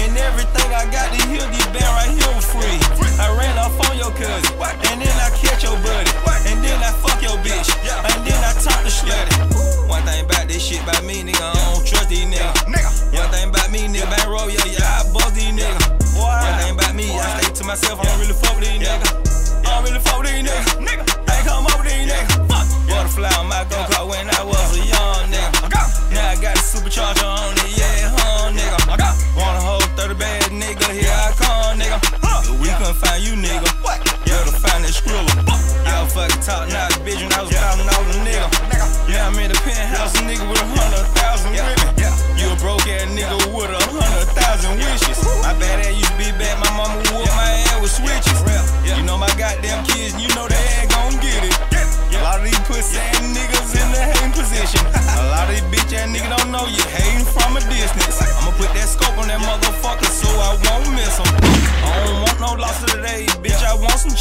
[0.00, 3.03] And everything I got to hear, these band right here was free.
[3.18, 4.50] I ran off on your cousin.
[4.90, 6.10] And then I catch your buddy.
[6.50, 7.70] And then I fuck your bitch.
[7.86, 9.88] And then I talk to slutty.
[9.88, 13.14] One thing about this shit about me, nigga, I don't trust these niggas.
[13.14, 16.18] One thing about me, nigga, back roll, yeah, yeah, I buzz these niggas.
[16.18, 19.62] One thing about me, I stay to myself, I don't really fuck with these niggas.
[19.62, 21.14] I don't really fuck with these niggas.
[21.28, 22.48] I ain't come over these niggas.
[22.88, 25.70] Butterfly on my go-kart when I was a young nigga.
[26.10, 28.78] Now I got a supercharger on it, yeah, huh, nigga.
[29.36, 29.83] Want a
[32.20, 32.60] nigga.
[32.60, 33.68] We couldn't find you, nigga.
[34.24, 35.30] Better find that skrilla.
[35.86, 38.48] I was fucking top notch bitch when I was fighting all the nigga.
[39.08, 41.78] Yeah, I'm in the penthouse, nigga with a hundred thousand women.
[42.36, 44.73] You a broke ass nigga with a hundred thousand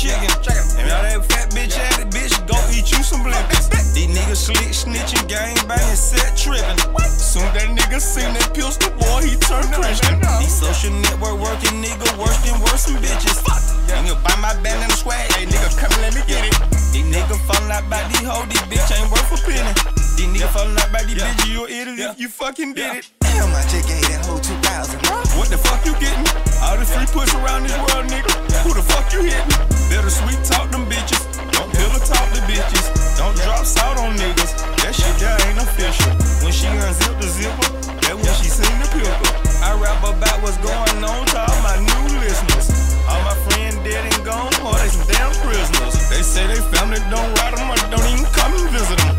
[0.04, 0.84] I want some chicken.
[0.84, 3.72] And all that fat bitch at it, bitch, go eat you some blimpers.
[3.96, 6.76] These niggas slick, snitching, gang banging, set tripping.
[7.08, 10.20] Soon that nigga seen that pistol, boy, he turned Christian.
[10.44, 13.40] These social network working nigga worse than worse than bitches.
[13.88, 16.56] Nigga buy my band and the swag, hey nigga, come let me get it.
[16.92, 19.72] These niggas falling out by these hoes, these bitch ain't worth a penny.
[20.20, 23.12] These niggas falling out by these bitches, you an idiot if you fucking did it.
[23.22, 25.00] Damn, I just gave that whole 2000.
[25.38, 26.33] What the fuck you getting?
[26.74, 28.34] All the free push around this world, nigga.
[28.66, 29.54] Who the fuck you hitting?
[29.94, 31.22] Better sweet talk them bitches.
[31.54, 32.90] Don't pillow talk the bitches.
[33.14, 34.58] Don't drop salt on niggas.
[34.82, 36.10] That shit there ain't official.
[36.42, 39.14] When she unzip the zipper, that when she sing the pickle.
[39.62, 42.98] I rap about what's going on to all my new listeners.
[43.06, 45.94] All my friends dead and gone, or they some damn prisoners.
[46.10, 49.14] They say they family don't ride them or don't even come and visit them.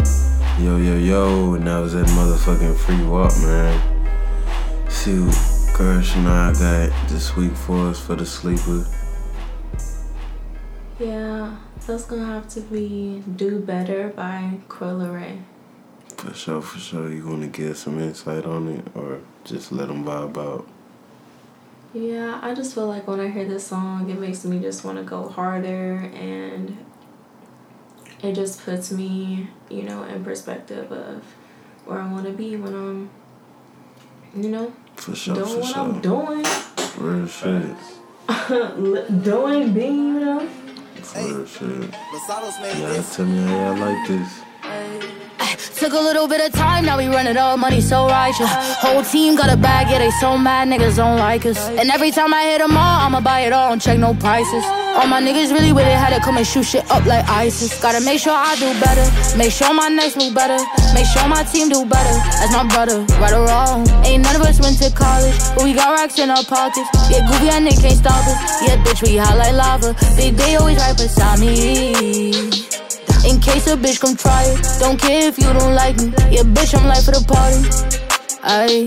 [0.58, 3.78] Yo, yo, yo, and that was that motherfucking free walk, man.
[4.91, 5.23] See
[5.75, 8.86] what Gersh and I got this week for us for the sleeper.
[10.99, 15.41] Yeah, that's gonna have to be Do Better by Quilla Ray.
[16.17, 17.11] For sure, for sure.
[17.11, 20.67] You want to get some insight on it or just let them vibe out?
[21.93, 24.99] Yeah, I just feel like when I hear this song, it makes me just want
[24.99, 26.85] to go harder and
[28.23, 31.23] it just puts me, you know, in perspective of
[31.85, 33.11] where I want to be when I'm,
[34.35, 36.03] you know, For sure, doing for what I'm sure.
[36.03, 36.45] doing.
[36.99, 37.77] Real shit.
[39.23, 40.49] Doing, being, you know.
[41.15, 41.91] Real shit.
[41.91, 44.41] Basados made Y'all tell me how y'all like this.
[45.85, 48.49] Took a little bit of time, now we run it up, money so righteous.
[48.81, 51.69] Whole team got a bag, yeah, they so mad, niggas don't like us.
[51.69, 54.65] And every time I hit them all, I'ma buy it all and check no prices.
[54.97, 57.83] All my niggas really with it, had to come and shoot shit up like ISIS.
[57.83, 59.05] Gotta make sure I do better,
[59.36, 60.57] make sure my next move better,
[60.94, 62.17] make sure my team do better.
[62.41, 63.86] As my brother, right or wrong.
[64.07, 66.89] Ain't none of us went to college, but we got racks in our pockets.
[67.11, 68.62] Yeah, goofy and Nick can't stop us.
[68.62, 69.93] Yeah, bitch, we hot like lava.
[70.17, 72.84] Big Bay always right beside me.
[73.27, 74.61] In case a bitch come try it.
[74.78, 76.12] Don't care if you don't like me.
[76.31, 77.61] Yeah, bitch, I'm life for the party.
[78.44, 78.86] Ayy.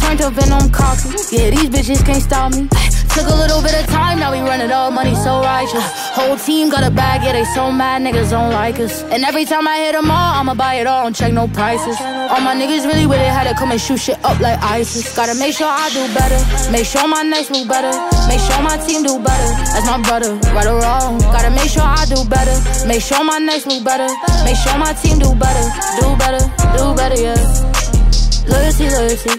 [0.00, 1.10] Turned up and I'm cocky.
[1.30, 2.68] Yeah, these bitches can't stop me.
[3.14, 5.84] Took a little bit of time, now we run it all, money so righteous.
[6.16, 9.02] Whole team got a bag, yeah, they so mad, niggas don't like us.
[9.04, 12.00] And every time I hit them all, I'ma buy it all don't check no prices.
[12.00, 15.14] All my niggas really with it, had to come and shoot shit up like ISIS.
[15.14, 16.40] Gotta make sure I do better,
[16.72, 17.92] make sure my next move better,
[18.28, 19.48] make sure my team do better.
[19.76, 21.18] As my brother, right or wrong.
[21.18, 24.08] Gotta make sure I do better, make sure my next move better,
[24.44, 25.64] make sure my team do better,
[26.00, 26.42] do better,
[26.78, 27.36] do better, yeah.
[28.48, 29.36] Loyalty, loyalty.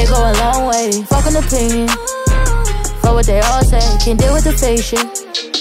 [0.00, 1.02] It go a long way.
[1.04, 2.23] Fuck an opinion.
[3.14, 3.78] What they all say.
[4.04, 5.53] Can't deal with the fake shit.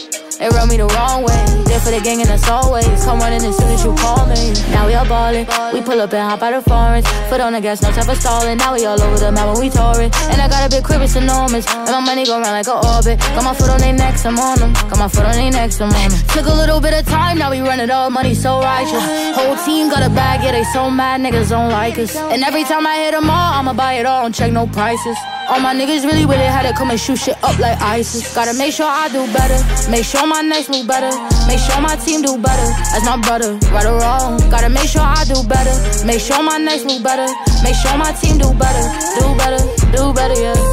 [0.43, 1.39] They run me the wrong way.
[1.71, 2.83] There for the gang and us always.
[3.05, 4.51] Come running as soon as you call me.
[4.75, 5.47] Now we all ballin'.
[5.71, 7.07] We pull up and hop out of foreigns.
[7.31, 8.57] Foot on the gas, no time for stalling.
[8.57, 10.11] Now we all over the map when we touring.
[10.27, 11.65] And I got a big crib, it's enormous.
[11.71, 13.23] And my money go round like an orbit.
[13.39, 14.73] Got my foot on their necks, I'm on them.
[14.91, 16.19] Got my foot on their necks, I'm on them.
[16.35, 18.09] Took a little bit of time, now we run it all.
[18.09, 18.99] Money so righteous.
[19.39, 22.17] Whole team got a bag, yeah, they so mad, niggas don't like us.
[22.17, 25.15] And every time I hit them all, I'ma buy it all and check no prices.
[25.49, 28.33] All my niggas really with it, had to come and shoot shit up like ISIS.
[28.33, 29.59] Gotta make sure I do better,
[29.91, 31.11] make sure my next move better,
[31.47, 32.67] make sure my team do better.
[32.95, 34.37] As my brother, right or wrong.
[34.49, 37.27] Gotta make sure I do better, make sure my next move better,
[37.63, 38.85] make sure my team do better,
[39.19, 40.72] do better, do better, yeah.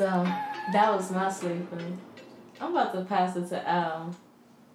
[0.00, 0.06] So
[0.72, 1.76] that was my sleeper.
[2.58, 4.16] I'm about to pass it to Al.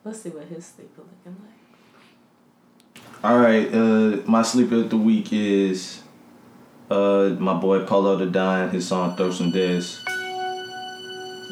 [0.03, 3.03] Let's see what his sleeper looking like.
[3.23, 6.03] All right, uh, my sleeper of the week is
[6.91, 8.69] uh my boy Polow da Don.
[8.69, 9.99] His song "Throw Some D's."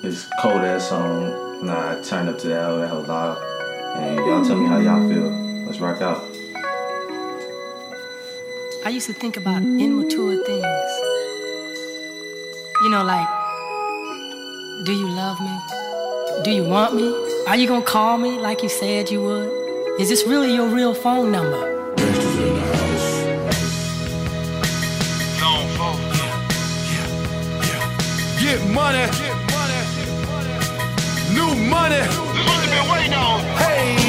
[0.03, 1.66] It's cold ass song.
[1.66, 3.42] Nah, I turned up to that that whole loud.
[3.98, 5.32] And y'all tell me how y'all feel.
[5.66, 6.22] Let's rock out.
[8.85, 10.92] I used to think about immature things.
[12.84, 13.43] You know, like,
[14.82, 15.56] do you love me?
[16.43, 17.14] Do you want me?
[17.48, 20.00] Are you gonna call me like you said you would?
[20.00, 21.69] Is this really your real phone number?
[28.40, 29.06] Get money.
[29.22, 29.80] Get money.
[31.34, 31.95] New money.
[31.95, 33.40] this money been waiting on.
[33.58, 34.02] Hey.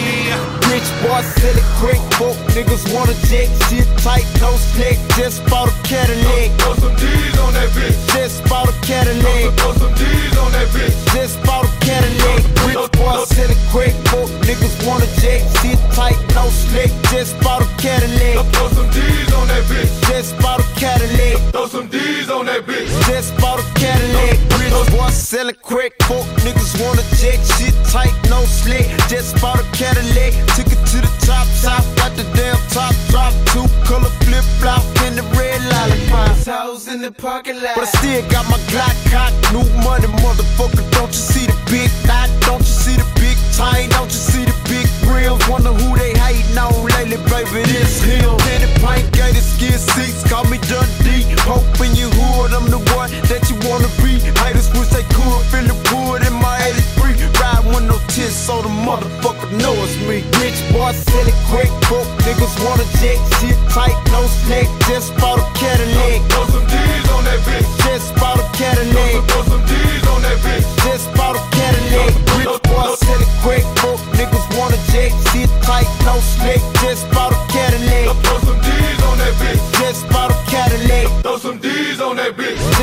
[0.85, 5.73] Rich boy selling crack, folk niggas wanna jet, shit tight, no snack, just bought a
[5.83, 6.53] Cadillac.
[6.61, 7.97] Throw some D's on that bitch.
[8.13, 9.57] Just bought a Cadillac.
[9.57, 11.15] Throw some D's on that bitch.
[11.15, 12.43] Just bought a Cadillac.
[12.67, 17.69] Rich boy selling crack, folk niggas wanna jet, shit tight, no snack, just bought a
[17.81, 18.45] Cadillac.
[18.53, 19.91] Throw some D's on that bitch.
[20.09, 21.53] Just bought a Cadillac.
[21.53, 22.89] Throw some D's on that bitch.
[23.07, 24.39] Just bought a Cadillac.
[24.59, 28.87] Rich boy selling crack, folk niggas wanna jet, shit tight, no slick.
[29.09, 30.33] Just bought a Cadillac.
[30.57, 33.33] Took it to the top, top, got the damn top drop.
[33.53, 36.37] Two color flip flop in the red lollipop.
[36.45, 37.75] House in the parking lot.
[37.77, 40.85] But I still got my Glock cock, new money, motherfucker.
[40.93, 42.31] Don't you see the big knot?
[42.47, 43.91] Don't you see the big tie?
[43.99, 45.43] Don't you see the big grills?
[45.51, 47.67] Wonder who they hating on lately, baby.
[47.67, 48.39] This him.
[48.47, 51.27] Candy pint gated skin seats, call me Dundee.
[51.51, 54.23] Hoping you hood, I'm the one that you wanna be.
[54.39, 57.19] Haters wish they could feel the wood in my 83.
[57.43, 60.23] Ride with no tits, so the motherfucker know it's me.
[60.39, 64.69] Rich boy selling crack, broke niggas wanna jet, shit tight, no snack.
[64.87, 66.23] Just bought a Cadillac.
[66.31, 67.67] Throw some D's on that bitch.
[67.83, 69.27] Just bought a Cadillac.
[69.29, 70.67] Throw some D's that bitch.
[70.85, 72.13] Just bought a Cadillac.
[72.39, 76.61] Rich boy selling crack, broke niggas wanna jet, shit tight, no snack.
[76.83, 78.17] Just bought a Cadillac.
[78.25, 79.63] Throw some D's on that bitch.
[79.81, 81.07] Just bought a Cadillac.
[81.23, 82.74] Throw some D's on that bitch.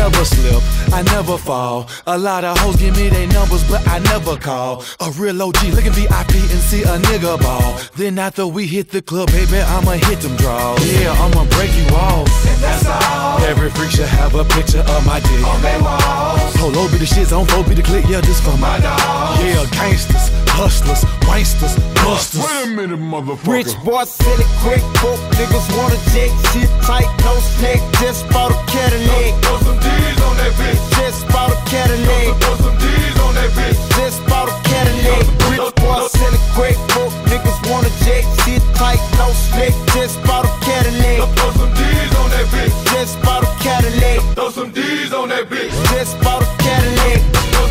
[0.00, 0.62] Never slip,
[0.94, 1.88] I never fall.
[2.06, 4.82] A lot of hoes give me their numbers, but I never call.
[5.00, 7.78] A real OG looking VIP and see a nigga ball.
[7.96, 10.80] Then after we hit the club, baby, I'ma hit them draws.
[10.90, 12.28] Yeah, I'ma break you off.
[12.48, 13.44] And that's all.
[13.50, 15.44] Every freak should have a picture of my dick.
[15.44, 16.56] On they walls.
[16.56, 19.42] Polo be the shits on four be the click, yeah, this for my My dogs.
[19.44, 22.40] Yeah, gangsters, hustlers, wanksters, busters.
[22.40, 23.52] Wait a minute, motherfucker.
[23.52, 27.80] Rich boy it quick broke niggas wanna jet, shit tight, no snack.
[28.00, 29.44] Just bought a Cadillac.
[29.44, 30.80] Throw D's on that bitch.
[30.98, 32.40] Just bought a Cadillac.
[32.40, 33.78] Throw some D's on that bitch.
[33.98, 35.24] Just bought a Cadillac.
[35.50, 39.74] Rich boy selling crack, broke niggas wanna jet, shit tight, no snack.
[39.94, 41.28] Just bought a Cadillac.
[41.36, 42.74] Throw some D's on that bitch.
[42.92, 44.20] Just bought a Cadillac.
[44.34, 45.72] Throw some D's on that bitch.
[45.92, 47.20] Just bought a Cadillac.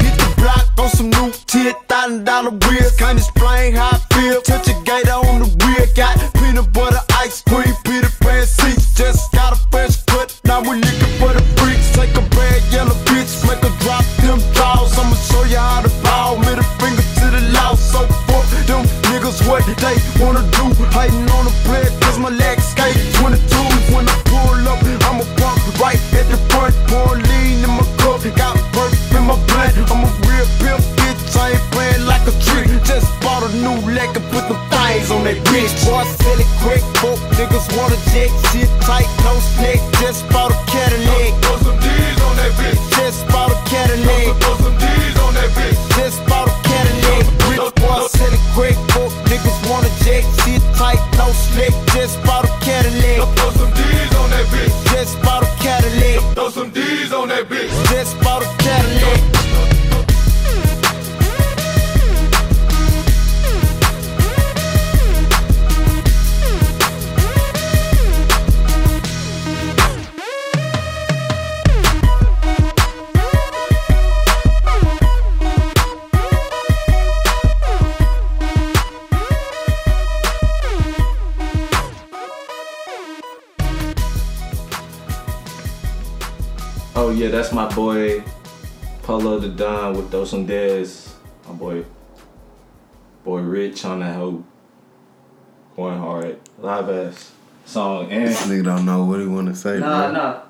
[0.04, 2.96] Hit the block on some new ten thousand dollar wheels.
[2.98, 4.42] Can't explain how I feel.
[4.42, 5.88] Touch a gator on the rear.
[5.96, 8.79] Got peanut butter, ice cream, Peter Pan seats.
[10.60, 11.88] Now we looking for the freaks.
[11.96, 14.92] Take a bad yellow bitch, make her drop them draws.
[15.00, 16.36] I'ma show you how to ball.
[16.36, 17.76] Middle finger to the law.
[17.80, 20.68] So fuck them niggas what they wanna do.
[20.92, 23.40] Hating on the plate, cause my legs skate 22.
[23.96, 26.76] When I pull up, I'ma park right at the front.
[26.92, 29.72] Pour lean in my cup, got burp in my blood.
[29.88, 31.40] I'm a real pimp, bitch.
[31.40, 32.68] I ain't playing like a trick.
[32.84, 35.72] Just bought a new leg and put the things on that bitch.
[35.88, 38.28] Boy, selling crack, folk niggas wanna jet.
[38.52, 39.08] Shit tight,
[87.20, 88.24] yeah, that's my boy
[89.04, 91.14] Polow da Don with those some D's.
[91.46, 91.84] My boy
[93.26, 94.42] boy Rich on that hoe.
[95.76, 96.40] Going hard.
[96.60, 97.34] Live ass
[97.66, 99.80] song and This nigga don't know what he want to say.
[99.80, 100.14] Nah, bro.
[100.14, 100.42] nah.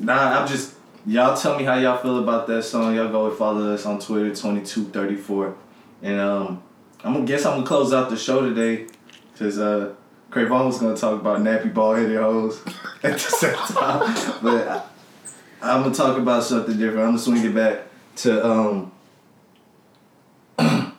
[0.00, 0.74] Nah, I'm just
[1.06, 2.96] y'all tell me how y'all feel about that song.
[2.96, 5.56] Y'all go and follow us on Twitter, 2234.
[6.02, 6.62] And um
[7.04, 8.88] I'm gonna guess I'm gonna close out the show today.
[9.38, 9.94] Cause uh
[10.32, 12.60] Cravon was gonna talk about nappy ball headed hoes
[13.04, 14.34] at the same time.
[14.42, 14.90] but
[15.60, 17.00] I'm gonna talk about something different.
[17.00, 17.82] I'm gonna swing it back
[18.16, 18.92] to um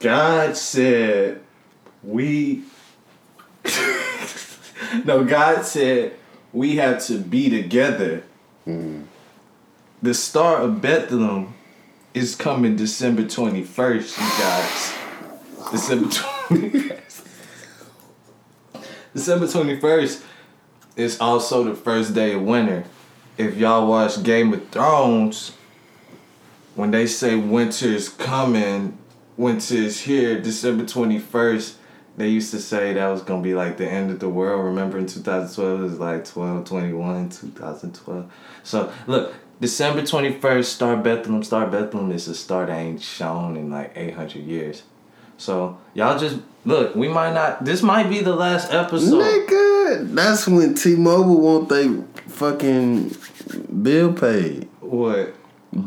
[0.00, 1.42] God said
[2.02, 2.64] we
[5.04, 6.16] no, God said
[6.52, 8.24] we have to be together.
[10.02, 11.54] The Star of Bethlehem
[12.14, 15.70] is coming December 21st, you guys.
[15.70, 16.98] December 21st.
[19.14, 20.22] December 21st
[20.96, 22.84] is also the first day of winter.
[23.38, 25.52] If y'all watch Game of Thrones,
[26.74, 28.98] when they say winter's coming,
[29.36, 31.76] winter's here, December 21st,
[32.16, 34.64] they used to say that was gonna be like the end of the world.
[34.66, 38.32] Remember in 2012 it was like 12, 21, 2012.
[38.62, 41.42] So look, December 21st, Star Bethlehem.
[41.42, 44.82] Star Bethlehem is a star that ain't shown in like 800 years.
[45.38, 49.22] So y'all just look, we might not, this might be the last episode.
[49.22, 49.61] Nigga,
[50.00, 51.88] that's when T-Mobile want they
[52.28, 53.16] fucking
[53.82, 54.68] bill paid.
[54.80, 55.34] What?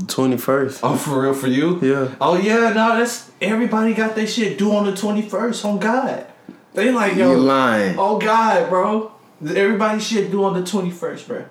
[0.07, 0.79] Twenty first.
[0.81, 1.79] Oh, for real for you?
[1.79, 2.15] Yeah.
[2.19, 5.63] Oh yeah, no, that's everybody got their shit due on the twenty first.
[5.63, 6.25] On God,
[6.73, 7.31] they like yo.
[7.33, 7.95] You lying.
[7.99, 9.11] Oh God, bro,
[9.47, 11.45] everybody shit due on the twenty first, bro.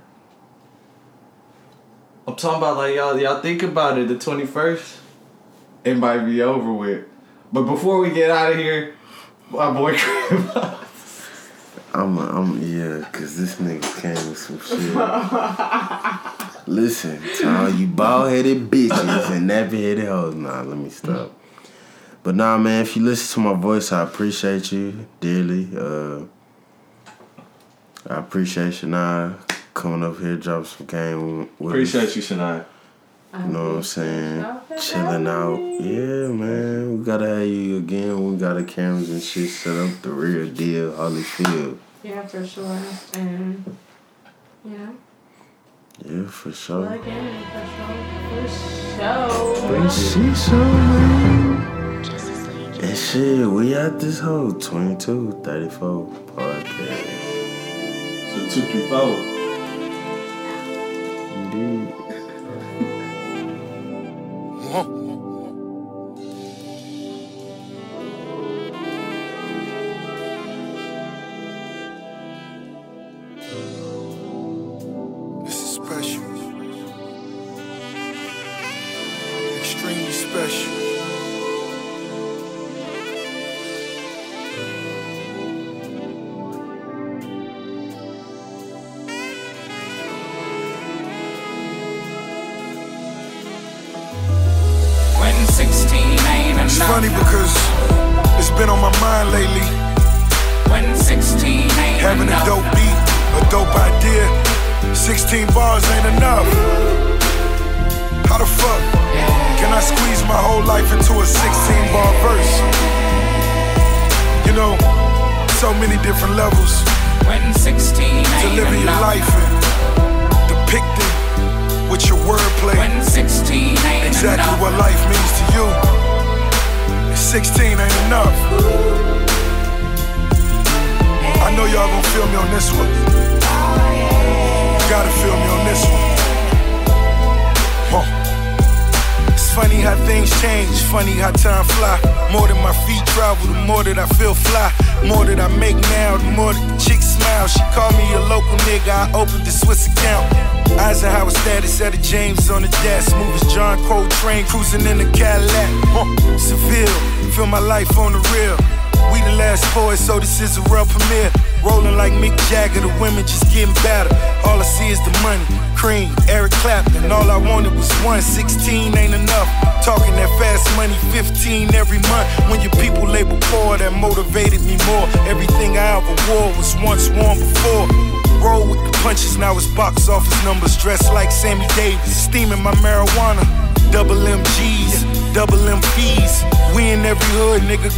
[2.26, 3.16] I'm talking about like y'all.
[3.18, 4.08] Y'all think about it.
[4.08, 4.98] The twenty first,
[5.84, 7.06] it might be over with.
[7.52, 8.96] But before we get out of here,
[9.50, 9.96] my boy.
[11.94, 14.94] I'm, I'm, yeah, cause this nigga came with some shit.
[16.66, 20.34] Listen, to all you bald headed bitches and nappy headed hoes.
[20.34, 21.30] Nah, let me stop.
[22.24, 25.68] But nah, man, if you listen to my voice, I appreciate you dearly.
[25.76, 26.24] Uh,
[28.08, 29.38] I appreciate Shania
[29.74, 32.16] coming up here, drop some game with Appreciate us.
[32.16, 32.64] you, Shania.
[33.34, 34.44] You know what I'm saying?
[34.80, 35.58] Chilling out.
[35.58, 36.98] Yeah, man.
[36.98, 38.32] We gotta have you again.
[38.32, 40.02] We got the cameras and shit set up.
[40.02, 41.78] The real deal, Holyfield.
[42.04, 42.78] Yeah, for sure.
[43.14, 43.64] And
[44.62, 44.92] yeah,
[46.04, 46.86] Yeah, for sure.
[46.86, 47.96] plug in for sure.
[48.34, 48.48] For
[48.98, 49.78] sure.
[49.80, 51.74] But she so man.
[52.84, 57.06] And shit, we at this whole 22, 34 podcast.
[58.30, 59.16] So two, three, four.
[61.34, 61.94] Indeed.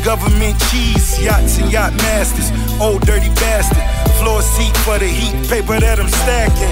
[0.07, 1.19] Government cheese.
[1.19, 2.55] Yachts and yacht masters.
[2.81, 3.83] Old dirty bastard.
[4.23, 6.71] Floor seat for the heat, paper that I'm stacking.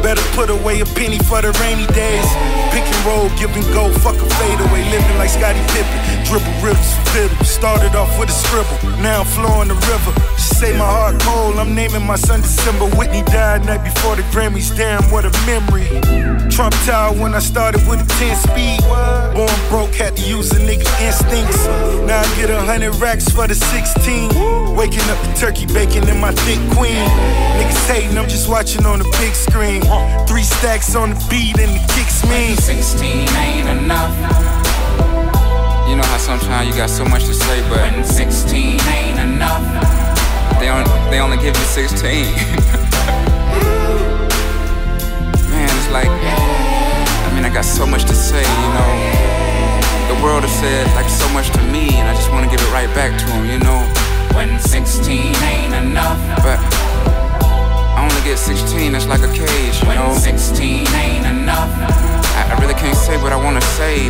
[0.00, 2.28] Better put away a penny for the rainy days.
[2.72, 4.88] Pick and roll, give and go, fuck a fade away.
[4.88, 6.00] Living like Scottie Pippen.
[6.24, 7.36] Dribble rips, fiddle.
[7.44, 10.31] Started off with a scribble, now I'm flowing the river.
[10.62, 12.86] Say my heart cold, I'm naming my son December.
[12.94, 15.90] Whitney died night before the Grammys, damn, what a memory.
[16.54, 18.78] Trump Tower when I started with a 10 speed.
[19.34, 21.66] Born broke, had to use a nigga instincts.
[22.06, 24.76] Now I get a hundred racks for the 16.
[24.78, 27.10] Waking up the turkey bacon in my thick queen.
[27.58, 29.82] Niggas hating, I'm just watching on the big screen.
[30.28, 32.54] Three stacks on the beat and the kicks mean.
[32.54, 34.14] 16 ain't enough.
[35.90, 39.91] You know how sometimes you got so much to say, but when 16 ain't enough.
[40.72, 42.32] They only, they only give you 16.
[45.52, 48.92] Man, it's like, I mean, I got so much to say, you know.
[50.08, 52.64] The world has said like so much to me, and I just want to give
[52.64, 53.84] it right back to them, you know.
[54.32, 55.12] When 16
[55.44, 56.16] ain't enough.
[56.40, 60.16] But I only get 16, it's like a cage, you know.
[60.16, 61.68] 16 ain't enough.
[62.32, 64.04] I, I really can't say what I want to say.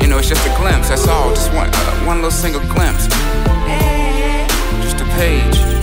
[0.00, 1.36] You know, it's just a glimpse, that's all.
[1.36, 3.12] Just one, uh, one little single glimpse.
[4.80, 5.77] Just a page.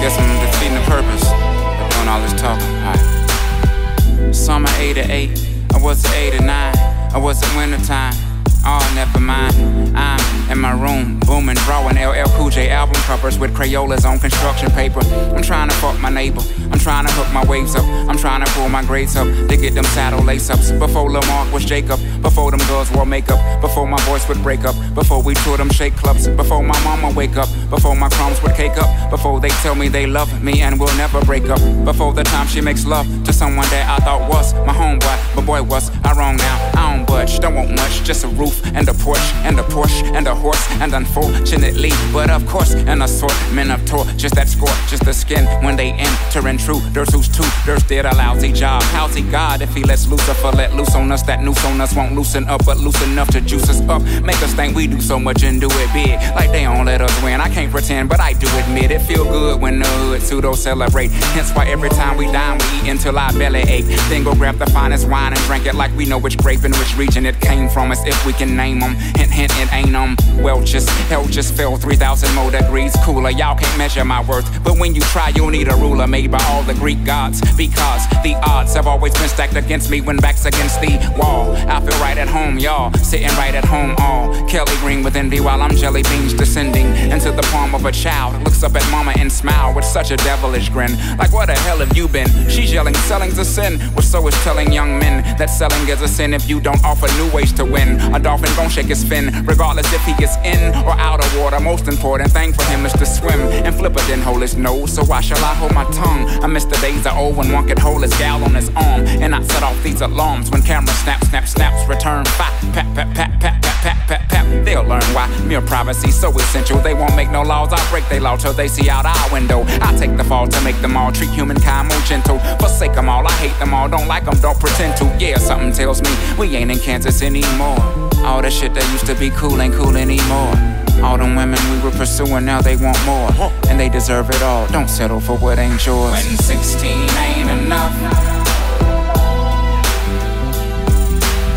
[0.00, 2.64] Guess I'm defeating the purpose of doing all this talking.
[2.86, 4.34] Alright.
[4.34, 8.27] Summer 8 to 8, I was at 8 to 9, I was at wintertime.
[8.70, 9.96] Oh, never mind.
[9.96, 14.70] I'm in my room, booming, drawing LL Cool J album covers with Crayolas on construction
[14.72, 15.00] paper.
[15.34, 16.42] I'm trying to fuck my neighbor.
[16.70, 17.84] I'm trying to hook my waves up.
[18.08, 20.70] I'm trying to pull my grades up to get them saddle lace ups.
[20.70, 21.98] Before Lamarck was Jacob.
[22.20, 23.40] Before them girls wore makeup.
[23.62, 24.76] Before my voice would break up.
[24.94, 26.28] Before we toured them shake clubs.
[26.28, 27.48] Before my mama wake up.
[27.70, 29.10] Before my crumbs would cake up.
[29.10, 31.60] Before they tell me they love me and will never break up.
[31.86, 35.34] Before the time she makes love to someone that I thought was my homeboy.
[35.34, 36.72] But boy, was I wrong now?
[36.74, 37.40] I don't budge.
[37.40, 38.02] Don't want much.
[38.04, 40.64] Just a roof and a porch and a Porsche and a horse.
[40.80, 45.76] And unfortunately, but of course, an assortment of torches that score, just the skin when
[45.76, 48.82] they enter intruders who's too there's did a lousy job.
[48.82, 51.22] How's he God if he lets Lucifer let loose on us?
[51.22, 54.02] That noose on us won't loosen up, but loose enough to juice us up.
[54.22, 56.18] Make us think we do so much and do it big.
[56.34, 57.40] Like they don't let us win.
[57.40, 59.00] I can't pretend, but I do admit it.
[59.00, 61.10] Feel good when the hood pseudo celebrate.
[61.36, 63.86] Hence why every time we dine, we eat until our belly ache.
[64.08, 66.74] Then go grab the finest wine and drink it like we know which grape and
[66.76, 67.92] which region it came from.
[67.92, 68.94] As if we can name them.
[68.94, 69.88] Hint, hint, it ain't.
[70.36, 73.30] Well, just hell just fell 3,000 more degrees cooler.
[73.30, 74.46] Y'all can't measure my worth.
[74.62, 77.40] But when you try, you'll need a ruler made by all the Greek gods.
[77.56, 81.52] Because the odds have always been stacked against me when back's against the wall.
[81.56, 82.92] I feel right at home, y'all.
[82.94, 84.46] Sitting right at home, all.
[84.48, 88.42] Kelly green with envy while I'm jelly beans descending into the palm of a child.
[88.44, 90.96] Looks up at mama and smile with such a devilish grin.
[91.16, 92.28] Like, what the hell have you been?
[92.48, 93.78] She's yelling, selling's a sin.
[93.94, 97.08] Well, so is telling young men that selling is a sin if you don't offer
[97.16, 97.98] new ways to win.
[98.28, 101.58] Dolphin gon' shake his fin, regardless if he is in or out of water.
[101.58, 103.40] Most important thing for him is to swim.
[103.64, 106.28] And Flipper didn't hold his nose, so why shall I hold my tongue?
[106.44, 109.06] I miss the days of old when one could hold his gal on his arm.
[109.24, 112.52] And I set off these alarms when camera snap, snap, snaps, return fire.
[112.74, 114.64] Pat, pat, pat, pat, pat, pat, pat, pat.
[114.64, 116.78] They'll learn why mere privacy so essential.
[116.80, 117.72] They won't make no laws.
[117.72, 119.64] I break their law till they see out our window.
[119.80, 122.38] I take the fall to make them all treat humankind more gentle.
[122.60, 123.88] Forsake them all, I hate them all.
[123.88, 125.04] Don't like them, don't pretend to.
[125.18, 127.78] Yeah, something tells me we ain't in Kansas anymore.
[128.24, 130.54] All the shit that used to be cool ain't cool anymore.
[131.02, 133.30] All them women we were pursuing, now they want more.
[133.68, 134.66] And they deserve it all.
[134.68, 136.12] Don't settle for what ain't yours.
[136.12, 137.94] When 16 ain't enough.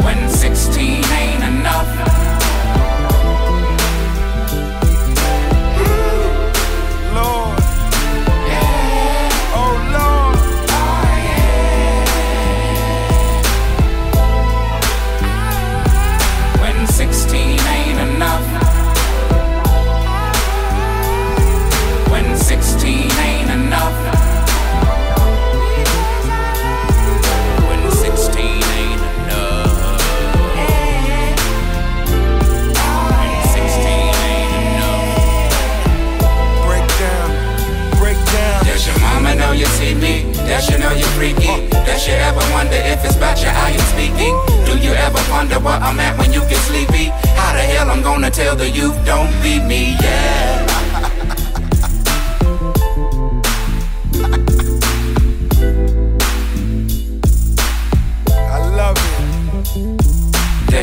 [0.03, 2.20] When 16 ain't enough.
[40.51, 41.47] Does she know you're freaky?
[41.87, 44.35] That you ever wonder if it's about your eye I'm speaking?
[44.67, 47.05] Do you ever wonder where I'm at when you get sleepy?
[47.39, 49.95] How the hell I'm gonna tell the youth don't beat me?
[50.01, 50.70] Yeah.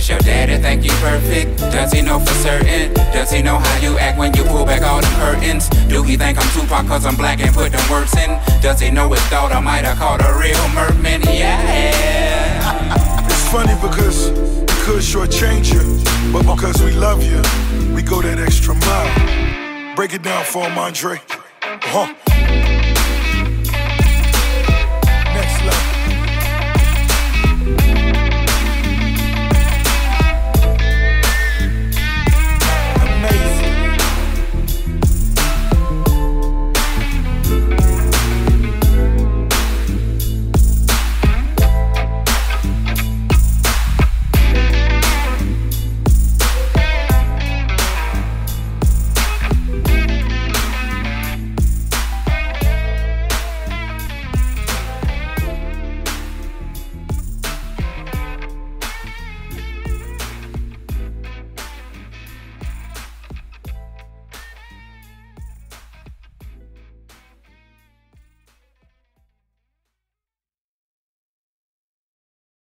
[0.09, 1.59] Your daddy think you perfect?
[1.59, 2.95] Does he know for certain?
[3.13, 5.69] Does he know how you act when you pull back all the curtains?
[5.87, 8.31] Do he think I'm Tupac cause I'm black and put them words in?
[8.63, 11.21] Does he know his daughter might have caught a real merman?
[11.25, 13.27] Yeah.
[13.27, 17.43] It's funny because we could shortchange you, but because we love you,
[17.95, 19.95] we go that extra mile.
[19.95, 21.21] Break it down for him, Andre.
[21.61, 22.38] Uh-huh.